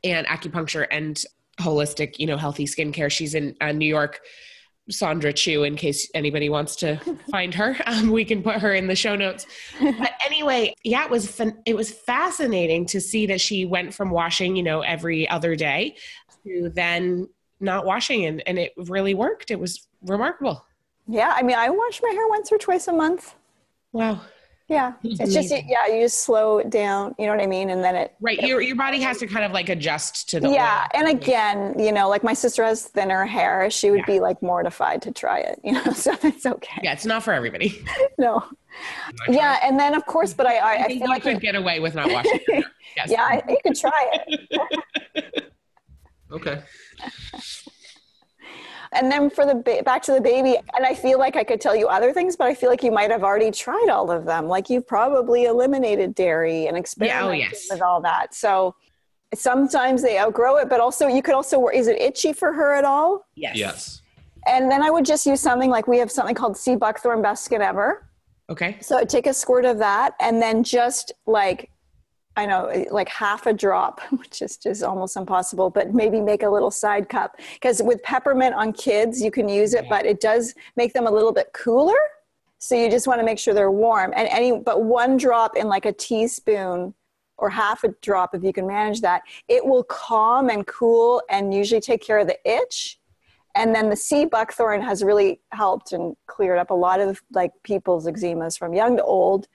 and 0.05 0.27
acupuncture 0.27 0.87
and 0.91 1.23
holistic, 1.61 2.19
you 2.19 2.27
know, 2.27 2.37
healthy 2.37 2.67
skincare. 2.67 3.11
She's 3.11 3.35
in 3.35 3.57
uh, 3.61 3.73
New 3.73 3.89
York. 3.89 4.21
Sandra 4.89 5.33
Chu, 5.33 5.65
in 5.65 5.75
case 5.75 6.09
anybody 6.15 6.49
wants 6.49 6.77
to 6.77 6.97
find 7.31 7.53
her, 7.55 7.77
um, 7.87 8.11
we 8.11 8.25
can 8.25 8.41
put 8.43 8.57
her 8.57 8.73
in 8.73 8.87
the 8.87 8.95
show 8.95 9.17
notes. 9.17 9.45
But 9.81 10.13
anyway, 10.25 10.75
yeah, 10.85 11.05
it 11.05 11.11
was 11.11 11.29
fun- 11.29 11.61
it 11.67 11.75
was 11.75 11.91
fascinating 11.91 12.87
to 12.87 13.01
see 13.01 13.27
that 13.27 13.41
she 13.41 13.65
went 13.65 13.95
from 13.95 14.11
washing, 14.11 14.55
you 14.55 14.63
know, 14.63 14.83
every 14.83 15.29
other 15.29 15.57
day 15.57 15.97
to 16.45 16.71
then 16.73 17.29
not 17.59 17.85
washing, 17.85 18.27
and 18.27 18.43
and 18.47 18.59
it 18.59 18.73
really 18.77 19.15
worked. 19.15 19.51
It 19.51 19.59
was 19.59 19.87
remarkable. 20.03 20.65
Yeah, 21.09 21.33
I 21.35 21.43
mean, 21.43 21.57
I 21.57 21.71
wash 21.71 22.01
my 22.03 22.11
hair 22.11 22.29
once 22.29 22.51
or 22.51 22.59
twice 22.59 22.89
a 22.89 22.93
month. 22.93 23.35
Wow. 23.93 24.21
Yeah, 24.69 24.95
it's 25.05 25.21
mm-hmm. 25.21 25.31
just 25.31 25.51
yeah, 25.51 25.87
you 25.87 26.01
just 26.03 26.25
slow 26.25 26.59
it 26.59 26.71
down. 26.71 27.15
You 27.21 27.27
know 27.27 27.37
what 27.37 27.41
I 27.41 27.47
mean? 27.47 27.71
And 27.71 27.85
then 27.85 27.95
it 27.95 28.17
Right, 28.21 28.41
your 28.43 28.61
your 28.61 28.75
body 28.75 29.01
has 29.01 29.19
to 29.19 29.29
kind 29.29 29.45
of 29.45 29.53
like 29.53 29.69
adjust 29.69 30.29
to 30.31 30.41
the 30.41 30.51
yeah, 30.51 30.89
oil. 30.93 31.01
and 31.07 31.09
again, 31.09 31.79
you 31.79 31.93
know, 31.93 32.09
like 32.09 32.25
my 32.25 32.33
sister 32.33 32.65
has 32.65 32.83
thinner 32.83 33.25
hair. 33.27 33.71
She 33.71 33.93
would 33.93 34.01
Yeah. 34.01 34.07
be 34.07 34.19
like 34.19 34.43
mortified 34.43 35.03
to 35.03 35.13
try 35.13 35.39
it. 35.39 35.61
You 35.63 35.73
know, 35.85 35.93
so 35.93 36.17
it's 36.25 36.47
okay. 36.47 36.81
yeah, 36.83 36.93
it's 36.93 37.07
not 37.07 37.23
for 37.23 37.33
everybody. 37.33 37.85
No. 38.19 38.45
Yeah, 39.29 39.59
and 39.63 39.79
then 39.79 39.95
of 39.95 40.05
course, 40.05 40.35
but 40.35 40.47
I 40.47 40.57
I, 40.57 40.73
I 40.73 40.87
feel 40.89 40.97
you 40.97 41.07
like 41.09 41.23
could 41.23 41.41
get 41.41 41.55
away 41.55 41.79
with 41.79 41.95
not 41.95 42.11
washing. 42.11 42.41
your 42.49 42.57
hair. 42.63 42.71
Yes. 42.97 43.11
yeah, 43.11 43.23
I, 43.23 43.43
you 43.49 43.59
could 43.63 43.77
try 43.77 44.11
it. 44.27 45.53
Okay. 46.33 46.63
And 48.93 49.11
then 49.11 49.31
for 49.31 49.47
the 49.47 49.55
ba- 49.55 49.83
back 49.85 50.03
to 50.03 50.13
the 50.13 50.21
baby, 50.21 50.57
and 50.75 50.85
I 50.85 50.95
feel 50.95 51.19
like 51.19 51.37
I 51.37 51.45
could 51.45 51.61
tell 51.61 51.77
you 51.77 51.89
other 51.89 52.13
things, 52.13 52.37
but 52.37 52.47
I 52.47 52.55
feel 52.55 52.71
like 52.71 52.83
you 52.83 52.93
might 52.93 53.11
have 53.11 53.25
already 53.25 53.51
tried 53.51 53.89
all 53.91 54.11
of 54.11 54.25
them. 54.25 54.47
Like 54.49 54.71
you've 54.71 54.87
probably 54.87 55.45
eliminated 55.45 56.15
dairy 56.15 56.67
and 56.67 56.77
oh, 56.77 56.81
experimented 56.81 57.39
yes. 57.39 57.67
with 57.71 57.83
all 57.83 58.01
that. 58.03 58.35
So 58.35 58.75
sometimes 59.35 60.03
they 60.03 60.19
outgrow 60.19 60.57
it, 60.57 60.69
but 60.69 60.81
also 60.81 61.09
you 61.09 61.23
could 61.23 61.35
also 61.35 61.69
is 61.69 61.89
it 61.89 62.01
itchy 62.01 62.33
for 62.33 62.53
her 62.53 62.75
at 62.75 62.85
all? 62.85 63.27
Yes. 63.35 63.57
Yes. 63.57 64.03
And 64.47 64.71
then 64.71 64.83
I 64.83 64.91
would 64.91 65.05
just 65.05 65.27
use 65.27 65.41
something 65.41 65.71
like 65.71 65.89
we 65.89 65.99
have 65.99 66.11
something 66.11 66.35
called 66.35 66.57
sea 66.57 66.77
buckthorn 66.77 67.21
best 67.21 67.45
skin 67.45 67.63
ever. 67.63 68.09
Okay. 68.49 68.79
So 68.81 68.97
I'd 68.97 69.09
take 69.09 69.27
a 69.27 69.35
squirt 69.35 69.65
of 69.65 69.79
that 69.79 70.15
and 70.21 70.41
then 70.41 70.63
just 70.63 71.13
like 71.27 71.71
I 72.37 72.45
know 72.47 72.67
eh, 72.67 72.85
like 72.91 73.09
half 73.09 73.47
a 73.47 73.53
drop, 73.53 74.01
which 74.11 74.43
is 74.43 74.57
just 74.57 74.83
almost 74.83 75.17
impossible, 75.17 75.71
but 75.71 75.95
maybe 75.95 76.21
make 76.21 76.43
a 76.43 76.51
little 76.51 76.71
side 76.71 77.09
cup. 77.09 77.37
Because 77.55 77.83
with 77.83 78.03
peppermint 78.03 78.55
on 78.55 78.73
kids, 78.73 79.21
you 79.21 79.31
can 79.31 79.49
use 79.49 79.75
it, 79.75 79.87
but 79.89 80.07
it 80.07 80.21
does 80.21 80.55
make 80.77 80.93
them 80.93 81.07
a 81.07 81.11
little 81.11 81.33
bit 81.33 81.53
cooler. 81.53 81.97
So 82.59 82.75
you 82.75 82.91
just 82.91 83.07
want 83.07 83.21
to 83.21 83.25
make 83.25 83.39
sure 83.39 83.55
they're 83.55 83.71
warm. 83.71 84.13
And 84.17 84.29
any 84.29 84.59
but 84.59 84.83
one 84.83 85.17
drop 85.17 85.57
in 85.57 85.69
like 85.69 85.87
a 85.87 85.93
teaspoon 85.93 86.95
or 87.39 87.51
half 87.51 87.85
a 87.85 87.89
drop 88.01 88.35
if 88.35 88.43
you 88.43 88.53
can 88.53 88.67
manage 88.67 89.03
that, 89.03 89.23
it 89.49 89.65
will 89.65 89.85
calm 89.85 90.49
and 90.49 90.67
cool 90.67 91.23
and 91.29 91.53
usually 91.53 91.81
take 91.81 92.03
care 92.03 92.19
of 92.19 92.27
the 92.27 92.39
itch. 92.51 92.99
And 93.55 93.75
then 93.75 93.89
the 93.89 93.97
sea 93.97 94.27
buckthorn 94.27 94.83
has 94.83 95.03
really 95.03 95.41
helped 95.53 95.93
and 95.93 96.15
cleared 96.27 96.59
up 96.59 96.71
a 96.71 96.75
lot 96.75 97.01
of 97.01 97.23
like 97.33 97.53
people's 97.63 98.07
eczemas 98.07 98.59
from 98.59 98.75
young 98.75 98.97
to 98.97 99.03
old. 99.03 99.49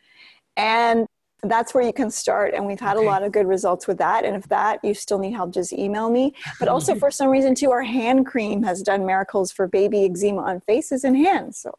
And 0.58 1.08
that's 1.44 1.74
where 1.74 1.84
you 1.84 1.94
can 1.94 2.12
start. 2.12 2.54
And 2.54 2.66
we've 2.68 2.80
had 2.80 2.98
Okay. 2.98 3.06
a 3.06 3.10
lot 3.10 3.24
of 3.24 3.32
good 3.32 3.48
results 3.48 3.88
with 3.88 3.98
that. 3.98 4.26
And 4.26 4.36
if 4.36 4.48
that 4.50 4.80
you 4.84 4.94
still 4.94 5.18
need 5.18 5.32
help, 5.32 5.52
just 5.52 5.74
email 5.74 6.10
me. 6.10 6.34
But 6.60 6.68
also 6.74 6.96
for 6.96 7.10
some 7.10 7.30
reason 7.30 7.56
too, 7.56 7.72
our 7.72 7.82
hand 7.84 8.26
cream 8.26 8.62
has 8.64 8.82
done 8.84 9.06
miracles 9.06 9.52
for 9.52 9.68
baby 9.68 10.06
eczema 10.06 10.42
on 10.44 10.60
faces 10.62 11.04
and 11.04 11.18
hands. 11.18 11.58
So 11.58 11.74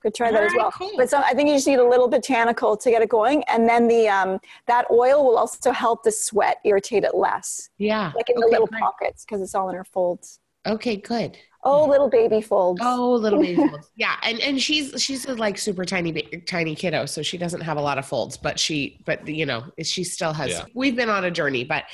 could 0.00 0.14
try 0.14 0.30
that 0.30 0.44
as 0.44 0.52
well. 0.56 0.70
cool. 0.70 0.92
But 0.96 1.10
so 1.10 1.18
I 1.18 1.34
think 1.34 1.48
you 1.48 1.56
just 1.56 1.66
need 1.66 1.80
a 1.80 1.84
little 1.88 2.06
botanical 2.08 2.76
to 2.76 2.90
get 2.90 3.02
it 3.02 3.08
going. 3.08 3.42
And 3.44 3.68
then 3.68 3.88
the 3.88 4.08
um, 4.08 4.38
that 4.66 4.86
oil 4.90 5.24
will 5.24 5.36
also 5.36 5.72
help 5.72 6.04
the 6.04 6.12
sweat 6.12 6.58
irritate 6.64 7.02
it 7.02 7.14
less. 7.16 7.70
Yeah. 7.78 8.12
Like 8.14 8.30
in 8.30 8.38
the 8.38 8.46
little 8.46 8.68
great. 8.68 8.80
pockets 8.80 9.24
because 9.24 9.40
it's 9.42 9.54
all 9.56 9.68
in 9.68 9.74
her 9.74 9.84
folds. 9.84 10.38
Okay, 10.66 10.96
good. 10.96 11.36
Oh, 11.64 11.86
little 11.86 12.08
baby 12.08 12.40
folds. 12.40 12.80
Oh, 12.82 13.14
little 13.14 13.40
baby 13.40 13.56
folds. 13.68 13.90
Yeah, 13.96 14.16
and 14.22 14.38
and 14.40 14.60
she's 14.62 15.00
she's 15.02 15.26
a 15.26 15.34
like 15.34 15.58
super 15.58 15.84
tiny 15.84 16.12
tiny 16.46 16.74
kiddo, 16.74 17.04
so 17.06 17.20
she 17.22 17.36
doesn't 17.36 17.60
have 17.62 17.76
a 17.76 17.80
lot 17.80 17.98
of 17.98 18.06
folds, 18.06 18.36
but 18.36 18.58
she 18.58 19.00
but 19.06 19.26
you 19.26 19.44
know 19.44 19.64
she 19.82 20.04
still 20.04 20.32
has. 20.32 20.50
Yeah. 20.50 20.64
We've 20.74 20.94
been 20.96 21.10
on 21.10 21.24
a 21.24 21.30
journey, 21.30 21.64
but 21.64 21.84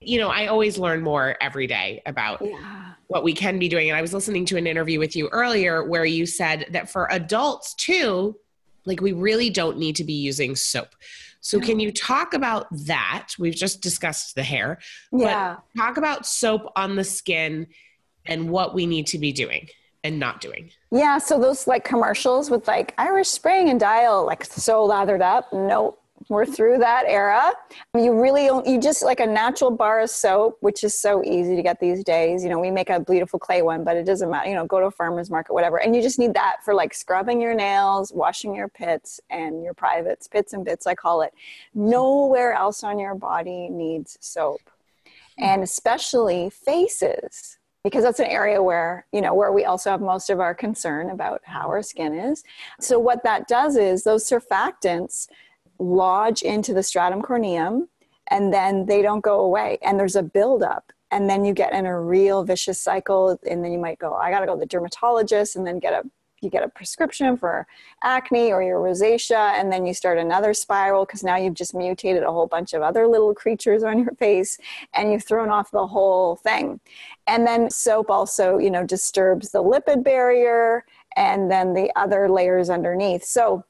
you 0.00 0.18
know 0.20 0.28
I 0.28 0.46
always 0.46 0.78
learn 0.78 1.02
more 1.02 1.36
every 1.40 1.66
day 1.66 2.02
about 2.06 2.42
Yeah. 2.42 2.92
what 3.06 3.24
we 3.24 3.32
can 3.32 3.58
be 3.58 3.68
doing. 3.68 3.88
And 3.88 3.96
I 3.96 4.02
was 4.02 4.12
listening 4.12 4.44
to 4.46 4.56
an 4.58 4.66
interview 4.66 4.98
with 4.98 5.16
you 5.16 5.28
earlier 5.28 5.88
where 5.88 6.04
you 6.04 6.26
said 6.26 6.66
that 6.72 6.90
for 6.90 7.08
adults 7.10 7.74
too, 7.74 8.36
like 8.84 9.00
we 9.00 9.12
really 9.12 9.48
don't 9.48 9.78
need 9.78 9.96
to 9.96 10.04
be 10.04 10.12
using 10.14 10.54
soap. 10.54 10.88
So 11.40 11.60
can 11.60 11.78
you 11.78 11.92
talk 11.92 12.32
about 12.32 12.66
that? 12.86 13.28
We've 13.38 13.54
just 13.54 13.82
discussed 13.82 14.34
the 14.34 14.42
hair. 14.42 14.78
Yeah. 15.12 15.56
But 15.74 15.80
talk 15.82 15.96
about 15.98 16.24
soap 16.26 16.72
on 16.74 16.96
the 16.96 17.04
skin 17.04 17.66
and 18.26 18.48
what 18.50 18.74
we 18.74 18.86
need 18.86 19.06
to 19.08 19.18
be 19.18 19.32
doing 19.32 19.68
and 20.02 20.18
not 20.18 20.40
doing. 20.40 20.70
Yeah, 20.90 21.18
so 21.18 21.40
those 21.40 21.66
like 21.66 21.84
commercials 21.84 22.50
with 22.50 22.68
like 22.68 22.94
Irish 22.98 23.28
Spring 23.28 23.70
and 23.70 23.80
Dial, 23.80 24.24
like 24.26 24.44
so 24.44 24.84
lathered 24.84 25.22
up. 25.22 25.52
Nope, 25.52 25.98
we're 26.28 26.46
through 26.46 26.78
that 26.78 27.04
era. 27.06 27.52
You 27.94 28.20
really, 28.20 28.44
you 28.70 28.80
just 28.80 29.02
like 29.02 29.20
a 29.20 29.26
natural 29.26 29.70
bar 29.70 30.00
of 30.00 30.10
soap, 30.10 30.58
which 30.60 30.84
is 30.84 30.94
so 30.94 31.22
easy 31.24 31.56
to 31.56 31.62
get 31.62 31.80
these 31.80 32.04
days. 32.04 32.44
You 32.44 32.50
know, 32.50 32.58
we 32.58 32.70
make 32.70 32.90
a 32.90 33.00
beautiful 33.00 33.38
clay 33.38 33.62
one, 33.62 33.84
but 33.84 33.96
it 33.96 34.04
doesn't 34.04 34.30
matter. 34.30 34.48
You 34.48 34.54
know, 34.54 34.66
go 34.66 34.80
to 34.80 34.86
a 34.86 34.90
farmer's 34.90 35.30
market, 35.30 35.52
whatever. 35.52 35.78
And 35.78 35.94
you 35.94 36.02
just 36.02 36.18
need 36.18 36.34
that 36.34 36.58
for 36.64 36.74
like 36.74 36.94
scrubbing 36.94 37.40
your 37.40 37.54
nails, 37.54 38.12
washing 38.14 38.54
your 38.54 38.68
pits 38.68 39.20
and 39.30 39.62
your 39.62 39.74
privates, 39.74 40.28
pits 40.28 40.52
and 40.52 40.64
bits, 40.64 40.86
I 40.86 40.94
call 40.94 41.22
it. 41.22 41.32
Nowhere 41.74 42.52
else 42.52 42.84
on 42.84 42.98
your 42.98 43.14
body 43.14 43.68
needs 43.68 44.16
soap. 44.20 44.60
And 45.36 45.62
especially 45.62 46.48
faces 46.50 47.58
because 47.84 48.02
that's 48.02 48.18
an 48.18 48.26
area 48.26 48.62
where 48.62 49.06
you 49.12 49.20
know 49.20 49.34
where 49.34 49.52
we 49.52 49.64
also 49.64 49.90
have 49.90 50.00
most 50.00 50.30
of 50.30 50.40
our 50.40 50.54
concern 50.54 51.10
about 51.10 51.40
how 51.44 51.68
our 51.68 51.82
skin 51.82 52.14
is. 52.14 52.42
So 52.80 52.98
what 52.98 53.22
that 53.22 53.46
does 53.46 53.76
is 53.76 54.02
those 54.02 54.28
surfactants 54.28 55.28
lodge 55.78 56.42
into 56.42 56.72
the 56.72 56.82
stratum 56.82 57.22
corneum 57.22 57.88
and 58.28 58.52
then 58.52 58.86
they 58.86 59.02
don't 59.02 59.20
go 59.20 59.40
away 59.40 59.78
and 59.82 59.98
there's 59.98 60.16
a 60.16 60.22
buildup 60.22 60.92
and 61.10 61.28
then 61.28 61.44
you 61.44 61.52
get 61.52 61.72
in 61.72 61.84
a 61.84 62.00
real 62.00 62.42
vicious 62.44 62.80
cycle 62.80 63.38
and 63.48 63.64
then 63.64 63.72
you 63.72 63.78
might 63.78 63.98
go 63.98 64.14
i 64.14 64.30
gotta 64.30 64.46
go 64.46 64.54
to 64.54 64.60
the 64.60 64.66
dermatologist 64.66 65.56
and 65.56 65.66
then 65.66 65.78
get 65.78 65.92
a 65.92 66.08
you 66.44 66.50
get 66.50 66.62
a 66.62 66.68
prescription 66.68 67.36
for 67.36 67.66
acne 68.02 68.52
or 68.52 68.62
your 68.62 68.78
rosacea 68.78 69.58
and 69.58 69.72
then 69.72 69.86
you 69.86 69.94
start 69.94 70.18
another 70.18 70.54
spiral 70.54 71.04
because 71.04 71.24
now 71.24 71.36
you've 71.36 71.54
just 71.54 71.74
mutated 71.74 72.22
a 72.22 72.30
whole 72.30 72.46
bunch 72.46 72.74
of 72.74 72.82
other 72.82 73.06
little 73.08 73.34
creatures 73.34 73.82
on 73.82 73.98
your 73.98 74.12
face 74.16 74.58
and 74.94 75.10
you've 75.10 75.24
thrown 75.24 75.48
off 75.48 75.70
the 75.70 75.86
whole 75.86 76.36
thing. 76.36 76.78
And 77.26 77.46
then 77.46 77.70
soap 77.70 78.10
also 78.10 78.58
you 78.58 78.70
know 78.70 78.84
disturbs 78.84 79.50
the 79.50 79.62
lipid 79.62 80.04
barrier 80.04 80.84
and 81.16 81.50
then 81.50 81.72
the 81.72 81.90
other 81.96 82.28
layers 82.28 82.70
underneath. 82.70 83.24
So 83.24 83.64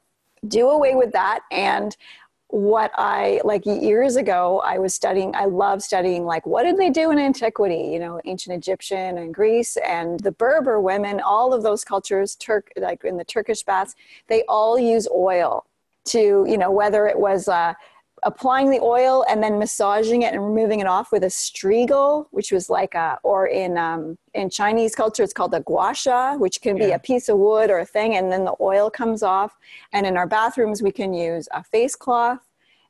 do 0.47 0.69
away 0.69 0.95
with 0.95 1.11
that 1.13 1.39
and 1.51 1.95
what 2.55 2.89
i 2.95 3.41
like 3.43 3.65
years 3.65 4.15
ago 4.15 4.61
i 4.63 4.79
was 4.79 4.93
studying 4.93 5.35
i 5.35 5.43
love 5.43 5.83
studying 5.83 6.23
like 6.23 6.45
what 6.47 6.63
did 6.63 6.77
they 6.77 6.89
do 6.89 7.11
in 7.11 7.19
antiquity 7.19 7.89
you 7.91 7.99
know 7.99 8.21
ancient 8.23 8.55
egyptian 8.55 9.17
and 9.17 9.33
greece 9.33 9.75
and 9.85 10.21
the 10.21 10.31
berber 10.31 10.79
women 10.79 11.19
all 11.19 11.53
of 11.53 11.63
those 11.63 11.83
cultures 11.83 12.33
turk 12.35 12.71
like 12.77 13.03
in 13.03 13.17
the 13.17 13.25
turkish 13.25 13.61
baths 13.63 13.93
they 14.29 14.41
all 14.47 14.79
use 14.79 15.05
oil 15.13 15.65
to 16.05 16.45
you 16.47 16.57
know 16.57 16.71
whether 16.71 17.07
it 17.07 17.19
was 17.19 17.49
uh, 17.49 17.73
applying 18.23 18.69
the 18.69 18.79
oil 18.79 19.25
and 19.29 19.43
then 19.43 19.59
massaging 19.59 20.23
it 20.23 20.33
and 20.33 20.43
removing 20.43 20.79
it 20.79 20.87
off 20.87 21.11
with 21.11 21.23
a 21.23 21.27
strigil, 21.27 22.25
which 22.31 22.51
was 22.51 22.69
like 22.69 22.95
a, 22.95 23.19
or 23.23 23.47
in 23.47 23.77
um, 23.77 24.17
in 24.33 24.49
Chinese 24.49 24.95
culture, 24.95 25.23
it's 25.23 25.33
called 25.33 25.53
a 25.53 25.59
gua 25.61 25.93
sha, 25.93 26.35
which 26.35 26.61
can 26.61 26.75
be 26.77 26.91
a 26.91 26.99
piece 26.99 27.29
of 27.29 27.37
wood 27.37 27.69
or 27.69 27.79
a 27.79 27.85
thing, 27.85 28.15
and 28.15 28.31
then 28.31 28.43
the 28.43 28.55
oil 28.59 28.89
comes 28.89 29.21
off. 29.21 29.57
And 29.93 30.05
in 30.05 30.17
our 30.17 30.27
bathrooms, 30.27 30.81
we 30.81 30.91
can 30.91 31.13
use 31.13 31.47
a 31.51 31.63
face 31.63 31.95
cloth 31.95 32.44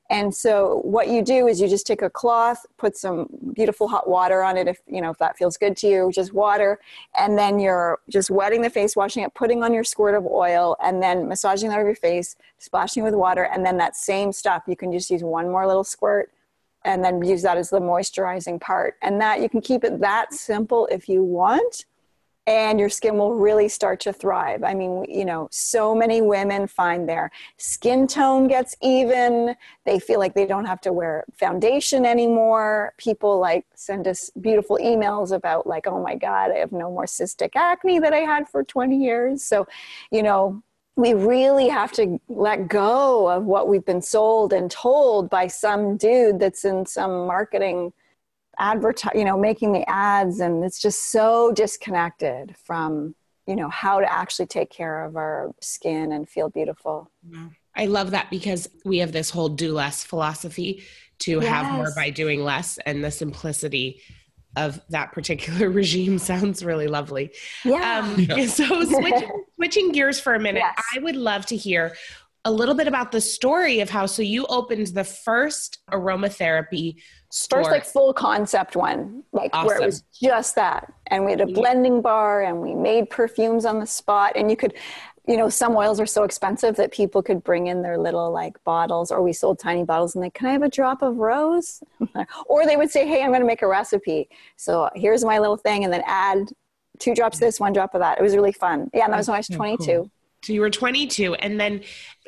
and 0.09 0.33
so 0.33 0.81
what 0.83 1.07
you 1.07 1.23
do 1.23 1.47
is 1.47 1.59
you 1.59 1.67
just 1.67 1.87
take 1.87 2.03
a 2.03 2.09
cloth, 2.09 2.63
put 2.77 2.95
some 2.95 3.27
beautiful 3.53 3.87
hot 3.87 4.07
water 4.07 4.43
on 4.43 4.55
it 4.55 4.67
if 4.67 4.79
you 4.87 5.01
know 5.01 5.09
if 5.09 5.17
that 5.17 5.37
feels 5.37 5.57
good 5.57 5.75
to 5.77 5.87
you, 5.87 6.11
just 6.13 6.33
water, 6.33 6.79
and 7.17 7.37
then 7.37 7.59
you're 7.59 7.99
just 8.09 8.29
wetting 8.29 8.61
the 8.61 8.69
face, 8.69 8.95
washing 8.95 9.23
it, 9.23 9.33
putting 9.33 9.63
on 9.63 9.73
your 9.73 9.83
squirt 9.83 10.13
of 10.13 10.25
oil, 10.25 10.77
and 10.83 11.01
then 11.01 11.27
massaging 11.27 11.69
that 11.69 11.79
over 11.79 11.87
your 11.87 11.95
face, 11.95 12.35
splashing 12.59 13.03
with 13.03 13.15
water, 13.15 13.43
and 13.45 13.65
then 13.65 13.77
that 13.77 13.95
same 13.95 14.31
stuff 14.31 14.63
you 14.67 14.75
can 14.75 14.91
just 14.91 15.09
use 15.09 15.23
one 15.23 15.49
more 15.49 15.65
little 15.65 15.83
squirt 15.83 16.31
and 16.83 17.03
then 17.03 17.23
use 17.23 17.41
that 17.41 17.57
as 17.57 17.71
the 17.71 17.79
moisturizing 17.79 18.61
part. 18.61 18.95
And 19.01 19.19
that 19.19 19.41
you 19.41 19.49
can 19.49 19.59
keep 19.59 19.83
it 19.83 19.99
that 20.01 20.33
simple 20.33 20.87
if 20.91 21.09
you 21.09 21.23
want 21.23 21.85
and 22.47 22.79
your 22.79 22.89
skin 22.89 23.17
will 23.17 23.33
really 23.33 23.67
start 23.67 23.99
to 24.01 24.13
thrive. 24.13 24.63
I 24.63 24.75
mean, 24.75 25.05
you 25.09 25.25
know, 25.25 25.47
so 25.51 25.95
many 25.95 26.21
women 26.21 26.67
find 26.67 27.09
their 27.09 27.31
skin 27.57 28.05
tone 28.05 28.47
gets 28.47 28.75
even. 28.81 29.55
They 29.85 29.99
feel 29.99 30.19
like 30.19 30.35
they 30.35 30.45
don't 30.45 30.65
have 30.65 30.81
to 30.81 30.93
wear 30.93 31.25
foundation 31.33 32.05
anymore. 32.05 32.93
People 32.97 33.39
like 33.39 33.65
send 33.73 34.07
us 34.07 34.29
beautiful 34.39 34.77
emails 34.77 35.31
about, 35.31 35.65
like, 35.65 35.87
oh 35.87 36.01
my 36.01 36.15
God, 36.15 36.51
I 36.51 36.57
have 36.57 36.71
no 36.71 36.91
more 36.91 37.05
cystic 37.05 37.55
acne 37.55 37.99
that 37.99 38.13
I 38.13 38.19
had 38.19 38.47
for 38.47 38.63
20 38.63 38.95
years. 38.95 39.43
So, 39.43 39.67
you 40.11 40.21
know, 40.21 40.61
we 40.95 41.13
really 41.13 41.67
have 41.67 41.91
to 41.93 42.19
let 42.29 42.67
go 42.67 43.29
of 43.29 43.45
what 43.45 43.67
we've 43.67 43.85
been 43.85 44.01
sold 44.01 44.53
and 44.53 44.69
told 44.69 45.29
by 45.29 45.47
some 45.47 45.97
dude 45.97 46.39
that's 46.39 46.63
in 46.63 46.85
some 46.85 47.25
marketing 47.25 47.91
advertise 48.59 49.11
you 49.15 49.25
know 49.25 49.37
making 49.37 49.71
the 49.71 49.87
ads 49.89 50.39
and 50.39 50.63
it's 50.63 50.81
just 50.81 51.11
so 51.11 51.51
disconnected 51.53 52.55
from 52.63 53.15
you 53.47 53.55
know 53.55 53.69
how 53.69 53.99
to 53.99 54.11
actually 54.11 54.45
take 54.45 54.69
care 54.69 55.03
of 55.05 55.15
our 55.15 55.53
skin 55.61 56.11
and 56.11 56.29
feel 56.29 56.49
beautiful 56.49 57.09
i 57.75 57.85
love 57.85 58.11
that 58.11 58.29
because 58.29 58.67
we 58.83 58.99
have 58.99 59.11
this 59.11 59.29
whole 59.29 59.49
do 59.49 59.73
less 59.73 60.03
philosophy 60.03 60.83
to 61.19 61.39
yes. 61.39 61.45
have 61.45 61.73
more 61.73 61.91
by 61.95 62.09
doing 62.09 62.43
less 62.43 62.77
and 62.85 63.03
the 63.03 63.11
simplicity 63.11 64.01
of 64.57 64.81
that 64.89 65.11
particular 65.11 65.69
regime 65.81 66.17
sounds 66.17 66.63
really 66.63 66.87
lovely 66.87 67.31
yeah, 67.63 67.99
um, 67.99 68.19
yeah. 68.19 68.45
so 68.47 68.83
switching, 68.83 69.43
switching 69.55 69.91
gears 69.91 70.19
for 70.19 70.33
a 70.33 70.39
minute 70.39 70.59
yes. 70.59 70.83
i 70.95 70.99
would 70.99 71.15
love 71.15 71.45
to 71.45 71.55
hear 71.55 71.95
a 72.45 72.51
little 72.51 72.75
bit 72.75 72.87
about 72.87 73.11
the 73.11 73.19
story 73.19 73.79
of 73.79 73.89
how 73.89 74.05
so 74.05 74.21
you 74.21 74.45
opened 74.45 74.87
the 74.87 75.03
first 75.03 75.79
aromatherapy 75.91 77.01
store. 77.31 77.63
First, 77.63 77.71
like 77.71 77.85
full 77.85 78.13
concept 78.13 78.75
one, 78.75 79.23
like 79.33 79.49
awesome. 79.51 79.67
where 79.67 79.81
it 79.81 79.85
was 79.85 80.03
just 80.13 80.55
that. 80.55 80.93
And 81.07 81.25
we 81.25 81.31
had 81.31 81.41
a 81.41 81.47
blending 81.47 82.01
bar 82.01 82.43
and 82.43 82.61
we 82.61 82.75
made 82.75 83.09
perfumes 83.09 83.65
on 83.65 83.79
the 83.79 83.87
spot. 83.87 84.33
And 84.35 84.51
you 84.51 84.55
could, 84.55 84.75
you 85.27 85.37
know, 85.37 85.49
some 85.49 85.75
oils 85.75 85.99
are 85.99 86.05
so 86.05 86.23
expensive 86.23 86.75
that 86.75 86.93
people 86.93 87.23
could 87.23 87.43
bring 87.43 87.65
in 87.65 87.81
their 87.81 87.97
little 87.97 88.31
like 88.31 88.63
bottles, 88.63 89.11
or 89.11 89.23
we 89.23 89.33
sold 89.33 89.57
tiny 89.57 89.83
bottles 89.83 90.13
and 90.13 90.23
like, 90.23 90.35
can 90.35 90.47
I 90.47 90.51
have 90.51 90.61
a 90.61 90.69
drop 90.69 91.01
of 91.01 91.17
rose? 91.17 91.81
or 92.45 92.67
they 92.67 92.77
would 92.77 92.91
say, 92.91 93.07
hey, 93.07 93.23
I'm 93.23 93.31
going 93.31 93.41
to 93.41 93.47
make 93.47 93.63
a 93.63 93.67
recipe. 93.67 94.29
So 94.55 94.89
here's 94.93 95.25
my 95.25 95.39
little 95.39 95.57
thing. 95.57 95.83
And 95.83 95.91
then 95.91 96.03
add 96.05 96.49
two 96.99 97.15
drops 97.15 97.37
of 97.37 97.41
this, 97.41 97.59
one 97.59 97.73
drop 97.73 97.95
of 97.95 98.01
that. 98.01 98.19
It 98.19 98.21
was 98.21 98.35
really 98.35 98.51
fun. 98.51 98.91
Yeah, 98.93 99.05
and 99.05 99.13
that 99.13 99.17
was 99.17 99.27
when 99.27 99.35
I 99.35 99.39
was 99.39 99.47
22. 99.47 99.85
Cool. 99.85 100.11
So 100.45 100.53
you 100.53 100.61
were 100.61 100.69
22. 100.69 101.33
And 101.35 101.59
then 101.59 101.81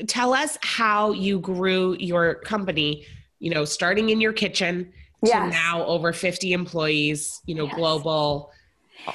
tell 0.07 0.33
us 0.33 0.57
how 0.61 1.11
you 1.11 1.39
grew 1.39 1.95
your 1.99 2.35
company 2.35 3.05
you 3.39 3.51
know, 3.51 3.65
starting 3.65 4.09
in 4.09 4.21
your 4.21 4.33
kitchen 4.33 4.91
yes. 5.23 5.33
to 5.33 5.49
now 5.49 5.85
over 5.85 6.13
50 6.13 6.53
employees, 6.53 7.41
you 7.45 7.55
know, 7.55 7.65
yes. 7.65 7.75
global 7.75 8.51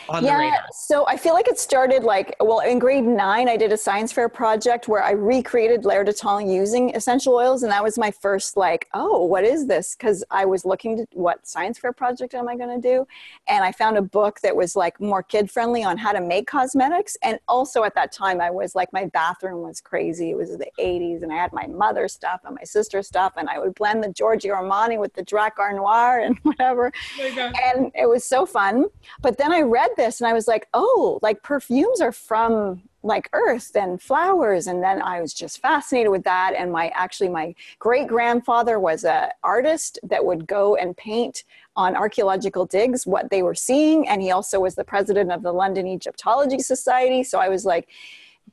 on 0.09 0.25
yeah, 0.25 0.37
the 0.37 0.43
radar? 0.45 0.67
So 0.73 1.07
I 1.07 1.17
feel 1.17 1.35
like 1.35 1.49
it 1.49 1.59
started 1.59 2.05
like, 2.05 2.35
well, 2.41 2.61
in 2.61 2.79
grade 2.79 3.05
nine, 3.05 3.49
I 3.49 3.57
did 3.57 3.73
a 3.73 3.77
science 3.77 4.13
fair 4.13 4.29
project 4.29 4.89
where 4.89 5.03
I 5.03 5.13
recreated 5.13 5.83
Temps 5.83 6.51
using 6.51 6.95
essential 6.95 7.35
oils. 7.35 7.63
And 7.63 7.73
that 7.73 7.83
was 7.83 7.99
my 7.99 8.11
first, 8.11 8.57
like, 8.57 8.89
oh, 8.95 9.25
what 9.25 9.45
is 9.45 9.67
this? 9.67 9.95
Because 9.97 10.25
I 10.31 10.45
was 10.45 10.65
looking 10.65 10.97
to 10.99 11.07
what 11.13 11.47
science 11.47 11.79
fair 11.79 11.93
project 11.93 12.35
am 12.35 12.49
I 12.49 12.57
going 12.57 12.81
to 12.81 12.89
do? 12.89 13.07
And 13.49 13.65
I 13.65 13.73
found 13.73 13.97
a 13.97 14.03
book 14.03 14.41
that 14.41 14.55
was 14.55 14.77
like 14.77 15.01
more 15.01 15.23
kid 15.23 15.51
friendly 15.51 15.83
on 15.83 15.99
how 15.99 16.13
to 16.13 16.21
make 16.21 16.47
cosmetics. 16.47 17.17
And 17.23 17.39
also 17.49 17.85
at 17.85 17.95
that 17.95 18.13
time, 18.13 18.41
I 18.41 18.51
was 18.51 18.75
like, 18.75 18.93
my 18.93 19.07
bathroom 19.07 19.63
was 19.63 19.81
crazy. 19.81 20.31
It 20.31 20.37
was 20.37 20.57
the 20.57 20.71
80s, 20.79 21.23
and 21.23 21.33
I 21.33 21.37
had 21.37 21.53
my 21.53 21.67
mother 21.67 22.09
stuff 22.09 22.41
and 22.45 22.55
my 22.55 22.65
sister 22.65 23.03
stuff, 23.03 23.35
and 23.37 23.49
I 23.49 23.59
would 23.59 23.75
blend 23.75 24.05
the 24.05 24.13
Giorgio 24.13 24.55
Armani 24.55 24.99
with 24.99 25.15
the 25.15 25.25
Drakkar 25.25 25.75
Noir 25.75 26.21
and 26.21 26.39
whatever. 26.43 26.93
Oh 27.21 27.53
and 27.65 27.91
it 27.95 28.09
was 28.09 28.25
so 28.25 28.47
fun. 28.47 28.87
But 29.21 29.39
then 29.39 29.53
I 29.53 29.61
read 29.61 29.82
this 29.97 30.21
and 30.21 30.29
I 30.29 30.33
was 30.33 30.49
like, 30.49 30.69
oh, 30.75 31.19
like 31.23 31.43
perfumes 31.43 32.01
are 32.01 32.13
from 32.13 32.83
like 33.03 33.29
earth 33.33 33.75
and 33.75 34.01
flowers. 34.01 34.67
And 34.67 34.83
then 34.83 35.03
i 35.03 35.21
was 35.21 35.35
just 35.35 35.61
fascinated 35.61 36.11
with 36.11 36.25
that. 36.25 36.55
And 36.57 36.71
my 36.71 36.89
actually 36.95 37.29
my 37.29 37.55
great 37.79 38.07
grandfather 38.07 38.79
was 38.79 39.05
a 39.05 39.31
artist 39.43 39.99
that 40.05 40.25
would 40.25 40.47
go 40.47 40.77
and 40.77 40.97
paint 40.97 41.45
on 41.75 41.97
archaeological 41.97 42.67
digs 42.67 43.07
what 43.07 43.31
they 43.31 43.43
were 43.43 43.55
seeing. 43.55 44.07
And 44.09 44.23
he 44.23 44.31
also 44.31 44.61
was 44.61 44.75
the 44.75 44.85
president 44.85 45.33
of 45.33 45.43
the 45.43 45.53
london 45.53 45.87
egyptology 45.87 46.61
society. 46.61 47.23
So 47.25 47.39
i 47.39 47.49
was 47.49 47.65
like 47.65 47.89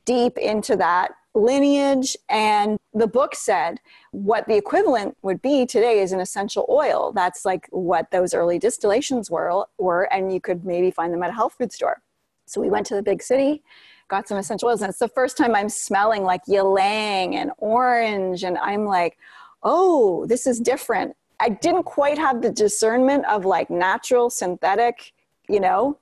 deep 0.04 0.36
into 0.38 0.76
that 0.76 1.12
lineage 1.34 2.16
and 2.28 2.78
the 2.92 3.06
book 3.06 3.34
said 3.34 3.78
what 4.10 4.46
the 4.48 4.56
equivalent 4.56 5.16
would 5.22 5.40
be 5.40 5.64
today 5.64 6.00
is 6.00 6.12
an 6.12 6.20
essential 6.20 6.66
oil. 6.68 7.12
That's 7.12 7.44
like 7.44 7.68
what 7.70 8.10
those 8.10 8.34
early 8.34 8.58
distillations 8.58 9.30
were 9.30 9.64
were 9.78 10.12
and 10.12 10.32
you 10.32 10.40
could 10.40 10.64
maybe 10.64 10.90
find 10.90 11.12
them 11.12 11.22
at 11.22 11.30
a 11.30 11.34
health 11.34 11.54
food 11.56 11.72
store. 11.72 12.02
So 12.46 12.60
we 12.60 12.68
went 12.68 12.86
to 12.86 12.94
the 12.94 13.02
big 13.02 13.22
city 13.22 13.62
got 14.08 14.26
some 14.26 14.36
essential 14.36 14.68
oils 14.68 14.82
and 14.82 14.90
it's 14.90 14.98
the 14.98 15.06
first 15.06 15.36
time 15.36 15.54
i'm 15.54 15.68
smelling 15.68 16.24
like 16.24 16.40
ylang 16.48 17.36
and 17.36 17.52
orange 17.58 18.42
and 18.42 18.58
i'm 18.58 18.84
like 18.84 19.16
oh 19.62 20.26
this 20.26 20.46
is 20.46 20.58
different. 20.60 21.14
I 21.38 21.48
didn't 21.48 21.84
quite 21.84 22.18
have 22.18 22.42
the 22.42 22.50
discernment 22.50 23.24
of 23.26 23.44
like 23.44 23.70
natural 23.70 24.30
synthetic 24.30 25.12
you 25.48 25.60
know 25.60 25.96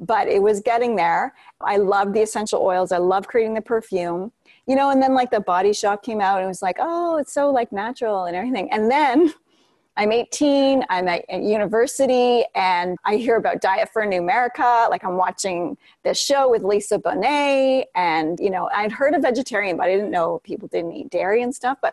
but 0.00 0.26
it 0.26 0.42
was 0.42 0.60
getting 0.60 0.96
there. 0.96 1.32
I 1.60 1.76
love 1.76 2.12
the 2.12 2.22
essential 2.22 2.60
oils. 2.60 2.90
I 2.90 2.98
love 2.98 3.28
creating 3.28 3.54
the 3.54 3.60
perfume 3.60 4.32
you 4.66 4.76
know, 4.76 4.90
and 4.90 5.02
then 5.02 5.14
like 5.14 5.30
the 5.30 5.40
body 5.40 5.72
shop 5.72 6.02
came 6.02 6.20
out 6.20 6.38
and 6.38 6.44
it 6.44 6.48
was 6.48 6.62
like, 6.62 6.76
oh, 6.78 7.16
it's 7.16 7.32
so 7.32 7.50
like 7.50 7.72
natural 7.72 8.24
and 8.24 8.36
everything. 8.36 8.70
And 8.70 8.90
then 8.90 9.32
I'm 9.96 10.10
18, 10.10 10.84
I'm 10.88 11.06
at, 11.06 11.22
at 11.28 11.42
university, 11.42 12.44
and 12.54 12.96
I 13.04 13.16
hear 13.16 13.36
about 13.36 13.60
Diet 13.60 13.90
for 13.92 14.06
New 14.06 14.20
America. 14.20 14.86
Like 14.88 15.04
I'm 15.04 15.18
watching 15.18 15.76
this 16.02 16.18
show 16.18 16.48
with 16.48 16.62
Lisa 16.62 16.98
Bonet, 16.98 17.84
and 17.94 18.40
you 18.40 18.48
know, 18.48 18.70
I'd 18.74 18.90
heard 18.90 19.14
of 19.14 19.20
vegetarian, 19.20 19.76
but 19.76 19.88
I 19.88 19.90
didn't 19.94 20.10
know 20.10 20.40
people 20.44 20.66
didn't 20.68 20.92
eat 20.92 21.10
dairy 21.10 21.42
and 21.42 21.54
stuff. 21.54 21.76
But 21.82 21.92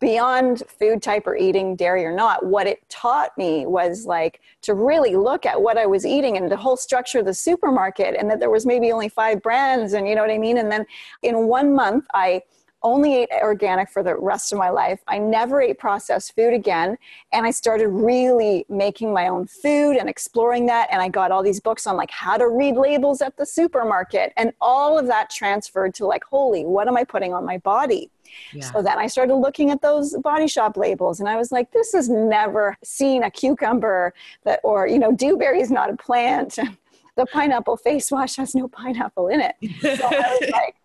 beyond 0.00 0.62
food 0.68 1.02
type 1.02 1.26
or 1.26 1.36
eating 1.36 1.74
dairy 1.74 2.04
or 2.04 2.14
not, 2.14 2.46
what 2.46 2.66
it 2.66 2.88
taught 2.88 3.36
me 3.36 3.66
was 3.66 4.06
like 4.06 4.40
to 4.62 4.74
really 4.74 5.16
look 5.16 5.44
at 5.44 5.60
what 5.60 5.76
I 5.76 5.86
was 5.86 6.06
eating 6.06 6.36
and 6.36 6.50
the 6.50 6.56
whole 6.56 6.76
structure 6.76 7.18
of 7.18 7.24
the 7.24 7.34
supermarket 7.34 8.14
and 8.16 8.30
that 8.30 8.38
there 8.38 8.50
was 8.50 8.64
maybe 8.64 8.92
only 8.92 9.08
five 9.08 9.42
brands 9.42 9.92
and 9.92 10.08
you 10.08 10.14
know 10.14 10.22
what 10.22 10.30
I 10.30 10.38
mean? 10.38 10.58
And 10.58 10.70
then 10.70 10.86
in 11.22 11.48
one 11.48 11.74
month, 11.74 12.06
I 12.14 12.42
only 12.82 13.22
ate 13.22 13.28
organic 13.42 13.90
for 13.90 14.02
the 14.02 14.16
rest 14.16 14.52
of 14.52 14.58
my 14.58 14.70
life. 14.70 15.00
I 15.08 15.18
never 15.18 15.60
ate 15.60 15.78
processed 15.78 16.34
food 16.34 16.54
again. 16.54 16.96
And 17.32 17.46
I 17.46 17.50
started 17.50 17.88
really 17.88 18.64
making 18.68 19.12
my 19.12 19.28
own 19.28 19.46
food 19.46 19.96
and 19.96 20.08
exploring 20.08 20.66
that. 20.66 20.88
And 20.90 21.02
I 21.02 21.08
got 21.08 21.30
all 21.30 21.42
these 21.42 21.60
books 21.60 21.86
on 21.86 21.96
like 21.96 22.10
how 22.10 22.36
to 22.36 22.48
read 22.48 22.76
labels 22.76 23.20
at 23.20 23.36
the 23.36 23.46
supermarket. 23.46 24.32
And 24.36 24.52
all 24.60 24.98
of 24.98 25.06
that 25.06 25.30
transferred 25.30 25.94
to 25.94 26.06
like, 26.06 26.24
holy, 26.24 26.64
what 26.64 26.88
am 26.88 26.96
I 26.96 27.04
putting 27.04 27.34
on 27.34 27.44
my 27.44 27.58
body? 27.58 28.10
Yeah. 28.52 28.70
So 28.70 28.82
then 28.82 28.98
I 28.98 29.06
started 29.06 29.34
looking 29.34 29.70
at 29.70 29.80
those 29.80 30.16
body 30.18 30.46
shop 30.46 30.76
labels 30.76 31.18
and 31.20 31.28
I 31.28 31.36
was 31.36 31.50
like, 31.50 31.72
this 31.72 31.92
has 31.92 32.08
never 32.08 32.76
seen 32.84 33.22
a 33.22 33.30
cucumber 33.30 34.12
that, 34.44 34.60
or, 34.62 34.86
you 34.86 34.98
know, 34.98 35.12
dewberry 35.12 35.60
is 35.60 35.70
not 35.70 35.90
a 35.90 35.96
plant. 35.96 36.58
the 37.16 37.26
pineapple 37.26 37.76
face 37.76 38.10
wash 38.10 38.36
has 38.36 38.54
no 38.54 38.68
pineapple 38.68 39.28
in 39.28 39.40
it. 39.40 39.56
So 39.80 40.06
I 40.06 40.38
was 40.40 40.50
like, 40.52 40.76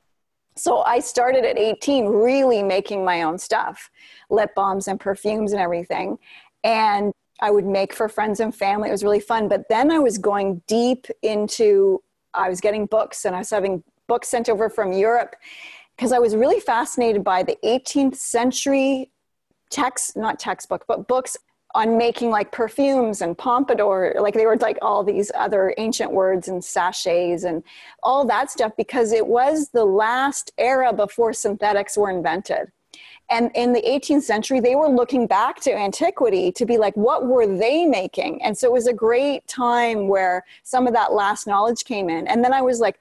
so 0.56 0.82
I 0.82 1.00
started 1.00 1.46
at 1.46 1.58
18 1.58 2.06
really 2.06 2.64
making 2.64 3.04
my 3.04 3.24
own 3.24 3.38
stuff, 3.38 3.90
lip 4.30 4.54
balms 4.56 4.88
and 4.88 5.00
perfumes 5.00 5.52
and 5.52 5.62
everything. 5.62 6.18
And 6.64 7.14
I 7.42 7.52
would 7.52 7.66
make 7.66 7.94
for 7.94 8.08
friends 8.08 8.40
and 8.40 8.56
family. 8.56 8.90
It 8.90 8.92
was 8.92 9.04
really 9.04 9.20
fun. 9.20 9.48
But 9.48 9.68
then 9.70 9.92
I 9.92 10.00
was 10.00 10.18
going 10.18 10.62
deep 10.68 11.08
into, 11.22 12.02
I 12.34 12.50
was 12.50 12.62
getting 12.62 12.86
books 12.86 13.26
and 13.26 13.36
I 13.36 13.40
was 13.40 13.50
having 13.50 13.84
books 14.08 14.30
sent 14.30 14.50
over 14.50 14.70
from 14.70 14.94
Europe 14.94 15.36
because 15.96 16.12
I 16.12 16.20
was 16.20 16.36
really 16.36 16.60
fascinated 16.60 17.24
by 17.24 17.44
the 17.44 17.58
18th 17.64 18.16
century 18.16 19.12
text, 19.70 20.16
not 20.16 20.40
textbook, 20.40 20.86
but 20.88 21.08
books 21.08 21.36
on 21.76 21.98
making 21.98 22.30
like 22.30 22.52
perfumes 22.52 23.22
and 23.22 23.38
pompadour 23.38 24.14
like 24.20 24.36
they 24.36 24.46
were 24.46 24.58
like 24.58 24.78
all 24.82 25.04
these 25.04 25.32
other 25.36 25.74
ancient 25.78 26.12
words 26.12 26.48
and 26.48 26.64
sachets 26.64 27.44
and 27.44 27.64
all 28.04 28.26
that 28.26 28.52
stuff 28.52 28.72
because 28.78 29.12
it 29.12 29.26
was 29.26 29.70
the 29.70 29.86
last 29.86 30.52
era 30.58 30.94
before 30.94 31.34
synthetics 31.34 31.98
were 31.98 32.12
invented 32.12 32.72
And 33.30 33.50
in 33.56 33.74
the 33.74 33.82
18th 33.82 34.24
century, 34.24 34.60
they 34.60 34.76
were 34.76 34.90
looking 34.90 35.28
back 35.28 35.60
to 35.62 35.74
antiquity 35.74 36.52
to 36.52 36.66
be 36.66 36.78
like, 36.78 36.96
what 36.96 37.26
were 37.26 37.48
they 37.48 37.86
making? 37.86 38.44
And 38.44 38.56
so 38.58 38.68
it 38.68 38.74
was 38.74 38.88
a 38.88 38.94
great 38.94 39.48
time 39.48 40.08
where 40.08 40.44
some 40.64 40.88
of 40.88 40.94
that 40.94 41.14
last 41.14 41.48
knowledge 41.48 41.86
came 41.86 42.10
in. 42.10 42.28
And 42.28 42.44
then 42.44 42.54
I 42.54 42.62
was 42.62 42.80
like, 42.80 43.00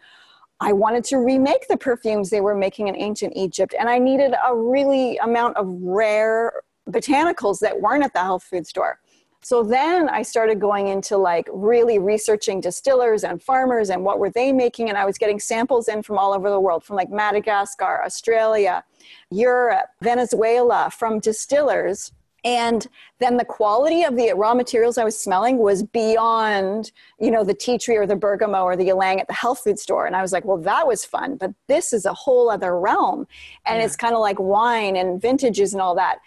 I 0.61 0.73
wanted 0.73 1.05
to 1.07 1.19
remake 1.19 1.67
the 1.69 1.77
perfumes 1.77 2.31
they 2.31 2.41
were 2.41 2.55
making 2.55 2.89
in 2.89 2.97
ancient 2.97 3.33
Egypt. 3.37 3.75
And 3.79 3.89
I 3.89 3.99
needed 3.99 4.33
a 4.47 4.57
really 4.57 5.19
amount 5.19 5.57
of 5.57 5.67
rare 5.83 6.63
botanicals 6.89 7.59
that 7.61 7.81
weren't 7.81 8.05
at 8.05 8.13
the 8.13 8.21
health 8.21 8.45
food 8.45 8.67
store. 8.67 8.99
So 9.45 9.65
then 9.65 10.09
I 10.09 10.23
started 10.23 10.61
going 10.61 10.87
into 10.87 11.17
like 11.17 11.49
really 11.53 11.99
researching 11.99 12.61
distillers 12.61 13.25
and 13.25 13.43
farmers 13.43 13.91
and 13.91 14.05
what 14.05 14.21
were 14.21 14.31
they 14.31 14.53
making. 14.53 14.89
And 14.89 14.97
I 14.97 15.05
was 15.05 15.19
getting 15.19 15.41
samples 15.41 15.89
in 15.89 16.03
from 16.03 16.17
all 16.17 16.33
over 16.33 16.49
the 16.49 16.61
world, 16.61 16.85
from 16.85 16.95
like 16.95 17.11
Madagascar, 17.11 18.03
Australia, 18.05 18.85
Europe, 19.31 19.87
Venezuela, 20.01 20.91
from 20.97 21.19
distillers. 21.19 22.13
And 22.45 22.87
then 23.19 23.37
the 23.37 23.45
quality 23.45 24.05
of 24.05 24.17
the 24.17 24.33
raw 24.35 24.55
materials 24.55 24.97
I 24.97 25.05
was 25.05 25.19
smelling 25.19 25.59
was 25.59 25.83
beyond, 25.83 26.93
you 27.21 27.31
know, 27.31 27.43
the 27.43 27.55
tea 27.55 27.79
tree 27.79 27.97
or 27.97 28.07
the 28.07 28.17
bergamot 28.17 28.63
or 28.63 28.77
the 28.77 28.89
ylang 28.89 29.21
at 29.21 29.29
the 29.29 29.35
health 29.35 29.61
food 29.61 29.79
store. 29.79 30.07
And 30.07 30.15
I 30.15 30.23
was 30.23 30.33
like, 30.33 30.45
well, 30.45 30.59
that 30.59 30.87
was 30.87 31.05
fun, 31.05 31.37
but 31.37 31.53
this 31.69 31.93
is 31.93 32.05
a 32.05 32.13
whole 32.13 32.51
other 32.51 32.79
realm. 32.79 33.27
And 33.65 33.79
yeah. 33.79 33.85
it's 33.85 33.97
kind 33.97 34.15
of 34.15 34.21
like 34.21 34.39
wine 34.41 34.97
and 34.97 35.21
vintages 35.21 35.73
and 35.73 35.81
all 35.81 35.95
that. 35.97 36.19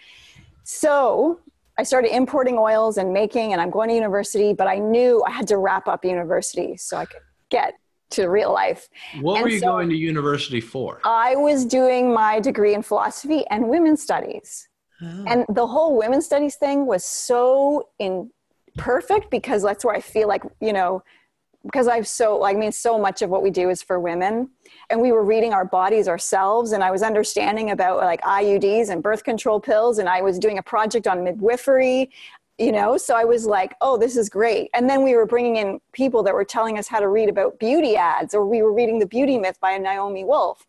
So 0.65 1.39
I 1.77 1.83
started 1.83 2.13
importing 2.13 2.57
oils 2.57 2.97
and 2.97 3.13
making, 3.13 3.53
and 3.53 3.61
I'm 3.61 3.69
going 3.69 3.89
to 3.89 3.95
university, 3.95 4.51
but 4.51 4.67
I 4.67 4.79
knew 4.79 5.23
I 5.25 5.31
had 5.31 5.47
to 5.49 5.57
wrap 5.57 5.87
up 5.87 6.03
university 6.03 6.75
so 6.75 6.97
I 6.97 7.05
could 7.05 7.21
get 7.49 7.75
to 8.11 8.27
real 8.27 8.51
life. 8.51 8.89
What 9.21 9.35
and 9.35 9.43
were 9.43 9.49
you 9.49 9.59
so 9.59 9.67
going 9.67 9.89
to 9.89 9.95
university 9.95 10.59
for? 10.59 11.01
I 11.05 11.35
was 11.35 11.65
doing 11.65 12.13
my 12.13 12.39
degree 12.39 12.73
in 12.73 12.81
philosophy 12.81 13.45
and 13.51 13.69
women's 13.69 14.01
studies. 14.01 14.67
Oh. 15.01 15.25
And 15.27 15.45
the 15.49 15.67
whole 15.67 15.95
women's 15.97 16.25
studies 16.25 16.55
thing 16.55 16.87
was 16.87 17.05
so 17.05 17.89
in 17.99 18.31
perfect 18.77 19.29
because 19.29 19.61
that's 19.61 19.85
where 19.85 19.95
I 19.95 20.01
feel 20.01 20.27
like, 20.27 20.43
you 20.61 20.73
know, 20.73 21.03
because 21.65 21.87
I've 21.87 22.07
so, 22.07 22.43
I 22.43 22.53
mean, 22.53 22.71
so 22.71 22.99
much 22.99 23.21
of 23.21 23.29
what 23.29 23.41
we 23.41 23.49
do 23.49 23.69
is 23.69 23.81
for 23.81 23.99
women. 23.99 24.49
And 24.89 25.01
we 25.01 25.11
were 25.11 25.23
reading 25.23 25.51
our 25.51 25.65
bodies 25.65 26.07
ourselves, 26.07 26.71
and 26.71 26.83
I 26.83 26.91
was 26.91 27.01
understanding 27.01 27.71
about 27.71 27.97
like 27.97 28.21
IUDs 28.21 28.89
and 28.89 29.01
birth 29.01 29.23
control 29.23 29.59
pills, 29.59 29.97
and 29.97 30.07
I 30.07 30.21
was 30.21 30.37
doing 30.37 30.59
a 30.59 30.63
project 30.63 31.07
on 31.07 31.23
midwifery, 31.23 32.11
you 32.59 32.71
know. 32.71 32.97
So 32.97 33.15
I 33.15 33.23
was 33.23 33.45
like, 33.45 33.73
oh, 33.81 33.97
this 33.97 34.15
is 34.15 34.29
great. 34.29 34.69
And 34.73 34.89
then 34.89 35.03
we 35.03 35.15
were 35.15 35.25
bringing 35.25 35.55
in 35.55 35.79
people 35.91 36.21
that 36.23 36.33
were 36.33 36.45
telling 36.45 36.77
us 36.77 36.87
how 36.87 36.99
to 36.99 37.07
read 37.07 37.29
about 37.29 37.57
beauty 37.59 37.95
ads, 37.95 38.35
or 38.35 38.45
we 38.45 38.61
were 38.61 38.73
reading 38.73 38.99
The 38.99 39.07
Beauty 39.07 39.37
Myth 39.37 39.59
by 39.59 39.77
Naomi 39.77 40.23
Wolf. 40.23 40.67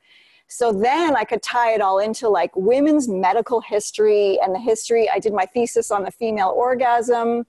So 0.48 0.72
then 0.72 1.16
I 1.16 1.24
could 1.24 1.42
tie 1.42 1.74
it 1.74 1.80
all 1.80 1.98
into 1.98 2.28
like 2.28 2.54
women's 2.54 3.08
medical 3.08 3.60
history 3.60 4.38
and 4.40 4.54
the 4.54 4.60
history. 4.60 5.10
I 5.10 5.18
did 5.18 5.32
my 5.32 5.44
thesis 5.44 5.90
on 5.90 6.04
the 6.04 6.10
female 6.10 6.54
orgasm 6.56 7.44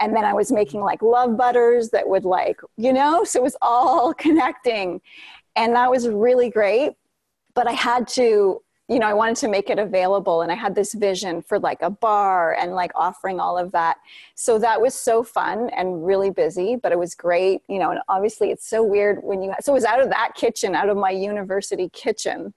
and 0.00 0.14
then 0.14 0.24
I 0.24 0.32
was 0.32 0.52
making 0.52 0.80
like 0.80 1.02
love 1.02 1.36
butters 1.36 1.90
that 1.90 2.08
would 2.08 2.24
like, 2.24 2.60
you 2.76 2.92
know, 2.92 3.24
so 3.24 3.40
it 3.40 3.42
was 3.42 3.56
all 3.60 4.14
connecting. 4.18 5.00
And 5.56 5.74
that 5.74 5.90
was 5.90 6.08
really 6.08 6.50
great. 6.50 6.92
But 7.54 7.66
I 7.66 7.72
had 7.72 8.06
to, 8.08 8.62
you 8.88 8.98
know, 8.98 9.06
I 9.06 9.12
wanted 9.12 9.36
to 9.36 9.48
make 9.48 9.68
it 9.68 9.78
available 9.78 10.42
and 10.42 10.52
I 10.52 10.54
had 10.54 10.74
this 10.74 10.94
vision 10.94 11.42
for 11.42 11.58
like 11.58 11.82
a 11.82 11.90
bar 11.90 12.54
and 12.54 12.74
like 12.74 12.92
offering 12.94 13.40
all 13.40 13.58
of 13.58 13.72
that. 13.72 13.98
So 14.34 14.58
that 14.60 14.80
was 14.80 14.94
so 14.94 15.22
fun 15.22 15.68
and 15.70 16.06
really 16.06 16.30
busy, 16.30 16.76
but 16.76 16.92
it 16.92 16.98
was 16.98 17.14
great, 17.14 17.62
you 17.68 17.78
know, 17.78 17.90
and 17.90 18.00
obviously 18.08 18.50
it's 18.50 18.68
so 18.68 18.82
weird 18.82 19.22
when 19.22 19.42
you, 19.42 19.52
so 19.60 19.72
it 19.72 19.74
was 19.74 19.84
out 19.84 20.00
of 20.00 20.08
that 20.10 20.32
kitchen, 20.36 20.74
out 20.74 20.88
of 20.88 20.96
my 20.96 21.10
university 21.10 21.90
kitchen 21.92 22.54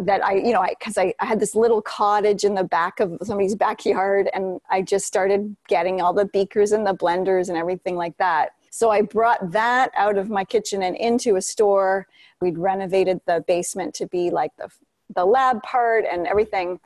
that 0.00 0.24
I, 0.24 0.34
you 0.34 0.52
know, 0.52 0.60
I, 0.60 0.74
cause 0.82 0.96
I, 0.96 1.14
I 1.20 1.26
had 1.26 1.40
this 1.40 1.54
little 1.54 1.82
cottage 1.82 2.44
in 2.44 2.54
the 2.54 2.64
back 2.64 3.00
of 3.00 3.18
somebody's 3.22 3.54
backyard 3.54 4.30
and 4.32 4.60
I 4.70 4.82
just 4.82 5.06
started 5.06 5.54
getting 5.68 6.00
all 6.00 6.12
the 6.12 6.24
beakers 6.24 6.72
and 6.72 6.86
the 6.86 6.94
blenders 6.94 7.48
and 7.48 7.56
everything 7.56 7.96
like 7.96 8.16
that. 8.18 8.50
So 8.70 8.90
I 8.90 9.02
brought 9.02 9.50
that 9.52 9.90
out 9.96 10.16
of 10.16 10.30
my 10.30 10.44
kitchen 10.44 10.82
and 10.82 10.96
into 10.96 11.36
a 11.36 11.42
store. 11.42 12.06
We'd 12.40 12.58
renovated 12.58 13.20
the 13.26 13.44
basement 13.46 13.94
to 13.94 14.06
be 14.06 14.30
like 14.30 14.52
the, 14.56 14.68
the 15.14 15.24
lab 15.24 15.62
part 15.62 16.04
and 16.10 16.26
everything. 16.26 16.80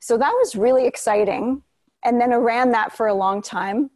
So 0.00 0.18
that 0.18 0.32
was 0.32 0.54
really 0.54 0.86
exciting. 0.86 1.62
And 2.04 2.20
then 2.20 2.32
I 2.32 2.36
ran 2.36 2.72
that 2.72 2.92
for 2.92 3.06
a 3.06 3.14
long 3.14 3.42
time 3.42 3.90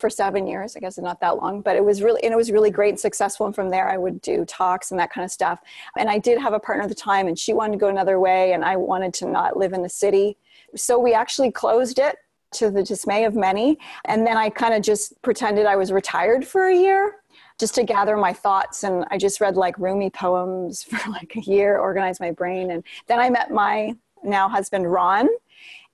for 0.00 0.10
seven 0.10 0.46
years. 0.46 0.76
I 0.76 0.80
guess 0.80 0.98
it's 0.98 1.04
not 1.04 1.20
that 1.20 1.36
long, 1.36 1.60
but 1.60 1.76
it 1.76 1.84
was 1.84 2.02
really 2.02 2.22
and 2.24 2.32
it 2.32 2.36
was 2.36 2.50
really 2.50 2.70
great 2.70 2.90
and 2.90 3.00
successful. 3.00 3.46
And 3.46 3.54
from 3.54 3.70
there, 3.70 3.88
I 3.88 3.96
would 3.96 4.20
do 4.20 4.44
talks 4.44 4.90
and 4.90 4.98
that 4.98 5.12
kind 5.12 5.24
of 5.24 5.30
stuff. 5.30 5.60
And 5.96 6.08
I 6.08 6.18
did 6.18 6.38
have 6.40 6.52
a 6.52 6.60
partner 6.60 6.84
at 6.84 6.88
the 6.88 6.94
time, 6.94 7.28
and 7.28 7.38
she 7.38 7.52
wanted 7.52 7.72
to 7.72 7.78
go 7.78 7.88
another 7.88 8.18
way, 8.18 8.52
and 8.52 8.64
I 8.64 8.76
wanted 8.76 9.14
to 9.14 9.26
not 9.26 9.56
live 9.56 9.72
in 9.72 9.82
the 9.82 9.88
city. 9.88 10.36
So 10.76 10.98
we 10.98 11.14
actually 11.14 11.50
closed 11.50 11.98
it 11.98 12.16
to 12.52 12.70
the 12.70 12.82
dismay 12.82 13.24
of 13.24 13.34
many. 13.34 13.78
And 14.06 14.26
then 14.26 14.36
I 14.36 14.50
kind 14.50 14.74
of 14.74 14.82
just 14.82 15.20
pretended 15.22 15.66
I 15.66 15.76
was 15.76 15.92
retired 15.92 16.46
for 16.46 16.68
a 16.68 16.74
year 16.74 17.16
just 17.58 17.74
to 17.76 17.84
gather 17.84 18.16
my 18.16 18.32
thoughts. 18.32 18.82
And 18.84 19.04
I 19.10 19.18
just 19.18 19.40
read 19.40 19.56
like 19.56 19.78
Rumi 19.78 20.10
poems 20.10 20.82
for 20.90 21.10
like 21.10 21.36
a 21.36 21.40
year, 21.40 21.78
organized 21.78 22.20
my 22.20 22.30
brain. 22.30 22.70
And 22.70 22.82
then 23.06 23.18
I 23.18 23.30
met 23.30 23.50
my 23.50 23.94
now 24.22 24.48
husband, 24.48 24.90
Ron 24.90 25.28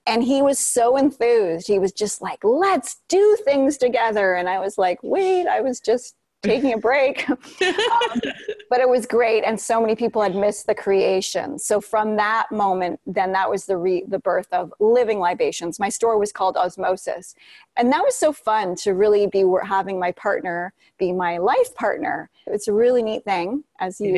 and 0.06 0.22
he 0.22 0.40
was 0.40 0.58
so 0.58 0.96
enthused. 0.96 1.66
He 1.66 1.78
was 1.78 1.92
just 1.92 2.22
like 2.22 2.42
let's 2.42 3.02
do 3.08 3.36
things 3.44 3.76
together. 3.76 4.34
And 4.34 4.48
i 4.48 4.58
was 4.58 4.78
like 4.78 4.98
wait 5.02 5.46
i 5.46 5.60
was 5.60 5.80
just 5.80 6.16
taking 6.42 6.72
a 6.74 6.78
break. 6.78 7.26
Um, 7.66 8.20
but 8.68 8.80
it 8.80 8.88
was 8.88 9.06
great. 9.06 9.42
And 9.44 9.58
so 9.58 9.80
many 9.80 9.94
people 9.94 10.20
had 10.20 10.34
missed 10.34 10.66
the 10.66 10.74
creation. 10.74 11.58
So 11.58 11.80
from 11.80 12.16
that 12.16 12.50
moment 12.50 13.00
then 13.06 13.32
that 13.32 13.48
was 13.48 13.64
the 13.64 13.76
re- 13.76 14.04
the 14.06 14.18
birth 14.18 14.48
of 14.52 14.72
living 14.80 15.18
libations. 15.18 15.78
My 15.78 15.88
store 15.88 16.18
was 16.18 16.32
called 16.32 16.56
osmosis. 16.56 17.34
And 17.76 17.92
that 17.92 18.02
was 18.02 18.14
so 18.14 18.32
fun 18.32 18.74
to 18.76 18.92
really 18.92 19.26
be 19.26 19.44
having 19.64 19.98
my 19.98 20.12
partner 20.12 20.72
be 20.98 21.12
my 21.12 21.38
life 21.38 21.74
partner. 21.74 22.30
It's 22.46 22.68
a 22.68 22.72
really 22.72 23.02
neat 23.02 23.24
thing 23.24 23.64
as 23.78 24.00
you 24.00 24.14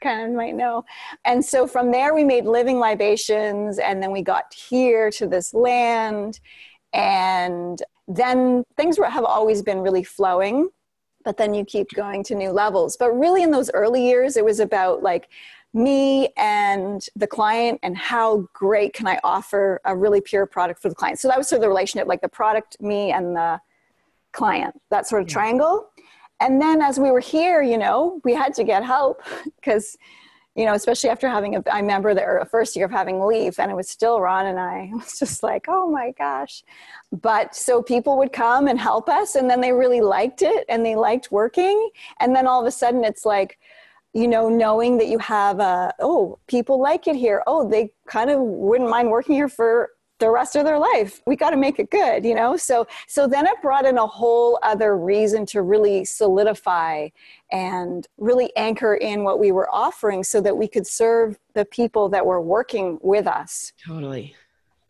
kind 0.00 0.28
of 0.28 0.36
might 0.36 0.54
know. 0.54 0.84
And 1.24 1.44
so 1.44 1.66
from 1.66 1.90
there, 1.90 2.14
we 2.14 2.24
made 2.24 2.44
living 2.44 2.78
libations, 2.78 3.78
and 3.78 4.02
then 4.02 4.12
we 4.12 4.22
got 4.22 4.52
here 4.52 5.10
to 5.12 5.26
this 5.26 5.54
land. 5.54 6.40
And 6.92 7.82
then 8.06 8.64
things 8.76 8.98
were, 8.98 9.06
have 9.06 9.24
always 9.24 9.62
been 9.62 9.80
really 9.80 10.04
flowing, 10.04 10.68
but 11.24 11.36
then 11.36 11.54
you 11.54 11.64
keep 11.64 11.88
going 11.94 12.22
to 12.24 12.34
new 12.34 12.50
levels. 12.50 12.96
But 12.96 13.12
really, 13.12 13.42
in 13.42 13.50
those 13.50 13.70
early 13.74 14.06
years, 14.06 14.36
it 14.36 14.44
was 14.44 14.60
about 14.60 15.02
like 15.02 15.28
me 15.74 16.28
and 16.36 17.06
the 17.14 17.26
client 17.26 17.78
and 17.82 17.96
how 17.96 18.48
great 18.54 18.94
can 18.94 19.06
I 19.06 19.20
offer 19.22 19.80
a 19.84 19.94
really 19.94 20.20
pure 20.20 20.46
product 20.46 20.80
for 20.80 20.88
the 20.88 20.94
client. 20.94 21.18
So 21.18 21.28
that 21.28 21.36
was 21.36 21.48
sort 21.48 21.58
of 21.58 21.62
the 21.62 21.68
relationship, 21.68 22.08
like 22.08 22.22
the 22.22 22.28
product, 22.28 22.80
me, 22.80 23.12
and 23.12 23.36
the 23.36 23.60
client, 24.32 24.80
that 24.90 25.06
sort 25.06 25.22
of 25.22 25.28
yeah. 25.28 25.34
triangle 25.34 25.90
and 26.40 26.60
then 26.60 26.80
as 26.80 26.98
we 26.98 27.10
were 27.10 27.20
here, 27.20 27.62
you 27.62 27.78
know, 27.78 28.20
we 28.24 28.34
had 28.34 28.54
to 28.54 28.64
get 28.64 28.84
help 28.84 29.22
because, 29.56 29.96
you 30.54 30.64
know, 30.64 30.74
especially 30.74 31.10
after 31.10 31.28
having 31.28 31.56
a, 31.56 31.62
I 31.70 31.80
remember 31.80 32.14
the 32.14 32.24
er, 32.24 32.48
first 32.50 32.76
year 32.76 32.86
of 32.86 32.90
having 32.90 33.24
leave 33.24 33.58
and 33.58 33.70
it 33.70 33.74
was 33.74 33.88
still 33.88 34.20
Ron 34.20 34.46
and 34.46 34.58
I. 34.58 34.90
It 34.92 34.94
was 34.94 35.18
just 35.18 35.42
like, 35.42 35.66
oh 35.68 35.90
my 35.90 36.12
gosh. 36.12 36.62
But 37.12 37.54
so 37.54 37.82
people 37.82 38.18
would 38.18 38.32
come 38.32 38.68
and 38.68 38.78
help 38.78 39.08
us 39.08 39.34
and 39.34 39.48
then 39.48 39.60
they 39.60 39.72
really 39.72 40.00
liked 40.00 40.42
it 40.42 40.64
and 40.68 40.84
they 40.84 40.96
liked 40.96 41.32
working. 41.32 41.90
And 42.20 42.34
then 42.34 42.46
all 42.46 42.60
of 42.60 42.66
a 42.66 42.72
sudden 42.72 43.04
it's 43.04 43.24
like, 43.24 43.58
you 44.14 44.26
know, 44.26 44.48
knowing 44.48 44.96
that 44.98 45.08
you 45.08 45.18
have 45.18 45.60
a, 45.60 45.92
oh, 46.00 46.38
people 46.46 46.80
like 46.80 47.06
it 47.06 47.14
here. 47.14 47.42
Oh, 47.46 47.68
they 47.68 47.92
kind 48.06 48.30
of 48.30 48.40
wouldn't 48.40 48.88
mind 48.88 49.10
working 49.10 49.34
here 49.34 49.48
for 49.48 49.90
the 50.18 50.30
rest 50.30 50.56
of 50.56 50.64
their 50.64 50.78
life. 50.78 51.22
We 51.26 51.36
got 51.36 51.50
to 51.50 51.56
make 51.56 51.78
it 51.78 51.90
good 51.90 52.24
you 52.24 52.34
know? 52.34 52.56
So 52.56 52.86
so 53.06 53.26
then 53.26 53.46
it 53.46 53.54
brought 53.62 53.86
in 53.86 53.98
a 53.98 54.06
whole 54.06 54.58
other 54.62 54.96
reason 54.96 55.46
to 55.46 55.62
really 55.62 56.04
solidify 56.04 57.08
and 57.50 58.06
really 58.18 58.54
anchor 58.56 58.94
in 58.94 59.24
what 59.24 59.38
we 59.38 59.52
were 59.52 59.68
offering 59.74 60.24
so 60.24 60.40
that 60.40 60.56
we 60.56 60.68
could 60.68 60.86
serve 60.86 61.38
the 61.54 61.64
people 61.64 62.08
that 62.10 62.24
were 62.24 62.40
working 62.40 62.98
with 63.02 63.26
us. 63.26 63.72
Totally. 63.84 64.34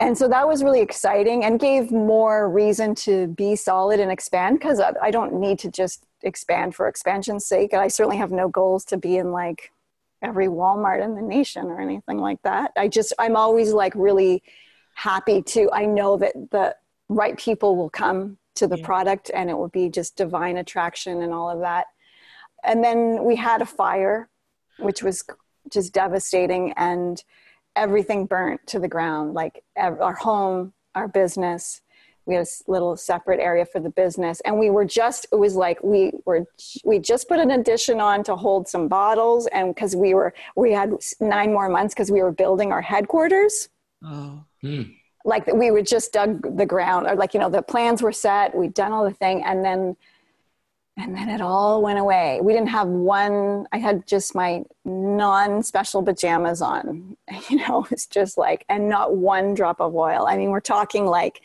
And 0.00 0.16
so 0.16 0.28
that 0.28 0.46
was 0.46 0.62
really 0.62 0.80
exciting 0.80 1.44
and 1.44 1.58
gave 1.58 1.90
more 1.90 2.48
reason 2.48 2.94
to 2.96 3.26
be 3.28 3.56
solid 3.56 3.98
and 3.98 4.12
expand 4.12 4.58
because 4.58 4.80
i 4.80 5.10
don't 5.10 5.32
need 5.32 5.58
to 5.60 5.70
just 5.70 6.04
expand 6.22 6.74
for 6.74 6.88
expansion's 6.88 7.46
sake. 7.46 7.74
I 7.74 7.88
certainly 7.88 8.16
have 8.16 8.32
no 8.32 8.48
goals 8.48 8.84
to 8.86 8.96
be 8.96 9.16
in 9.16 9.32
like 9.32 9.72
every 10.22 10.48
walmart 10.48 11.02
in 11.02 11.14
the 11.14 11.22
nation 11.22 11.66
or 11.66 11.80
anything 11.80 12.18
like 12.18 12.42
that. 12.42 12.72
I 12.76 12.88
just 12.88 13.12
i'm 13.18 13.36
always 13.36 13.72
like 13.72 13.92
really 13.94 14.42
happy 14.98 15.40
to 15.42 15.68
i 15.72 15.84
know 15.84 16.16
that 16.16 16.34
the 16.50 16.74
right 17.08 17.38
people 17.38 17.76
will 17.76 17.90
come 17.90 18.36
to 18.58 18.66
the 18.66 18.78
yeah. 18.78 18.86
product 18.86 19.30
and 19.32 19.48
it 19.48 19.56
will 19.56 19.68
be 19.68 19.88
just 19.88 20.16
divine 20.16 20.58
attraction 20.58 21.22
and 21.22 21.32
all 21.32 21.48
of 21.50 21.60
that. 21.60 21.86
And 22.64 22.82
then 22.82 23.24
we 23.24 23.36
had 23.36 23.62
a 23.62 23.66
fire 23.66 24.28
which 24.78 25.02
was 25.02 25.24
just 25.70 25.92
devastating 25.92 26.72
and 26.76 27.22
everything 27.76 28.26
burnt 28.26 28.60
to 28.66 28.78
the 28.78 28.88
ground 28.88 29.34
like 29.34 29.64
our 29.76 30.14
home 30.14 30.72
our 30.94 31.08
business. 31.08 31.80
We 32.26 32.34
had 32.34 32.46
a 32.46 32.70
little 32.70 32.96
separate 32.96 33.40
area 33.40 33.64
for 33.64 33.80
the 33.80 33.90
business 33.90 34.40
and 34.40 34.58
we 34.58 34.70
were 34.70 34.84
just 34.84 35.26
it 35.32 35.36
was 35.36 35.54
like 35.54 35.82
we 35.82 36.12
were 36.26 36.44
we 36.84 36.98
just 36.98 37.28
put 37.28 37.38
an 37.38 37.52
addition 37.52 38.00
on 38.00 38.24
to 38.24 38.36
hold 38.36 38.68
some 38.68 38.88
bottles 38.88 39.46
and 39.48 39.74
because 39.74 39.94
we 39.94 40.14
were 40.14 40.34
we 40.56 40.72
had 40.72 40.92
nine 41.20 41.52
more 41.52 41.68
months 41.68 41.94
because 41.94 42.10
we 42.10 42.22
were 42.22 42.32
building 42.32 42.72
our 42.72 42.82
headquarters 42.82 43.68
Oh. 44.04 44.44
Hmm. 44.60 44.82
like 45.24 45.46
we 45.52 45.70
would 45.70 45.86
just 45.86 46.12
dug 46.12 46.56
the 46.56 46.66
ground 46.66 47.06
or 47.06 47.16
like 47.16 47.34
you 47.34 47.40
know 47.40 47.50
the 47.50 47.62
plans 47.62 48.00
were 48.00 48.12
set 48.12 48.56
we'd 48.56 48.74
done 48.74 48.92
all 48.92 49.04
the 49.04 49.14
thing 49.14 49.42
and 49.44 49.64
then 49.64 49.96
and 51.00 51.14
then 51.14 51.28
it 51.28 51.40
all 51.40 51.80
went 51.80 52.00
away. 52.00 52.40
We 52.42 52.52
didn't 52.52 52.70
have 52.70 52.88
one 52.88 53.66
i 53.72 53.78
had 53.78 54.06
just 54.06 54.34
my 54.34 54.64
non-special 54.84 56.02
pajamas 56.02 56.60
on 56.60 57.16
you 57.48 57.56
know 57.56 57.86
it's 57.90 58.06
just 58.06 58.38
like 58.38 58.64
and 58.68 58.88
not 58.88 59.16
one 59.16 59.54
drop 59.54 59.80
of 59.80 59.94
oil. 59.94 60.26
I 60.28 60.36
mean 60.36 60.50
we're 60.50 60.60
talking 60.60 61.06
like 61.06 61.40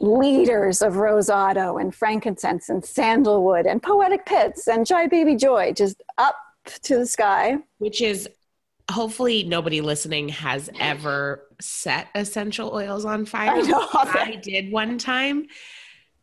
liters 0.00 0.80
of 0.80 0.96
rose 0.96 1.28
otto 1.28 1.76
and 1.76 1.94
frankincense 1.94 2.70
and 2.70 2.82
sandalwood 2.82 3.66
and 3.66 3.82
poetic 3.82 4.24
pits 4.24 4.66
and 4.66 4.86
joy 4.86 5.06
baby 5.08 5.36
joy 5.36 5.72
just 5.72 6.02
up 6.16 6.36
to 6.82 6.98
the 6.98 7.06
sky. 7.06 7.58
Which 7.78 8.00
is 8.00 8.28
hopefully 8.90 9.44
nobody 9.44 9.80
listening 9.80 10.28
has 10.30 10.68
ever 10.80 11.42
set 11.60 12.08
essential 12.14 12.72
oils 12.74 13.04
on 13.04 13.24
fire. 13.26 13.50
I 13.50 13.60
know. 13.62 13.88
I 13.92 14.38
did 14.42 14.70
one 14.72 14.98
time, 14.98 15.46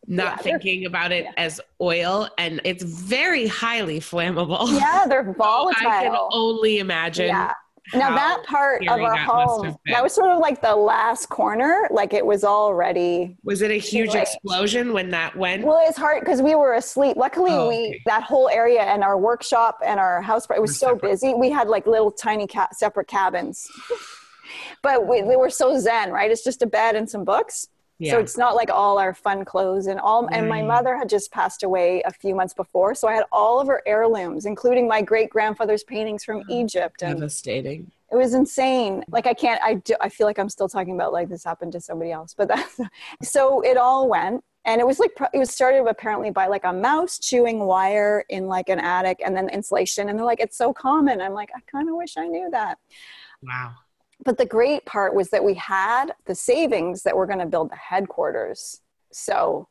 not 0.06 0.36
Yeah. 0.38 0.42
thinking 0.42 0.86
about 0.86 1.12
it 1.12 1.26
as 1.36 1.60
oil, 1.80 2.28
and 2.38 2.60
it's 2.64 2.82
very 2.82 3.46
highly 3.46 4.00
flammable. 4.00 4.78
yeah 4.78 5.06
they're 5.08 5.32
volatile. 5.38 5.88
I 5.88 6.04
can 6.04 6.16
only 6.32 6.78
imagine. 6.78 7.26
Yeah. 7.28 7.52
Now 7.94 8.14
that 8.14 8.42
part 8.44 8.82
of 8.86 9.00
our 9.00 9.16
home, 9.16 9.76
that 9.86 10.02
was 10.02 10.12
sort 10.12 10.30
of 10.30 10.38
like 10.40 10.60
the 10.60 10.74
last 10.76 11.28
corner. 11.28 11.88
Like 11.90 12.12
it 12.12 12.24
was 12.24 12.44
already. 12.44 13.36
Was 13.44 13.62
it 13.62 13.70
a 13.70 13.78
huge 13.78 14.14
Right. 14.14 14.22
explosion 14.22 14.92
when 14.92 15.10
that 15.10 15.34
went? 15.36 15.64
Well, 15.64 15.80
it's 15.88 15.96
hard 15.96 16.20
because 16.20 16.42
we 16.42 16.54
were 16.54 16.74
asleep. 16.74 17.16
Luckily, 17.16 17.52
Oh, 17.52 17.68
we 17.68 18.02
that 18.06 18.22
whole 18.22 18.48
area 18.48 18.82
and 18.82 19.02
our 19.02 19.16
workshop 19.16 19.78
and 19.84 19.98
our 19.98 20.20
house 20.20 20.44
it 20.50 20.60
was 20.60 20.70
Were 20.70 20.74
so 20.74 20.86
separate. 20.94 21.10
busy. 21.10 21.34
We 21.34 21.50
had 21.50 21.68
like 21.68 21.86
little 21.86 22.10
tiny 22.10 22.46
ca- 22.46 22.68
separate 22.72 23.08
cabins, 23.08 23.66
but 24.82 25.06
we, 25.06 25.22
they 25.22 25.36
were 25.36 25.50
so 25.50 25.78
zen. 25.78 26.10
Right? 26.10 26.30
It's 26.30 26.44
just 26.44 26.62
a 26.62 26.66
bed 26.66 26.94
and 26.96 27.08
some 27.08 27.24
books. 27.24 27.68
Yeah. 27.98 28.12
So 28.12 28.20
it's 28.20 28.36
not 28.38 28.54
like 28.54 28.70
all 28.70 28.98
our 28.98 29.14
fun 29.14 29.44
clothes 29.44 29.86
and 29.86 29.98
all. 30.00 30.28
And 30.32 30.48
my 30.48 30.60
Mm. 30.62 30.66
mother 30.68 30.96
had 30.96 31.08
just 31.08 31.32
passed 31.32 31.62
away 31.62 32.02
a 32.04 32.12
few 32.12 32.34
months 32.34 32.54
before, 32.54 32.94
so 32.94 33.08
I 33.08 33.14
had 33.14 33.24
all 33.32 33.60
of 33.60 33.66
her 33.68 33.82
heirlooms, 33.86 34.46
including 34.46 34.86
my 34.88 35.02
great 35.02 35.30
grandfather's 35.30 35.82
paintings 35.84 36.24
from 36.24 36.42
Egypt 36.48 37.02
and 37.02 37.16
devastating. 37.18 37.90
it 38.10 38.16
was 38.16 38.32
insane 38.34 39.04
like 39.10 39.26
i 39.26 39.34
can't 39.34 39.60
i 39.62 39.74
do 39.74 39.94
i 40.00 40.08
feel 40.08 40.26
like 40.26 40.38
i'm 40.38 40.48
still 40.48 40.68
talking 40.68 40.94
about 40.94 41.12
like 41.12 41.28
this 41.28 41.44
happened 41.44 41.72
to 41.72 41.80
somebody 41.80 42.10
else 42.10 42.32
but 42.38 42.48
that's 42.48 42.80
so 43.22 43.60
it 43.60 43.76
all 43.76 44.08
went 44.08 44.42
and 44.64 44.80
it 44.80 44.86
was 44.86 44.98
like 44.98 45.10
it 45.34 45.38
was 45.38 45.50
started 45.50 45.86
apparently 45.86 46.30
by 46.30 46.46
like 46.46 46.64
a 46.64 46.72
mouse 46.72 47.18
chewing 47.18 47.58
wire 47.66 48.24
in 48.30 48.46
like 48.46 48.68
an 48.70 48.78
attic 48.80 49.20
and 49.24 49.36
then 49.36 49.48
insulation 49.50 50.08
and 50.08 50.18
they're 50.18 50.24
like 50.32 50.40
it's 50.40 50.56
so 50.56 50.72
common 50.72 51.20
i'm 51.20 51.34
like 51.34 51.50
i 51.54 51.60
kind 51.70 51.88
of 51.90 51.96
wish 51.96 52.16
i 52.16 52.26
knew 52.26 52.48
that 52.50 52.78
Wow. 53.42 53.74
But 54.24 54.38
the 54.38 54.46
great 54.46 54.84
part 54.84 55.14
was 55.14 55.30
that 55.30 55.44
we 55.44 55.54
had 55.54 56.12
the 56.26 56.34
savings 56.34 57.02
that 57.02 57.16
we're 57.16 57.26
going 57.26 57.38
to 57.38 57.46
build 57.46 57.70
the 57.70 57.76
headquarters. 57.76 58.80
So 59.12 59.68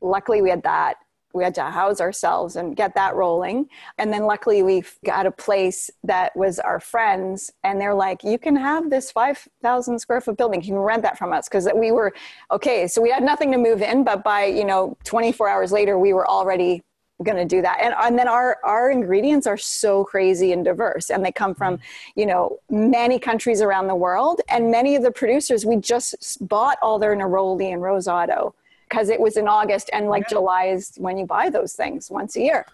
luckily 0.00 0.42
we 0.42 0.50
had 0.50 0.62
that 0.64 0.96
we 1.36 1.44
had 1.44 1.54
to 1.54 1.62
house 1.64 2.00
ourselves 2.00 2.56
and 2.56 2.74
get 2.74 2.94
that 2.94 3.14
rolling. 3.14 3.68
And 3.98 4.12
then 4.12 4.24
luckily 4.24 4.62
we 4.62 4.82
got 5.04 5.26
a 5.26 5.30
place 5.30 5.90
that 6.02 6.34
was 6.34 6.58
our 6.58 6.80
friends 6.80 7.52
and 7.62 7.80
they're 7.80 7.94
like 7.94 8.24
you 8.24 8.38
can 8.38 8.56
have 8.56 8.90
this 8.90 9.12
5000 9.12 9.98
square 9.98 10.20
foot 10.20 10.36
building. 10.36 10.62
You 10.62 10.68
can 10.68 10.78
rent 10.78 11.02
that 11.02 11.18
from 11.18 11.32
us? 11.32 11.48
Because 11.48 11.68
we 11.74 11.92
were 11.92 12.12
okay 12.50 12.88
so 12.88 13.02
we 13.02 13.10
had 13.10 13.22
nothing 13.22 13.52
to 13.52 13.58
move 13.58 13.82
in 13.82 14.02
but 14.02 14.24
by 14.24 14.46
you 14.46 14.64
know 14.64 14.96
24 15.04 15.48
hours 15.48 15.72
later 15.72 15.98
we 15.98 16.12
were 16.12 16.26
already 16.26 16.82
going 17.22 17.36
to 17.36 17.44
do 17.44 17.62
that. 17.62 17.78
And, 17.80 17.94
and 17.98 18.18
then 18.18 18.28
our 18.28 18.58
our 18.62 18.90
ingredients 18.90 19.46
are 19.46 19.56
so 19.56 20.04
crazy 20.04 20.52
and 20.52 20.64
diverse 20.64 21.10
and 21.10 21.24
they 21.24 21.32
come 21.32 21.54
from 21.54 21.74
mm-hmm. 21.74 22.20
you 22.20 22.26
know 22.26 22.58
many 22.68 23.18
countries 23.18 23.62
around 23.62 23.86
the 23.86 23.94
world 23.94 24.40
and 24.48 24.70
many 24.70 24.96
of 24.96 25.02
the 25.02 25.10
producers 25.10 25.64
we 25.64 25.76
just 25.76 26.46
bought 26.46 26.78
all 26.82 26.98
their 26.98 27.16
neroli 27.16 27.72
and 27.72 27.80
rose 27.80 28.06
otto 28.06 28.54
because 28.88 29.08
it 29.08 29.18
was 29.18 29.36
in 29.36 29.48
august 29.48 29.88
and 29.92 30.08
like 30.08 30.28
july 30.28 30.64
is 30.64 30.92
when 30.98 31.16
you 31.16 31.24
buy 31.24 31.48
those 31.48 31.72
things 31.72 32.10
once 32.10 32.36
a 32.36 32.40
year. 32.40 32.66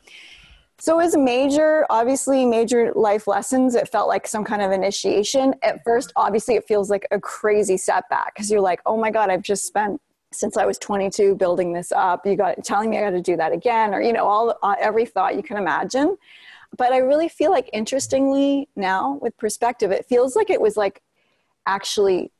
So 0.78 0.98
it 0.98 1.04
was 1.04 1.16
major 1.16 1.86
obviously 1.90 2.44
major 2.44 2.92
life 2.94 3.28
lessons. 3.28 3.76
It 3.76 3.88
felt 3.88 4.08
like 4.08 4.26
some 4.26 4.42
kind 4.42 4.60
of 4.60 4.72
initiation. 4.72 5.54
At 5.62 5.84
first 5.84 6.12
obviously 6.16 6.56
it 6.56 6.66
feels 6.66 6.90
like 6.90 7.06
a 7.12 7.20
crazy 7.20 7.76
setback 7.76 8.34
because 8.34 8.50
you're 8.50 8.60
like 8.60 8.80
oh 8.86 8.96
my 8.96 9.12
god 9.12 9.30
i've 9.30 9.42
just 9.42 9.64
spent 9.66 10.00
since 10.34 10.56
I 10.56 10.64
was 10.64 10.78
22 10.78 11.36
building 11.36 11.72
this 11.72 11.92
up. 11.92 12.26
You 12.26 12.36
got 12.36 12.64
telling 12.64 12.90
me 12.90 12.98
I 12.98 13.02
got 13.02 13.10
to 13.10 13.22
do 13.22 13.36
that 13.36 13.52
again, 13.52 13.94
or 13.94 14.00
you 14.00 14.12
know, 14.12 14.26
all 14.26 14.58
uh, 14.62 14.74
every 14.80 15.06
thought 15.06 15.36
you 15.36 15.42
can 15.42 15.56
imagine. 15.56 16.16
But 16.76 16.92
I 16.92 16.98
really 16.98 17.28
feel 17.28 17.50
like, 17.50 17.68
interestingly, 17.72 18.68
now 18.76 19.18
with 19.20 19.36
perspective, 19.36 19.90
it 19.90 20.06
feels 20.06 20.34
like 20.34 20.48
it 20.48 20.60
was 20.60 20.76
like 20.76 21.02
actually 21.66 22.32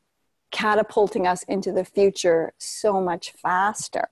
catapulting 0.50 1.26
us 1.26 1.42
into 1.44 1.72
the 1.72 1.84
future 1.84 2.52
so 2.58 3.00
much 3.00 3.32
faster. 3.32 4.08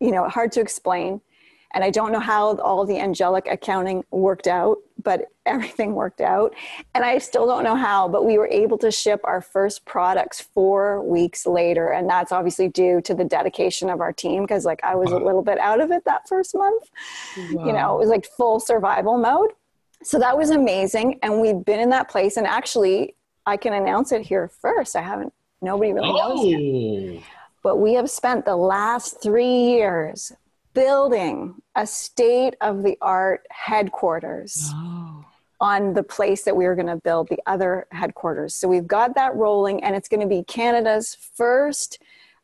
You 0.00 0.12
know, 0.12 0.28
hard 0.28 0.52
to 0.52 0.60
explain. 0.60 1.20
And 1.74 1.84
I 1.84 1.90
don't 1.90 2.12
know 2.12 2.20
how 2.20 2.56
all 2.58 2.86
the 2.86 2.98
angelic 2.98 3.46
accounting 3.50 4.04
worked 4.10 4.46
out, 4.46 4.78
but 5.02 5.26
everything 5.46 5.94
worked 5.94 6.20
out. 6.20 6.54
And 6.94 7.04
I 7.04 7.18
still 7.18 7.46
don't 7.46 7.64
know 7.64 7.74
how, 7.74 8.08
but 8.08 8.24
we 8.24 8.38
were 8.38 8.48
able 8.48 8.78
to 8.78 8.90
ship 8.90 9.20
our 9.24 9.40
first 9.42 9.84
products 9.84 10.40
four 10.40 11.02
weeks 11.02 11.46
later. 11.46 11.88
And 11.88 12.08
that's 12.08 12.32
obviously 12.32 12.68
due 12.68 13.00
to 13.02 13.14
the 13.14 13.24
dedication 13.24 13.90
of 13.90 14.00
our 14.00 14.12
team 14.12 14.44
because, 14.44 14.64
like, 14.64 14.82
I 14.82 14.94
was 14.94 15.10
a 15.10 15.18
little 15.18 15.42
bit 15.42 15.58
out 15.58 15.80
of 15.80 15.90
it 15.90 16.04
that 16.06 16.28
first 16.28 16.54
month. 16.54 16.90
You 17.36 17.72
know, 17.72 17.96
it 17.96 17.98
was 17.98 18.08
like 18.08 18.24
full 18.24 18.60
survival 18.60 19.18
mode. 19.18 19.50
So 20.02 20.18
that 20.18 20.36
was 20.36 20.50
amazing. 20.50 21.18
And 21.22 21.40
we've 21.40 21.64
been 21.64 21.80
in 21.80 21.90
that 21.90 22.08
place. 22.08 22.36
And 22.36 22.46
actually, 22.46 23.16
I 23.46 23.56
can 23.56 23.74
announce 23.74 24.12
it 24.12 24.22
here 24.22 24.48
first. 24.48 24.96
I 24.96 25.02
haven't, 25.02 25.32
nobody 25.60 25.92
really 25.92 26.12
knows 26.12 26.46
yet 26.46 27.20
Oh, 27.20 27.22
but 27.64 27.78
we 27.78 27.94
have 27.94 28.10
spent 28.10 28.44
the 28.44 28.56
last 28.56 29.22
three 29.22 29.46
years 29.46 30.32
building 30.74 31.54
a 31.76 31.86
state 31.86 32.54
of 32.60 32.82
the 32.82 32.96
art 33.00 33.46
headquarters 33.50 34.70
Oh. 34.74 35.24
on 35.60 35.94
the 35.94 36.02
place 36.02 36.42
that 36.44 36.54
we 36.56 36.66
were 36.66 36.74
going 36.74 36.88
to 36.88 36.96
build 36.96 37.28
the 37.28 37.38
other 37.46 37.86
headquarters. 37.92 38.54
So 38.54 38.68
we've 38.68 38.86
got 38.86 39.14
that 39.14 39.34
rolling, 39.34 39.82
and 39.82 39.96
it's 39.96 40.08
going 40.08 40.20
to 40.20 40.26
be 40.26 40.42
Canada's 40.42 41.14
first 41.14 42.00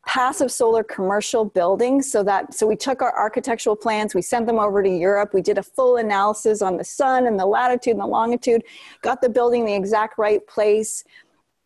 passive 0.06 0.50
solar 0.50 0.82
commercial 0.82 1.44
building 1.44 2.00
so 2.00 2.22
that 2.22 2.54
so 2.54 2.66
we 2.66 2.74
took 2.74 3.02
our 3.02 3.14
architectural 3.18 3.76
plans 3.76 4.14
we 4.14 4.22
sent 4.22 4.46
them 4.46 4.58
over 4.58 4.82
to 4.82 4.88
europe 4.88 5.34
we 5.34 5.42
did 5.42 5.58
a 5.58 5.62
full 5.62 5.98
analysis 5.98 6.62
on 6.62 6.78
the 6.78 6.82
sun 6.82 7.26
and 7.26 7.38
the 7.38 7.44
latitude 7.44 7.92
and 7.92 8.00
the 8.00 8.06
longitude 8.06 8.62
got 9.02 9.20
the 9.20 9.28
building 9.28 9.66
the 9.66 9.74
exact 9.74 10.16
right 10.16 10.46
place 10.46 11.04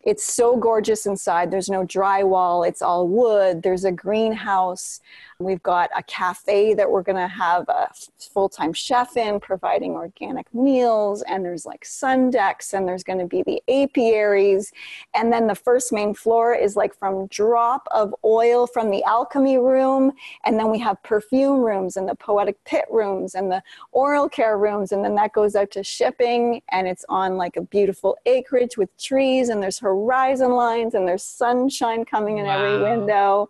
it's 0.05 0.23
so 0.23 0.55
gorgeous 0.55 1.05
inside. 1.05 1.51
There's 1.51 1.69
no 1.69 1.83
drywall, 1.85 2.67
it's 2.67 2.81
all 2.81 3.07
wood. 3.07 3.63
There's 3.63 3.85
a 3.85 3.91
greenhouse. 3.91 5.01
We've 5.39 5.63
got 5.63 5.89
a 5.97 6.03
cafe 6.03 6.73
that 6.75 6.89
we're 6.89 7.01
going 7.01 7.17
to 7.17 7.27
have 7.27 7.67
a 7.67 7.89
full 8.17 8.47
time 8.47 8.71
chef 8.71 9.17
in 9.17 9.39
providing 9.41 9.91
organic 9.91 10.53
meals. 10.53 11.23
And 11.23 11.43
there's 11.43 11.65
like 11.65 11.83
sun 11.83 12.29
decks, 12.29 12.73
and 12.73 12.87
there's 12.87 13.03
going 13.03 13.19
to 13.19 13.25
be 13.25 13.43
the 13.43 13.61
apiaries. 13.67 14.71
And 15.13 15.33
then 15.33 15.47
the 15.47 15.55
first 15.55 15.91
main 15.91 16.13
floor 16.13 16.55
is 16.55 16.77
like 16.77 16.97
from 16.97 17.27
drop 17.27 17.85
of 17.91 18.15
oil 18.23 18.65
from 18.65 18.91
the 18.91 19.03
alchemy 19.03 19.57
room. 19.57 20.13
And 20.45 20.57
then 20.57 20.71
we 20.71 20.79
have 20.79 21.01
perfume 21.03 21.59
rooms 21.59 21.97
and 21.97 22.07
the 22.07 22.15
poetic 22.15 22.63
pit 22.63 22.85
rooms 22.89 23.35
and 23.35 23.51
the 23.51 23.61
oral 23.91 24.29
care 24.29 24.57
rooms. 24.57 24.93
And 24.93 25.03
then 25.03 25.15
that 25.15 25.33
goes 25.33 25.55
out 25.55 25.71
to 25.71 25.83
shipping, 25.83 26.61
and 26.71 26.87
it's 26.87 27.03
on 27.09 27.35
like 27.35 27.57
a 27.57 27.61
beautiful 27.61 28.17
acreage 28.25 28.77
with 28.77 28.95
trees, 28.97 29.49
and 29.49 29.61
there's 29.61 29.79
horizon 29.95 30.51
lines, 30.51 30.93
and 30.93 31.07
there's 31.07 31.23
sunshine 31.23 32.05
coming 32.05 32.37
in 32.37 32.45
every 32.45 32.81
window. 32.81 33.49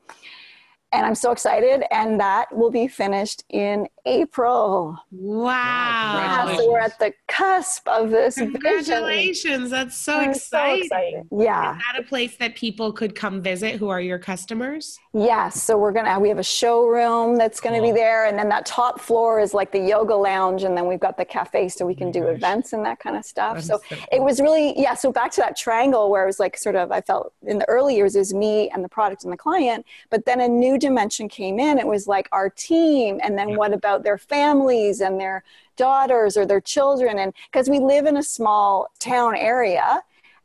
And 0.92 1.06
I'm 1.06 1.16
so 1.16 1.32
excited, 1.32 1.84
and 1.92 2.20
that 2.20 2.56
will 2.56 2.72
be 2.72 2.88
finished 2.88 3.44
in 3.50 3.88
April. 4.06 4.98
Wow. 5.12 6.48
Yeah, 6.48 6.58
so 6.58 6.72
we're 6.72 6.80
at 6.80 7.00
the 7.00 7.14
cusp 7.28 7.88
of 7.88 8.12
this 8.12 8.36
vision. 8.36 8.52
Congratulations. 8.52 9.72
That's 9.72 9.98
so 9.98 10.18
I'm 10.18 10.32
exciting. 10.32 11.28
Yeah. 11.32 11.78
Is 11.78 11.84
that 11.92 12.00
a 12.00 12.04
place 12.04 12.38
that 12.38 12.56
people 12.56 12.92
could 12.92 13.16
come 13.16 13.42
visit 13.42 13.76
who 13.76 13.90
are 13.90 14.02
your 14.02 14.20
customers? 14.20 15.00
Yes, 15.14 15.62
so 15.64 15.78
we're 15.78 15.92
gonna 15.94 16.20
we 16.20 16.30
have 16.30 16.40
a 16.40 16.44
showroom 16.44 17.38
that's 17.38 17.60
gonna 17.60 17.82
be 17.82 17.92
there, 17.92 18.26
and 18.26 18.38
then 18.38 18.50
that 18.50 18.66
top 18.66 19.00
floor 19.00 19.40
is 19.40 19.54
like 19.54 19.72
the 19.72 19.80
yoga 19.80 20.14
lounge, 20.14 20.64
and 20.64 20.78
then 20.78 20.88
we've 20.88 21.00
got 21.00 21.18
the 21.18 21.26
cafe, 21.26 21.70
so 21.70 21.86
we 21.86 21.96
can 21.96 22.12
do 22.12 22.28
events 22.28 22.74
and 22.74 22.86
that 22.86 23.00
kind 23.00 23.16
of 23.16 23.26
stuff. 23.26 23.56
That 23.58 23.64
So 23.64 23.76
is 23.76 24.00
so 24.00 24.06
it 24.12 24.22
was 24.22 24.42
really 24.42 24.80
yeah. 24.80 24.94
So 24.94 25.12
back 25.12 25.32
to 25.32 25.42
that 25.42 25.56
triangle 25.56 26.10
where 26.10 26.24
it 26.24 26.28
was 26.28 26.40
like 26.40 26.58
sort 26.58 26.76
of 26.76 26.92
I 26.92 27.02
felt 27.02 27.34
in 27.48 27.60
the 27.60 27.68
early 27.70 27.96
years 27.96 28.16
is 28.16 28.34
me 28.34 28.70
and 28.70 28.84
the 28.84 28.90
product 28.90 29.24
and 29.24 29.32
the 29.32 29.38
client, 29.38 29.86
but 30.10 30.26
then 30.26 30.42
a 30.42 30.48
new 30.48 30.78
dimension 30.78 31.30
came 31.30 31.60
in. 31.60 31.80
It 31.80 31.88
was 31.88 32.08
like 32.08 32.28
our 32.32 32.50
team, 32.50 33.20
and 33.24 33.38
then 33.38 33.56
what 33.56 33.74
about 33.74 33.95
their 34.04 34.18
families 34.18 35.02
and 35.02 35.20
their 35.20 35.44
daughters 35.78 36.38
or 36.38 36.46
their 36.46 36.62
children, 36.62 37.20
and 37.20 37.34
because 37.52 37.70
we 37.70 37.80
live 37.80 38.06
in 38.06 38.18
a 38.18 38.24
small 38.24 38.88
town 39.00 39.36
area 39.36 40.02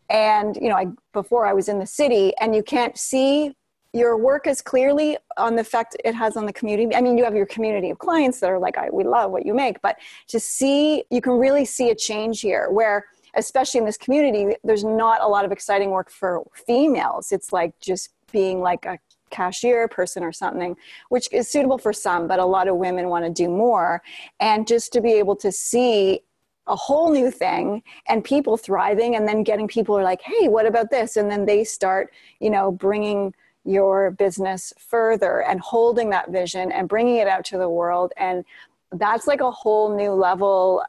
and 0.09 0.57
you 0.57 0.69
know 0.69 0.75
I, 0.75 0.89
before 1.13 1.47
i 1.47 1.53
was 1.53 1.69
in 1.69 1.79
the 1.79 1.87
city 1.87 2.33
and 2.41 2.53
you 2.53 2.65
can't 2.65 2.99
see 2.99 3.55
your 3.93 4.17
work 4.17 4.47
as 4.47 4.61
clearly 4.61 5.17
on 5.37 5.55
the 5.55 5.63
effect 5.63 5.97
it 6.05 6.15
has 6.15 6.37
on 6.37 6.47
the 6.47 6.53
community. 6.53 6.95
I 6.95 7.01
mean 7.01 7.19
you 7.19 7.25
have 7.25 7.35
your 7.35 7.47
community 7.47 7.91
of 7.91 7.99
clients 7.99 8.41
that 8.41 8.51
are 8.51 8.59
like 8.59 8.79
I, 8.79 8.89
we 8.91 9.05
love 9.05 9.31
what 9.31 9.45
you 9.45 9.55
make. 9.55 9.83
But 9.83 9.97
to 10.29 10.39
see 10.39 11.05
you 11.11 11.21
can 11.21 11.33
really 11.33 11.65
see 11.65 11.91
a 11.91 11.95
change 11.95 12.41
here 12.41 12.71
where 12.71 13.07
especially 13.35 13.79
in 13.79 13.85
this 13.85 13.97
community, 13.97 14.57
there's 14.65 14.85
not 14.85 15.23
a 15.23 15.29
lot 15.29 15.45
of 15.45 15.53
exciting 15.53 15.91
work 15.91 16.11
for 16.11 16.43
females. 16.67 17.31
It's 17.31 17.53
like 17.53 17.79
just 17.81 18.11
being 18.33 18.61
like 18.61 18.85
a 18.87 18.99
cashier 19.31 19.89
person 19.89 20.23
or 20.23 20.33
something, 20.33 20.77
which 21.09 21.29
is 21.33 21.49
suitable 21.49 21.79
for 21.79 21.93
some, 21.93 22.27
but 22.27 22.39
a 22.39 22.45
lot 22.45 22.69
of 22.69 22.77
women 22.77 23.09
want 23.09 23.25
to 23.25 23.31
do 23.31 23.49
more. 23.49 24.03
And 24.39 24.67
just 24.67 24.93
to 24.93 25.01
be 25.01 25.13
able 25.13 25.37
to 25.37 25.53
see 25.53 26.21
a 26.67 26.77
whole 26.77 27.11
new 27.11 27.31
thing 27.31 27.83
and 28.09 28.23
people 28.23 28.57
thriving 28.57 29.17
and 29.17 29.27
then 29.27 29.43
getting 29.43 29.67
people 29.67 29.99
are 29.99 30.05
like 30.05 30.23
hey 30.23 30.49
what 30.49 30.67
about 30.67 30.91
this? 30.91 31.17
And 31.17 31.31
then 31.31 31.45
they 31.45 31.65
start 31.65 32.13
you 32.39 32.51
know 32.51 32.71
bringing 32.71 33.35
your 33.65 34.13
business 34.13 34.73
further 34.79 35.43
and 35.43 35.61
holding 35.61 36.11
that 36.11 36.31
vision 36.31 36.73
and 36.73 36.89
bringing 36.89 37.17
it 37.17 37.29
out 37.29 37.45
to 37.45 37.59
the 37.59 37.69
world. 37.69 38.13
And 38.17 38.45
that's 38.93 39.27
like 39.27 39.41
a 39.41 39.51
whole 39.51 39.95
new 39.95 40.13
level 40.13 40.83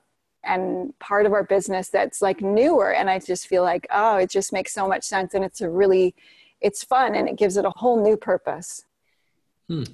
and 0.44 0.98
part 1.00 1.26
of 1.26 1.34
our 1.34 1.44
business 1.44 1.89
that's 1.89 2.22
like 2.22 2.42
newer. 2.42 2.94
And 2.94 3.10
i 3.10 3.20
just 3.20 3.48
feel 3.48 3.64
like 3.64 3.88
oh 3.92 4.18
it 4.18 4.30
just 4.30 4.54
makes 4.54 4.74
so 4.74 4.88
much 4.88 5.04
sense 5.04 5.34
and 5.34 5.44
it's 5.44 5.62
a 5.62 5.70
really 5.70 6.16
it's 6.62 6.84
fun 6.84 7.16
and 7.16 7.28
it 7.28 7.38
gives 7.38 7.57
it 7.57 7.66
a 7.66 7.72
whole 7.76 8.01
new 8.03 8.16
purpose 8.18 8.84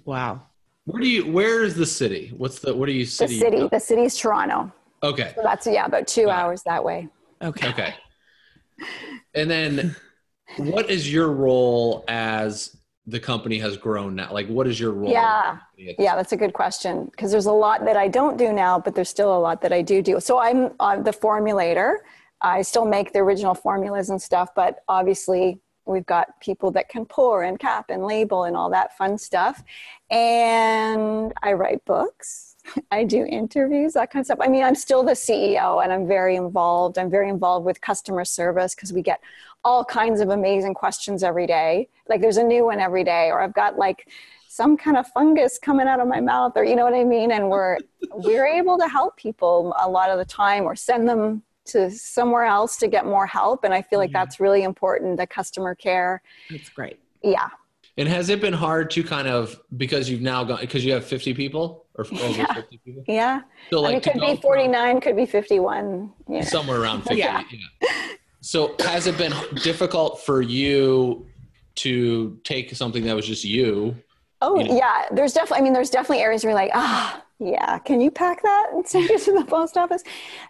Wow. 0.05 0.41
Where 0.86 1.01
do 1.03 1.07
you? 1.07 1.32
Where 1.32 1.63
is 1.63 1.76
the 1.76 1.86
city? 1.86 2.34
What's 2.36 2.57
the? 2.57 2.76
What 2.76 2.89
are 2.89 2.93
you 2.93 3.05
City? 3.05 3.34
the 3.36 3.39
city? 3.39 3.55
The 3.57 3.59
city 3.59 3.70
the 3.74 3.80
city's 3.80 4.18
toronto 4.18 4.72
Okay. 5.03 5.34
so 5.36 5.41
that's 5.43 5.68
yeah 5.68 5.86
about 5.86 6.07
two 6.07 6.26
Got 6.26 6.32
it. 6.32 6.34
hours 6.41 6.63
that 6.63 6.84
way 6.84 7.07
Okay. 7.43 7.70
Okay. 7.70 7.93
And 9.36 9.49
then, 9.51 9.95
what 10.57 10.89
is 10.89 11.11
your 11.13 11.32
role 11.32 12.03
as 12.07 12.76
the 13.05 13.20
company 13.20 13.59
has 13.59 13.78
grown 13.78 14.15
now? 14.15 14.34
Like, 14.34 14.47
what 14.47 14.65
is 14.68 14.80
your 14.80 14.91
role? 14.93 15.11
Yeah. 15.11 15.59
Yeah, 15.78 16.15
that's 16.15 16.32
a 16.32 16.38
good 16.38 16.53
question 16.53 17.05
because 17.11 17.30
there's 17.32 17.45
a 17.45 17.51
lot 17.51 17.86
that 17.86 17.95
I 17.97 18.07
don't 18.07 18.38
do 18.38 18.51
now, 18.51 18.80
but 18.80 18.95
there's 18.95 19.09
still 19.09 19.38
a 19.38 19.41
lot 19.47 19.61
that 19.61 19.72
I 19.72 19.84
do 19.84 20.01
do. 20.01 20.20
So 20.20 20.39
I'm 20.39 20.72
uh, 20.80 20.99
the 21.01 21.11
formulator. 21.11 21.97
I 22.41 22.63
still 22.63 22.86
make 22.86 23.13
the 23.13 23.20
original 23.20 23.53
formulas 23.53 24.09
and 24.09 24.20
stuff, 24.20 24.49
but 24.55 24.80
obviously 24.88 25.59
we've 25.88 26.06
got 26.06 26.40
people 26.40 26.72
that 26.72 26.90
can 26.90 27.06
pour 27.06 27.44
and 27.44 27.60
cap 27.60 27.86
and 27.90 28.06
label 28.06 28.44
and 28.44 28.56
all 28.56 28.70
that 28.70 28.98
fun 28.98 29.18
stuff. 29.18 29.64
And 30.10 31.34
I 31.42 31.54
write 31.54 31.84
books. 31.86 32.56
I 32.92 33.04
do 33.04 33.26
interviews, 33.26 33.94
that 33.94 34.12
kind 34.12 34.22
of 34.22 34.28
stuff. 34.28 34.40
I 34.42 34.48
mean, 34.48 34.64
I'm 34.64 34.76
still 34.76 35.04
the 35.04 35.14
CEO 35.14 35.84
and 35.84 35.92
I'm 35.92 36.08
very 36.08 36.36
involved. 36.36 36.98
I'm 36.98 37.10
very 37.10 37.30
involved 37.30 37.66
with 37.66 37.82
customer 37.82 38.26
service 38.26 38.76
because 38.76 38.94
we 38.94 39.02
get 39.02 39.22
all 39.64 39.84
kinds 39.84 40.22
of 40.22 40.30
amazing 40.30 40.74
questions 40.74 41.24
every 41.24 41.48
day. 41.48 41.90
Like 42.08 42.22
there's 42.22 42.38
a 42.38 42.44
new 42.44 42.66
one 42.66 42.80
every 42.80 43.04
day, 43.04 43.30
or 43.32 43.42
I've 43.42 43.54
got 43.54 43.78
like 43.78 44.10
some 44.48 44.78
kind 44.78 44.98
of 44.98 45.08
fungus 45.08 45.60
coming 45.60 45.88
out 45.88 46.00
of 46.00 46.08
my 46.08 46.22
mouth, 46.22 46.54
or 46.56 46.64
you 46.64 46.76
know 46.76 46.86
what 46.86 46.94
I 46.94 47.04
mean? 47.04 47.32
And 47.32 47.50
we're 47.50 47.78
we're 48.14 48.48
able 48.48 48.78
to 48.78 48.88
help 48.88 49.18
people 49.18 49.76
a 49.80 49.90
lot 49.90 50.10
of 50.10 50.18
the 50.18 50.26
time 50.26 50.64
or 50.64 50.76
send 50.76 51.08
them 51.08 51.44
to 51.68 51.91
somewhere 51.91 52.43
else 52.43 52.78
to 52.78 52.88
get 52.88 53.05
more 53.05 53.26
help. 53.28 53.63
And 53.63 53.74
I 53.74 53.82
feel 53.82 53.99
like 53.99 54.11
Yeah. 54.11 54.20
that's 54.24 54.39
really 54.39 54.63
important, 54.63 55.18
the 55.18 55.28
customer 55.28 55.76
care. 55.76 56.22
That's 56.49 56.70
great. 56.70 56.99
Yeah. 57.24 57.49
And 57.99 58.07
has 58.07 58.30
it 58.30 58.39
been 58.41 58.53
hard 58.53 58.91
to 58.91 59.03
kind 59.03 59.28
of 59.28 59.59
because 59.76 60.09
you've 60.09 60.22
now 60.22 60.43
got 60.43 60.61
because 60.61 60.86
you 60.86 60.93
have 60.93 61.03
fifty 61.03 61.34
people 61.34 61.86
or 61.95 62.05
over 62.05 62.28
Yeah. 62.28 62.53
fifty 62.53 62.78
people? 62.86 63.03
Yeah. 63.07 63.41
So 63.72 63.82
like 63.82 63.95
it 63.95 64.03
could 64.11 64.22
be 64.22 64.36
49, 64.36 65.01
could 65.01 65.15
be 65.15 65.26
51. 65.26 66.13
Yeah. 66.30 66.41
somewhere 66.41 66.80
around 66.80 67.01
fifty. 67.01 67.18
Yeah. 67.18 67.43
yeah. 67.51 67.89
So 68.41 68.76
has 68.82 69.07
it 69.07 69.18
been 69.18 69.34
difficult 69.63 70.22
for 70.22 70.41
you 70.41 71.26
to 71.76 72.39
take 72.43 72.76
something 72.76 73.03
that 73.05 73.15
was 73.15 73.26
just 73.26 73.43
you? 73.43 73.95
Oh 74.41 74.59
Yeah. 74.59 74.74
yeah, 74.74 75.05
there's 75.11 75.34
definitely. 75.34 75.61
I 75.61 75.63
mean, 75.63 75.74
there's 75.74 75.89
definitely 75.89 76.22
areas 76.24 76.43
where 76.43 76.51
you're 76.51 76.59
like, 76.61 76.72
ah, 76.76 77.24
yeah, 77.40 77.78
can 77.80 78.02
you 78.02 78.10
pack 78.12 78.42
that 78.42 78.70
and 78.74 78.88
send 78.88 79.10
it 79.12 79.22
to 79.24 79.34
the 79.34 79.46
post 79.46 79.78
office? 79.78 80.04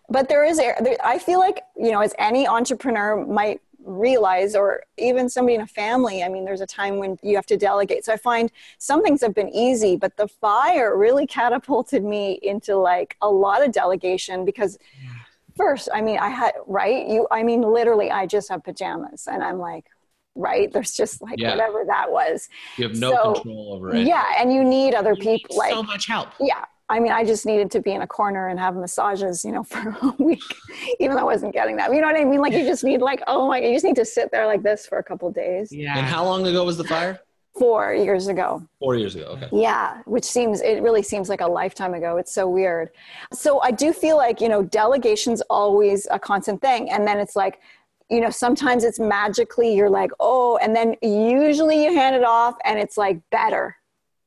But 0.10 0.30
there 0.30 0.46
is, 0.46 0.60
ar- 0.60 0.78
I 1.04 1.20
feel 1.20 1.40
like 1.40 1.62
you 1.78 1.92
know, 1.92 2.02
as 2.02 2.14
any 2.20 2.48
entrepreneur 2.48 3.26
might 3.26 3.62
realize, 3.86 4.56
or 4.56 4.84
even 4.98 5.30
somebody 5.30 5.56
in 5.56 5.62
a 5.62 5.68
family. 5.68 6.24
I 6.24 6.30
mean, 6.30 6.46
there's 6.46 6.62
a 6.62 6.66
time 6.68 6.98
when 6.98 7.18
you 7.24 7.36
have 7.38 7.46
to 7.48 7.58
delegate. 7.58 8.06
So 8.06 8.14
I 8.14 8.18
find 8.18 8.52
some 8.80 9.04
things 9.04 9.22
have 9.22 9.34
been 9.34 9.50
easy, 9.50 9.96
but 9.96 10.18
the 10.18 10.28
fire 10.28 10.98
really 10.98 11.26
catapulted 11.28 12.04
me 12.04 12.40
into 12.44 12.76
like 12.78 13.18
a 13.22 13.30
lot 13.30 13.66
of 13.66 13.72
delegation 13.72 14.46
because. 14.46 14.78
First, 15.56 15.90
I 15.92 16.02
mean, 16.02 16.20
I 16.20 16.30
had 16.30 16.54
right. 16.68 17.08
You, 17.08 17.28
I 17.32 17.42
mean, 17.42 17.62
literally, 17.62 18.12
I 18.12 18.28
just 18.28 18.50
have 18.50 18.64
pajamas, 18.64 19.28
and 19.28 19.44
I'm 19.44 19.58
like, 19.58 19.86
right. 20.36 20.72
There's 20.72 20.92
just 20.94 21.20
like 21.22 21.40
Yeah. 21.40 21.52
whatever 21.52 21.84
that 21.88 22.12
was. 22.12 22.48
You 22.78 22.88
have 22.88 22.96
no 22.96 23.12
So, 23.12 23.34
control 23.34 23.74
over 23.74 23.96
it. 23.96 24.06
Yeah, 24.06 24.24
and 24.38 24.54
you 24.54 24.64
need 24.64 24.94
other 24.94 25.14
You 25.14 25.24
need 25.24 25.38
people 25.42 25.58
like 25.58 25.72
so 25.72 25.82
much 25.84 26.06
help. 26.06 26.30
yeah. 26.40 26.66
I 26.90 27.00
mean, 27.00 27.12
I 27.12 27.26
just 27.26 27.46
needed 27.46 27.70
to 27.72 27.82
be 27.82 27.92
in 27.92 28.02
a 28.02 28.08
corner 28.08 28.48
and 28.48 28.60
have 28.60 28.76
massages, 28.76 29.44
you 29.44 29.52
know, 29.52 29.64
for 29.64 29.96
a 30.02 30.24
week, 30.24 30.42
even 31.00 31.16
though 31.16 31.22
I 31.22 31.26
wasn't 31.26 31.54
getting 31.54 31.76
that. 31.78 31.94
You 31.94 32.02
know 32.02 32.08
what 32.08 32.20
I 32.20 32.24
mean? 32.24 32.40
Like 32.40 32.54
you 32.54 32.64
just 32.64 32.84
need 32.84 33.02
like, 33.02 33.22
oh 33.28 33.48
my, 33.48 33.60
god, 33.60 33.68
you 33.68 33.74
just 33.74 33.86
need 33.86 33.96
to 33.98 34.06
sit 34.06 34.32
there 34.32 34.46
like 34.46 34.64
this 34.64 34.86
for 34.86 34.98
a 34.98 35.04
couple 35.04 35.30
days. 35.32 35.72
Yeah. 35.72 35.98
And 35.98 36.06
how 36.06 36.24
long 36.24 36.46
ago 36.48 36.64
was 36.64 36.78
the 36.78 36.84
fire? 36.84 37.20
Four 37.58 37.94
years 37.96 38.28
ago. 38.28 38.64
Four 38.80 38.96
years 38.96 39.16
ago. 39.16 39.26
Okay. 39.26 39.50
Yeah, 39.52 40.02
which 40.06 40.26
seems 40.26 40.62
it 40.62 40.84
really 40.84 41.02
seems 41.02 41.28
like 41.28 41.42
a 41.42 41.48
lifetime 41.48 41.96
ago. 41.96 42.18
It's 42.18 42.32
so 42.32 42.48
weird. 42.48 42.92
So 43.34 43.60
I 43.62 43.72
do 43.72 43.94
feel 43.94 44.16
like, 44.16 44.40
you 44.40 44.48
know, 44.48 44.62
delegation's 44.62 45.42
always 45.50 46.08
a 46.12 46.20
constant 46.20 46.62
thing. 46.62 46.92
And 46.92 47.08
then 47.08 47.20
it's 47.20 47.36
like, 47.36 47.60
you 48.12 48.22
know, 48.22 48.30
sometimes 48.30 48.84
it's 48.84 49.00
magically 49.00 49.76
you're 49.76 49.90
like, 49.90 50.12
oh, 50.20 50.58
and 50.58 50.76
then 50.76 50.96
usually 51.02 51.84
you 51.84 51.94
hand 51.94 52.16
it 52.16 52.24
off 52.24 52.56
and 52.64 52.80
it's 52.80 52.96
like 52.96 53.20
better 53.32 53.76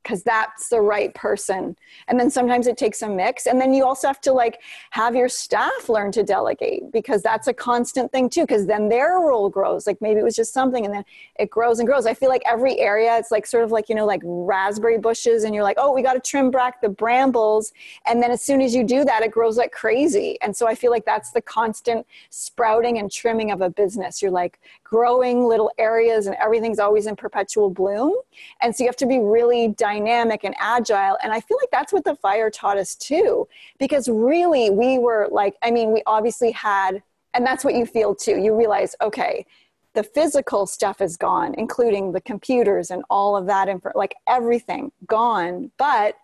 because 0.02 0.22
that's 0.22 0.68
the 0.68 0.80
right 0.80 1.14
person. 1.14 1.76
And 2.08 2.18
then 2.18 2.30
sometimes 2.30 2.66
it 2.66 2.76
takes 2.76 3.02
a 3.02 3.08
mix. 3.08 3.46
And 3.46 3.60
then 3.60 3.74
you 3.74 3.84
also 3.84 4.06
have 4.06 4.20
to 4.22 4.32
like 4.32 4.60
have 4.90 5.14
your 5.14 5.28
staff 5.28 5.88
learn 5.88 6.10
to 6.12 6.22
delegate 6.22 6.90
because 6.90 7.22
that's 7.22 7.48
a 7.48 7.52
constant 7.52 8.10
thing 8.10 8.30
too, 8.30 8.42
because 8.42 8.66
then 8.66 8.88
their 8.88 9.20
role 9.20 9.50
grows. 9.50 9.86
Like 9.86 10.00
maybe 10.00 10.20
it 10.20 10.24
was 10.24 10.36
just 10.36 10.52
something 10.52 10.84
and 10.84 10.94
then 10.94 11.04
it 11.38 11.50
grows 11.50 11.78
and 11.78 11.86
grows. 11.86 12.06
I 12.06 12.14
feel 12.14 12.30
like 12.30 12.42
every 12.46 12.78
area, 12.78 13.16
it's 13.18 13.30
like 13.30 13.46
sort 13.46 13.64
of 13.64 13.72
like, 13.72 13.88
you 13.88 13.94
know, 13.94 14.06
like 14.06 14.22
raspberry 14.24 14.98
bushes 14.98 15.44
and 15.44 15.54
you're 15.54 15.64
like, 15.64 15.76
oh, 15.78 15.92
we 15.92 16.02
got 16.02 16.14
to 16.14 16.20
trim 16.20 16.50
back 16.50 16.80
the 16.80 16.88
brambles. 16.88 17.72
And 18.06 18.22
then 18.22 18.30
as 18.30 18.42
soon 18.42 18.62
as 18.62 18.74
you 18.74 18.84
do 18.84 19.04
that, 19.04 19.22
it 19.22 19.30
grows 19.30 19.58
like 19.58 19.72
crazy. 19.72 20.38
And 20.40 20.56
so 20.56 20.66
I 20.66 20.74
feel 20.74 20.90
like 20.90 21.04
that's 21.04 21.32
the 21.32 21.42
constant 21.42 22.06
sprouting 22.30 22.98
and 22.98 23.10
trimming 23.10 23.50
of 23.50 23.60
a 23.60 23.68
business. 23.68 24.22
You're 24.22 24.30
like 24.30 24.58
growing 24.90 25.44
little 25.44 25.70
areas 25.78 26.26
and 26.26 26.34
everything's 26.36 26.80
always 26.80 27.06
in 27.06 27.14
perpetual 27.14 27.70
bloom. 27.70 28.12
And 28.60 28.74
so 28.74 28.82
you 28.82 28.88
have 28.88 28.96
to 28.96 29.06
be 29.06 29.20
really 29.20 29.68
dynamic 29.68 30.42
and 30.42 30.54
agile. 30.58 31.16
And 31.22 31.32
I 31.32 31.40
feel 31.40 31.56
like 31.62 31.70
that's 31.70 31.92
what 31.92 32.04
the 32.04 32.16
fire 32.16 32.50
taught 32.50 32.76
us 32.76 32.96
too, 32.96 33.46
because 33.78 34.08
really 34.08 34.68
we 34.68 34.98
were 34.98 35.28
like, 35.30 35.54
I 35.62 35.70
mean, 35.70 35.92
we 35.92 36.02
obviously 36.06 36.50
had, 36.50 37.02
and 37.34 37.46
that's 37.46 37.64
what 37.64 37.74
you 37.74 37.86
feel 37.86 38.16
too. 38.16 38.36
You 38.36 38.52
realize, 38.56 38.96
okay, 39.00 39.46
the 39.94 40.02
physical 40.02 40.66
stuff 40.66 41.00
is 41.00 41.16
gone, 41.16 41.54
including 41.56 42.10
the 42.10 42.20
computers 42.20 42.90
and 42.90 43.04
all 43.08 43.36
of 43.36 43.46
that, 43.46 43.68
info, 43.68 43.92
like 43.94 44.16
everything 44.28 44.90
gone. 45.06 45.70
But 45.78 46.16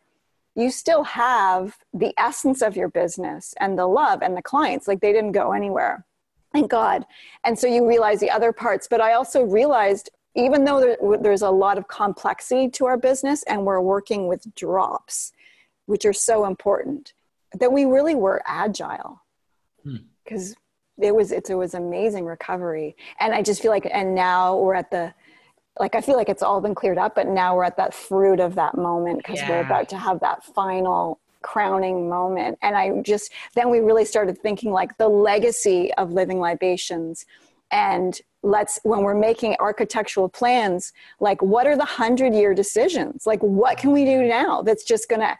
you 0.56 0.70
still 0.70 1.04
have 1.04 1.76
the 1.94 2.12
essence 2.18 2.62
of 2.62 2.76
your 2.76 2.88
business 2.88 3.54
and 3.60 3.78
the 3.78 3.86
love 3.86 4.22
and 4.22 4.36
the 4.36 4.42
clients. 4.42 4.88
Like 4.88 5.00
they 5.00 5.12
didn't 5.12 5.32
go 5.32 5.52
anywhere. 5.52 6.04
Thank 6.57 6.70
God. 6.70 7.04
And 7.44 7.59
so 7.59 7.66
you 7.66 7.86
realize 7.86 8.18
the 8.18 8.30
other 8.30 8.52
parts. 8.52 8.88
But 8.88 9.00
I 9.00 9.12
also 9.12 9.42
realized, 9.42 10.11
even 10.34 10.64
though 10.64 10.80
there, 10.80 11.18
there's 11.20 11.42
a 11.42 11.50
lot 11.50 11.76
of 11.76 11.86
complexity 11.88 12.70
to 12.70 12.86
our 12.86 12.96
business 12.96 13.42
and 13.42 13.64
we're 13.64 13.80
working 13.80 14.26
with 14.26 14.54
drops, 14.54 15.32
which 15.84 16.07
are 16.07 16.14
so 16.14 16.46
important, 16.46 17.12
that 17.59 17.70
we 17.70 17.84
really 17.84 18.14
were 18.14 18.42
agile 18.46 19.22
hmm. 19.82 19.96
because 20.24 20.57
it 20.98 21.14
was 21.14 21.30
it, 21.30 21.48
was 21.50 21.74
amazing 21.74 22.24
recovery. 22.24 22.96
And 23.20 23.34
I 23.34 23.42
just 23.42 23.61
feel 23.61 23.70
like, 23.70 23.86
and 23.92 24.14
now 24.14 24.57
we're 24.57 24.74
at 24.74 24.90
the 24.90 25.12
like 25.78 25.94
I 25.94 26.00
feel 26.00 26.16
like 26.16 26.30
it's 26.30 26.42
all 26.42 26.62
been 26.62 26.74
cleared 26.74 26.96
up, 26.96 27.14
but 27.14 27.28
now 27.28 27.54
we're 27.54 27.64
at 27.64 27.76
that 27.76 27.92
fruit 27.92 28.40
of 28.40 28.54
that 28.54 28.78
moment 28.78 29.18
because 29.18 29.40
we're 29.46 29.61
about 29.61 29.90
to 29.90 29.98
have 29.98 30.20
that 30.20 30.42
final 30.42 31.20
crowning 31.47 32.09
moment. 32.09 32.59
And 32.61 32.74
I 32.74 33.01
just 33.03 33.32
then 33.55 33.70
we 33.70 33.78
really 33.78 34.05
started 34.05 34.36
thinking 34.38 34.72
like 34.72 34.99
the 34.99 35.09
legacy 35.09 35.94
of 35.94 36.12
living 36.12 36.40
libations. 36.40 37.24
And 37.70 38.20
let's 38.42 38.80
when 38.82 39.03
we're 39.03 39.14
making 39.14 39.57
architectural 39.61 40.28
plans 40.28 40.92
like 41.20 41.40
what 41.42 41.66
are 41.66 41.76
the 41.76 41.80
100 41.80 42.34
year 42.34 42.53
decisions? 42.53 43.26
Like 43.26 43.40
what 43.40 43.78
can 43.78 43.92
we 43.92 44.05
do 44.05 44.22
now 44.22 44.62
that's 44.62 44.84
just 44.84 45.09
going 45.09 45.20
to 45.20 45.36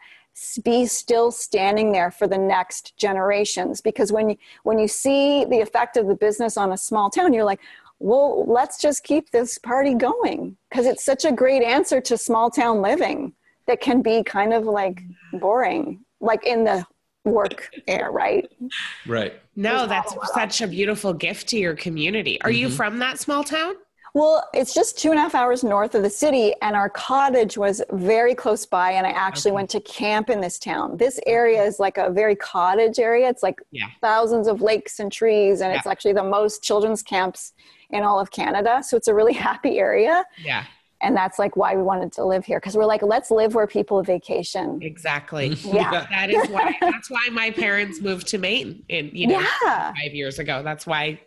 be 0.63 0.85
still 0.85 1.31
standing 1.31 1.91
there 1.91 2.11
for 2.11 2.25
the 2.25 2.37
next 2.37 2.95
generations? 2.97 3.81
Because 3.81 4.11
when 4.11 4.29
you 4.29 4.37
when 4.63 4.79
you 4.79 4.87
see 4.87 5.43
the 5.43 5.59
effect 5.59 5.97
of 5.97 6.07
the 6.07 6.15
business 6.15 6.55
on 6.55 6.71
a 6.71 6.77
small 6.77 7.09
town 7.09 7.33
you're 7.33 7.43
like 7.43 7.61
well 7.99 8.45
let's 8.45 8.79
just 8.79 9.03
keep 9.03 9.31
this 9.31 9.57
party 9.57 9.93
going. 9.93 10.55
Because 10.69 10.85
it's 10.85 11.03
such 11.03 11.25
a 11.25 11.33
great 11.33 11.63
answer 11.63 11.99
to 11.99 12.17
small 12.17 12.49
town 12.49 12.81
living 12.81 13.33
that 13.67 13.81
can 13.81 14.01
be 14.01 14.23
kind 14.23 14.53
of 14.53 14.65
like 14.65 15.01
boring 15.33 16.03
like 16.19 16.45
in 16.45 16.63
the 16.63 16.85
work 17.25 17.69
air 17.87 18.09
right 18.11 18.49
Right. 19.05 19.33
No, 19.55 19.79
There's 19.79 19.89
that's 19.89 20.13
a 20.13 20.27
such 20.33 20.61
a 20.61 20.67
beautiful 20.67 21.13
gift 21.13 21.47
to 21.49 21.57
your 21.57 21.75
community. 21.75 22.39
Are 22.41 22.51
you 22.51 22.67
Mhm. 22.69 22.73
from 22.75 22.99
that 22.99 23.19
small 23.19 23.43
town? 23.43 23.75
Well, 24.13 24.47
it's 24.53 24.73
just 24.73 24.97
two 24.97 25.09
and 25.11 25.19
a 25.19 25.21
half 25.21 25.35
hours 25.35 25.63
north 25.63 25.93
of 25.95 26.01
the 26.03 26.09
city, 26.09 26.53
and 26.61 26.75
our 26.75 26.89
cottage 26.89 27.57
was 27.57 27.83
very 27.91 28.33
close 28.33 28.65
by. 28.65 28.91
And 28.91 29.05
I 29.05 29.11
actually 29.11 29.51
went 29.51 29.69
to 29.71 29.79
camp 29.81 30.29
in 30.29 30.41
this 30.41 30.57
town. 30.57 30.97
This 30.97 31.19
area 31.27 31.61
is 31.63 31.79
like 31.79 31.97
a 31.97 32.09
very 32.09 32.35
cottage 32.35 32.97
area. 32.99 33.27
It's 33.29 33.43
like 33.43 33.59
Yeah. 33.71 33.87
thousands 34.01 34.47
of 34.47 34.61
lakes 34.61 34.99
and 34.99 35.11
trees, 35.11 35.61
and 35.61 35.73
it's 35.75 35.85
actually 35.87 36.13
the 36.13 36.23
most 36.23 36.63
children's 36.63 37.03
camps 37.03 37.53
in 37.89 38.03
all 38.03 38.19
of 38.19 38.31
Canada. 38.31 38.81
So 38.83 38.95
it's 38.97 39.07
a 39.07 39.13
really 39.13 39.33
happy 39.49 39.77
area. 39.79 40.25
Yeah, 40.43 40.63
And 41.01 41.15
that's 41.15 41.37
like 41.37 41.55
why 41.55 41.75
we 41.75 41.83
wanted 41.83 42.11
to 42.13 42.25
live 42.25 42.43
here 42.45 42.59
because 42.59 42.75
we're 42.75 42.85
like, 42.85 43.03
let's 43.03 43.29
live 43.29 43.53
where 43.53 43.67
people 43.67 44.01
vacation. 44.03 44.79
exactly. 44.81 45.49
Yeah. 45.63 46.07
that 46.09 46.29
is 46.31 46.49
why. 46.49 46.75
That's 46.81 47.09
why 47.11 47.27
my 47.31 47.51
parents 47.51 48.01
moved 48.01 48.27
to 48.29 48.37
Maine, 48.39 48.83
in 48.89 49.11
you 49.13 49.27
know, 49.27 49.39
Yeah. 49.63 49.93
five 49.93 50.13
years 50.13 50.39
ago. 50.39 50.63
That's 50.63 50.87
why. 50.87 51.19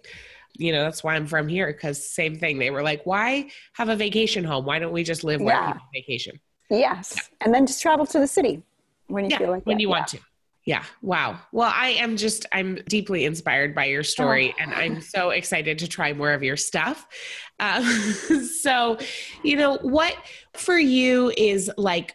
You 0.59 0.73
know, 0.73 0.83
that's 0.83 1.05
why 1.05 1.15
I'm 1.15 1.27
from 1.27 1.47
here 1.47 1.69
because 1.69 2.05
same 2.05 2.35
thing. 2.37 2.59
They 2.59 2.71
were 2.71 2.83
like, 2.83 3.07
"Why 3.07 3.51
have 3.75 3.89
a 3.89 3.95
vacation 3.97 4.43
home? 4.43 4.65
Why 4.67 4.81
don't 4.81 4.93
we 4.93 5.05
just 5.05 5.23
live 5.23 5.41
where 5.41 5.55
Yeah. 5.55 5.73
people 5.73 5.89
vacation?" 5.95 6.41
Yes. 6.69 7.31
And 7.41 7.55
then 7.55 7.67
just 7.67 7.81
travel 7.81 8.05
to 8.07 8.19
the 8.19 8.27
city 8.27 8.61
when 9.07 9.25
you 9.25 9.31
yeah, 9.31 9.39
feel 9.39 9.51
like 9.51 9.65
when 9.65 9.77
that. 9.77 9.83
you 9.83 9.89
Yeah. 9.89 9.95
want 9.95 10.09
to. 10.09 10.19
Yeah. 10.67 10.85
Wow. 11.03 11.41
Well, 11.53 11.73
I 11.75 11.91
am 11.91 12.17
just, 12.17 12.47
I'm 12.53 12.77
deeply 12.87 13.25
inspired 13.25 13.75
by 13.75 13.87
your 13.87 14.03
story 14.03 14.55
Oh. 14.57 14.63
and 14.63 14.75
I'm 14.75 15.01
so 15.01 15.31
excited 15.31 15.79
to 15.81 15.89
try 15.89 16.13
more 16.13 16.33
of 16.33 16.43
your 16.43 16.57
stuff. 16.57 17.07
Um, 17.59 17.85
so, 18.63 18.99
you 19.43 19.57
know, 19.57 19.79
what 19.79 20.15
for 20.55 20.79
you 20.79 21.33
is 21.37 21.71
like, 21.77 22.15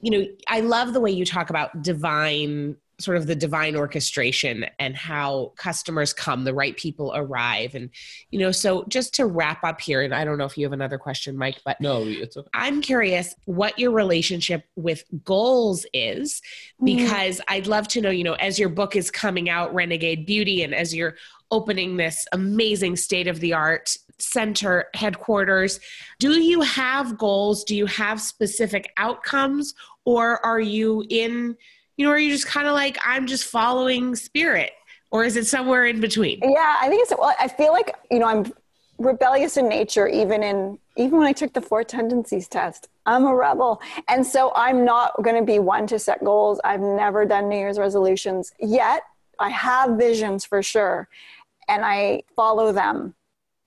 you 0.00 0.10
know, 0.10 0.26
I 0.46 0.60
love 0.60 0.92
the 0.92 1.00
way 1.00 1.10
you 1.10 1.24
talk 1.24 1.48
about 1.48 1.82
divine 1.82 2.76
sort 3.00 3.16
of 3.16 3.26
the 3.26 3.34
divine 3.34 3.74
orchestration 3.74 4.64
and 4.78 4.96
how 4.96 5.52
customers 5.56 6.12
come 6.12 6.44
the 6.44 6.54
right 6.54 6.76
people 6.76 7.12
arrive 7.14 7.74
and 7.74 7.90
you 8.30 8.38
know 8.38 8.52
so 8.52 8.84
just 8.88 9.14
to 9.14 9.26
wrap 9.26 9.64
up 9.64 9.80
here 9.80 10.02
and 10.02 10.14
i 10.14 10.24
don't 10.24 10.38
know 10.38 10.44
if 10.44 10.56
you 10.56 10.64
have 10.64 10.72
another 10.72 10.98
question 10.98 11.36
mike 11.36 11.60
but 11.64 11.80
No, 11.80 12.02
it's 12.04 12.36
okay. 12.36 12.48
I'm 12.54 12.80
curious 12.80 13.34
what 13.44 13.78
your 13.78 13.90
relationship 13.90 14.64
with 14.76 15.04
goals 15.24 15.86
is 15.92 16.40
mm. 16.80 16.96
because 16.96 17.40
I'd 17.48 17.66
love 17.66 17.88
to 17.88 18.00
know, 18.00 18.10
you 18.10 18.24
know, 18.24 18.34
as 18.34 18.58
your 18.58 18.68
book 18.68 18.96
is 18.96 19.10
coming 19.10 19.48
out, 19.48 19.74
Renegade 19.74 20.26
Beauty, 20.26 20.62
and 20.62 20.74
as 20.74 20.94
you're 20.94 21.16
opening 21.50 21.96
this 21.96 22.26
amazing 22.32 22.96
state 22.96 23.26
of 23.26 23.40
the 23.40 23.52
art 23.52 23.96
center 24.18 24.86
headquarters, 24.94 25.80
do 26.18 26.40
you 26.40 26.60
have 26.60 27.18
goals? 27.18 27.64
Do 27.64 27.76
you 27.76 27.86
have 27.86 28.20
specific 28.20 28.92
outcomes? 28.96 29.74
Or 30.04 30.44
are 30.44 30.60
you 30.60 31.04
in, 31.08 31.56
you 31.96 32.04
know, 32.04 32.12
are 32.12 32.18
you 32.18 32.30
just 32.30 32.46
kind 32.46 32.66
of 32.66 32.74
like, 32.74 32.98
I'm 33.04 33.26
just 33.26 33.44
following 33.44 34.14
spirit? 34.16 34.72
Or 35.10 35.24
is 35.24 35.36
it 35.36 35.46
somewhere 35.46 35.86
in 35.86 36.00
between? 36.00 36.40
Yeah, 36.42 36.76
I 36.80 36.88
think 36.88 37.02
it's 37.02 37.12
well, 37.16 37.34
I 37.38 37.46
feel 37.46 37.72
like, 37.72 37.94
you 38.10 38.18
know, 38.18 38.26
I'm 38.26 38.52
rebellious 38.98 39.56
in 39.56 39.68
nature 39.68 40.06
even 40.06 40.42
in 40.42 40.78
even 40.96 41.18
when 41.18 41.26
I 41.26 41.32
took 41.32 41.52
the 41.52 41.60
four 41.60 41.82
tendencies 41.84 42.48
test. 42.48 42.88
I'm 43.06 43.24
a 43.24 43.34
rebel. 43.34 43.80
And 44.08 44.24
so 44.24 44.52
I'm 44.54 44.84
not 44.84 45.20
going 45.22 45.36
to 45.36 45.44
be 45.44 45.58
one 45.58 45.86
to 45.88 45.98
set 45.98 46.22
goals. 46.24 46.60
I've 46.64 46.80
never 46.80 47.24
done 47.24 47.48
New 47.48 47.56
Year's 47.56 47.78
resolutions 47.78 48.52
yet. 48.60 49.02
I 49.38 49.50
have 49.50 49.98
visions 49.98 50.44
for 50.44 50.62
sure 50.62 51.08
and 51.68 51.84
I 51.84 52.22
follow 52.36 52.72
them. 52.72 53.14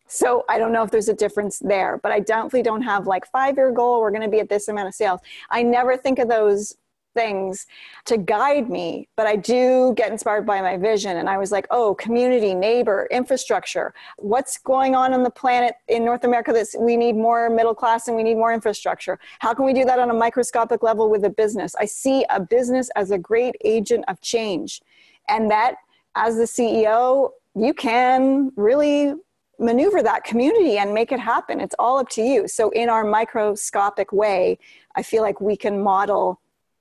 So 0.08 0.46
I 0.48 0.58
don't 0.58 0.72
know 0.72 0.84
if 0.84 0.92
there's 0.92 1.10
a 1.10 1.14
difference 1.14 1.60
there, 1.60 2.00
but 2.02 2.14
I 2.14 2.22
definitely 2.22 2.64
don't 2.64 2.84
have 2.84 3.08
like 3.08 3.30
five 3.30 3.58
year 3.58 3.72
goal. 3.72 4.00
We're 4.00 4.12
going 4.12 4.22
to 4.22 4.30
be 4.30 4.40
at 4.40 4.48
this 4.48 4.70
amount 4.70 4.88
of 4.88 4.96
sales. 4.96 5.20
I 5.50 5.64
never 5.64 5.98
think 5.98 6.20
of 6.20 6.30
those 6.30 6.76
things 7.18 7.66
to 8.06 8.16
guide 8.16 8.70
me, 8.70 9.10
but 9.16 9.26
I 9.26 9.36
do 9.36 9.94
get 9.96 10.12
inspired 10.12 10.46
by 10.46 10.62
my 10.62 10.78
vision. 10.78 11.18
And 11.18 11.28
I 11.28 11.38
was 11.40 11.52
like, 11.52 11.66
oh, 11.72 11.96
community, 11.96 12.54
neighbor, 12.54 13.08
infrastructure. 13.10 13.92
What's 14.18 14.60
going 14.60 14.96
on 14.96 15.14
on 15.16 15.24
the 15.24 15.32
planet 15.32 15.74
in 15.88 16.06
North 16.06 16.24
America 16.24 16.54
that 16.54 16.68
we 16.80 16.96
need 16.96 17.16
more 17.16 17.50
middle 17.50 17.74
class 17.74 18.08
and 18.08 18.16
we 18.16 18.22
need 18.22 18.36
more 18.36 18.54
infrastructure? 18.54 19.18
How 19.40 19.56
can 19.56 19.66
we 19.66 19.74
do 19.74 19.84
that 19.86 19.98
on 19.98 20.12
a 20.12 20.14
microscopic 20.14 20.84
level 20.84 21.10
with 21.10 21.26
a 21.26 21.32
business? 21.32 21.74
I 21.80 21.86
see 21.86 22.24
a 22.30 22.40
business 22.40 22.92
as 22.96 23.10
a 23.10 23.18
great 23.18 23.56
agent 23.66 24.06
of 24.08 24.22
change. 24.22 24.82
And 25.28 25.50
that, 25.50 25.76
as 26.16 26.36
the 26.36 26.44
CEO, 26.44 27.32
you 27.56 27.74
can 27.74 28.52
really 28.56 29.16
maneuver 29.60 30.04
that 30.04 30.24
community 30.24 30.78
and 30.78 30.94
make 30.94 31.12
it 31.12 31.20
happen. 31.20 31.60
It's 31.60 31.76
all 31.80 31.98
up 31.98 32.10
to 32.10 32.22
you. 32.22 32.48
So, 32.48 32.70
in 32.70 32.90
our 32.90 33.04
microscopic 33.04 34.12
way, 34.14 34.60
I 34.96 35.02
feel 35.02 35.24
like 35.24 35.42
we 35.42 35.56
can 35.56 35.82
model 35.82 36.40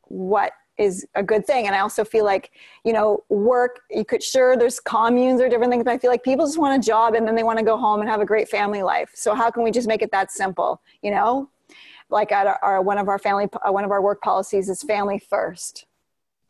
what 0.08 0.52
is 0.78 1.06
a 1.14 1.22
good 1.22 1.46
thing. 1.46 1.66
And 1.66 1.74
I 1.74 1.80
also 1.80 2.04
feel 2.04 2.24
like, 2.24 2.50
you 2.84 2.92
know, 2.92 3.24
work, 3.28 3.80
you 3.90 4.04
could 4.04 4.22
sure 4.22 4.56
there's 4.56 4.78
communes 4.78 5.40
or 5.40 5.48
different 5.48 5.72
things, 5.72 5.84
but 5.84 5.92
I 5.92 5.98
feel 5.98 6.10
like 6.10 6.22
people 6.22 6.46
just 6.46 6.58
want 6.58 6.82
a 6.82 6.86
job 6.86 7.14
and 7.14 7.26
then 7.26 7.34
they 7.34 7.42
want 7.42 7.58
to 7.58 7.64
go 7.64 7.76
home 7.76 8.00
and 8.00 8.10
have 8.10 8.20
a 8.20 8.26
great 8.26 8.48
family 8.48 8.82
life. 8.82 9.10
So 9.14 9.34
how 9.34 9.50
can 9.50 9.62
we 9.62 9.70
just 9.70 9.88
make 9.88 10.02
it 10.02 10.10
that 10.12 10.30
simple? 10.30 10.82
You 11.02 11.12
know, 11.12 11.50
like 12.10 12.30
at 12.30 12.46
our, 12.46 12.58
our 12.62 12.82
one 12.82 12.98
of 12.98 13.08
our 13.08 13.18
family, 13.18 13.48
uh, 13.66 13.72
one 13.72 13.84
of 13.84 13.90
our 13.90 14.02
work 14.02 14.20
policies 14.22 14.68
is 14.68 14.82
family 14.82 15.18
first. 15.18 15.86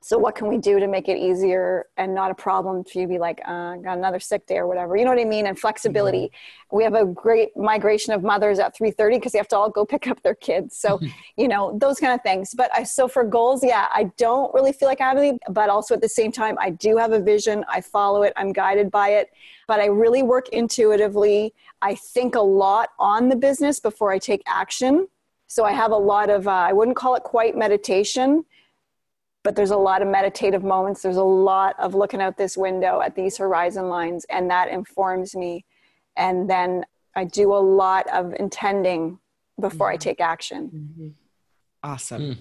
So 0.07 0.17
what 0.19 0.37
can 0.37 0.47
we 0.47 0.57
do 0.57 0.79
to 0.79 0.87
make 0.87 1.09
it 1.09 1.19
easier 1.19 1.87
and 1.97 2.15
not 2.15 2.31
a 2.31 2.35
problem 2.37 2.85
for 2.85 3.01
you 3.01 3.07
to 3.07 3.09
be 3.09 3.19
like, 3.19 3.41
uh, 3.45 3.75
got 3.75 3.99
another 3.99 4.21
sick 4.21 4.47
day 4.47 4.59
or 4.59 4.69
whatever? 4.69 4.97
You 4.97 5.05
know 5.05 5.11
what 5.11 5.19
I 5.19 5.25
mean? 5.25 5.49
And 5.49 5.59
flexibility. 5.59 6.31
We 6.71 6.85
have 6.85 6.95
a 6.95 7.05
great 7.05 7.57
migration 7.57 8.13
of 8.13 8.23
mothers 8.23 8.61
at 8.61 8.77
3:30 8.77 9.17
because 9.17 9.33
they 9.33 9.39
have 9.39 9.49
to 9.49 9.57
all 9.57 9.69
go 9.69 9.85
pick 9.85 10.07
up 10.07 10.23
their 10.23 10.37
kids. 10.37 10.77
So, 10.77 11.01
you 11.37 11.49
know, 11.49 11.77
those 11.77 11.99
kind 11.99 12.15
of 12.15 12.23
things. 12.23 12.55
But 12.57 12.71
I 12.73 12.85
so 12.85 13.09
for 13.09 13.25
goals, 13.25 13.65
yeah, 13.65 13.89
I 13.93 14.05
don't 14.17 14.55
really 14.55 14.73
feel 14.73 14.87
like 14.87 15.01
I 15.01 15.09
have 15.09 15.19
any, 15.19 15.41
but 15.51 15.69
also 15.71 15.97
at 15.97 16.03
the 16.03 16.09
same 16.09 16.31
time, 16.31 16.57
I 16.61 16.71
do 16.71 16.97
have 16.99 17.11
a 17.11 17.19
vision. 17.19 17.65
I 17.69 17.81
follow 17.81 18.23
it. 18.23 18.33
I'm 18.37 18.53
guided 18.53 18.93
by 18.93 19.09
it. 19.09 19.33
But 19.67 19.81
I 19.81 19.87
really 19.87 20.23
work 20.23 20.49
intuitively. 20.51 21.53
I 21.83 21.97
think 21.97 22.37
a 22.37 22.47
lot 22.65 22.91
on 23.01 23.29
the 23.29 23.35
business 23.35 23.81
before 23.81 24.13
I 24.13 24.21
take 24.21 24.45
action. 24.47 25.09
So 25.49 25.65
I 25.65 25.73
have 25.73 25.91
a 25.91 25.97
lot 25.97 26.31
of, 26.31 26.47
uh, 26.47 26.53
I 26.71 26.73
wouldn't 26.73 26.97
call 26.97 27.17
it 27.17 27.25
quite 27.25 27.57
meditation, 27.57 28.45
but 29.47 29.55
there's 29.55 29.71
a 29.71 29.77
lot 29.77 30.03
of 30.03 30.09
meditative 30.09 30.65
moments. 30.65 31.03
There's 31.03 31.19
a 31.19 31.23
lot 31.23 31.79
of 31.79 31.95
looking 31.95 32.21
out 32.21 32.37
this 32.37 32.57
window 32.57 33.01
at 33.01 33.15
these 33.15 33.39
horizon 33.39 33.89
lines, 33.89 34.27
and 34.29 34.51
that 34.51 34.69
informs 34.69 35.37
me. 35.37 35.65
And 36.17 36.51
then 36.51 36.85
I 37.15 37.27
do 37.27 37.55
a 37.55 37.63
lot 37.63 38.09
of 38.13 38.35
intending 38.41 39.21
before 39.61 39.89
I 39.89 39.95
mm-hmm. 39.95 40.01
take 40.01 40.21
action. 40.21 40.71
Mm-hmm. 40.75 41.09
Awesome. 41.85 42.23
Mm. 42.23 42.37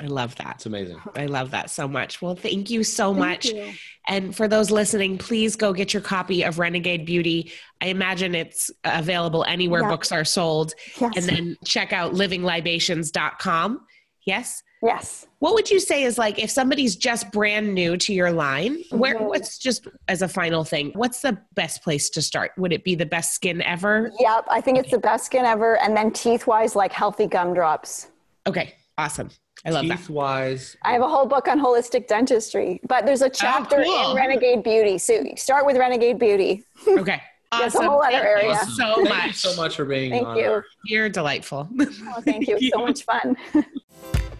I 0.00 0.06
love 0.06 0.34
that. 0.36 0.56
It's 0.56 0.66
amazing. 0.66 1.00
I 1.14 1.26
love 1.26 1.52
that 1.52 1.70
so 1.70 1.86
much. 1.86 2.20
Well, 2.20 2.34
thank 2.34 2.68
you 2.68 2.82
so 2.82 3.14
much. 3.14 3.46
you. 3.50 3.72
And 4.08 4.34
for 4.34 4.48
those 4.48 4.72
listening, 4.72 5.18
please 5.18 5.54
go 5.54 5.72
get 5.72 5.94
your 5.94 6.02
copy 6.02 6.42
of 6.42 6.58
Renegade 6.58 7.06
Beauty. 7.06 7.52
I 7.80 7.86
imagine 7.86 8.34
it's 8.34 8.72
available 8.82 9.44
anywhere 9.44 9.82
Yeah. 9.82 9.90
books 9.90 10.10
are 10.10 10.24
sold. 10.24 10.74
Yes. 11.00 11.12
And 11.14 11.24
then 11.26 11.56
check 11.64 11.92
out 11.92 12.14
livinglibations.com. 12.14 13.86
Yes. 14.26 14.64
Yes. 14.82 15.26
What 15.40 15.54
would 15.54 15.70
you 15.70 15.78
say 15.78 16.04
is 16.04 16.16
like 16.16 16.38
if 16.38 16.50
somebody's 16.50 16.96
just 16.96 17.30
brand 17.32 17.74
new 17.74 17.96
to 17.98 18.14
your 18.14 18.30
line, 18.32 18.82
where 18.90 19.16
Mhm. 19.18 19.28
what's 19.28 19.58
just 19.58 19.86
as 20.08 20.22
a 20.22 20.28
final 20.28 20.64
thing, 20.64 20.92
what's 20.94 21.20
the 21.20 21.36
best 21.54 21.82
place 21.82 22.08
to 22.10 22.22
start? 22.22 22.52
Would 22.56 22.72
it 22.72 22.82
be 22.84 22.94
the 22.94 23.04
best 23.06 23.34
skin 23.34 23.60
ever? 23.62 24.10
Yep. 24.18 24.44
I 24.48 24.60
think 24.62 24.78
it's 24.78 24.90
the 24.90 24.98
best 24.98 25.26
skin 25.26 25.44
ever. 25.44 25.76
And 25.78 25.96
then 25.96 26.10
teeth 26.10 26.46
wise, 26.46 26.74
like 26.74 26.92
healthy 26.92 27.26
gumdrops. 27.26 28.08
Okay, 28.46 28.74
awesome. 28.96 29.28
I 29.66 29.70
love 29.70 29.86
that. 29.88 29.98
Teeth 29.98 30.08
wise, 30.08 30.76
I 30.82 30.92
have 30.92 31.02
a 31.02 31.08
whole 31.08 31.26
book 31.26 31.46
on 31.46 31.60
holistic 31.60 32.06
dentistry, 32.06 32.80
but 32.88 33.04
there's 33.04 33.20
a 33.20 33.28
chapter 33.28 33.82
cool. 33.84 34.10
in 34.12 34.16
Renegade 34.16 34.62
Beauty. 34.62 34.96
So 34.96 35.12
you 35.12 35.34
start 35.36 35.66
with 35.66 35.76
Renegade 35.76 36.18
Beauty. 36.18 36.64
Okay. 36.88 37.20
There's 37.58 37.74
a 37.74 37.78
Awesome. 37.78 37.90
whole 37.90 38.00
other 38.00 38.12
Thank 38.12 38.24
area. 38.24 38.44
you 38.44 38.50
Awesome. 38.52 38.70
so 38.74 38.94
thank 38.94 39.08
much. 39.08 39.26
you 39.26 39.32
so 39.32 39.56
much 39.60 39.74
for 39.76 39.84
being 39.84 40.12
Thank 40.12 40.24
on. 40.24 40.36
you. 40.36 40.62
You're 40.84 41.08
delightful. 41.08 41.68
Oh, 41.80 42.20
thank 42.24 42.46
you. 42.46 42.56
It's 42.60 42.70
so 42.72 42.78
much 42.78 43.02
fun. 43.02 43.36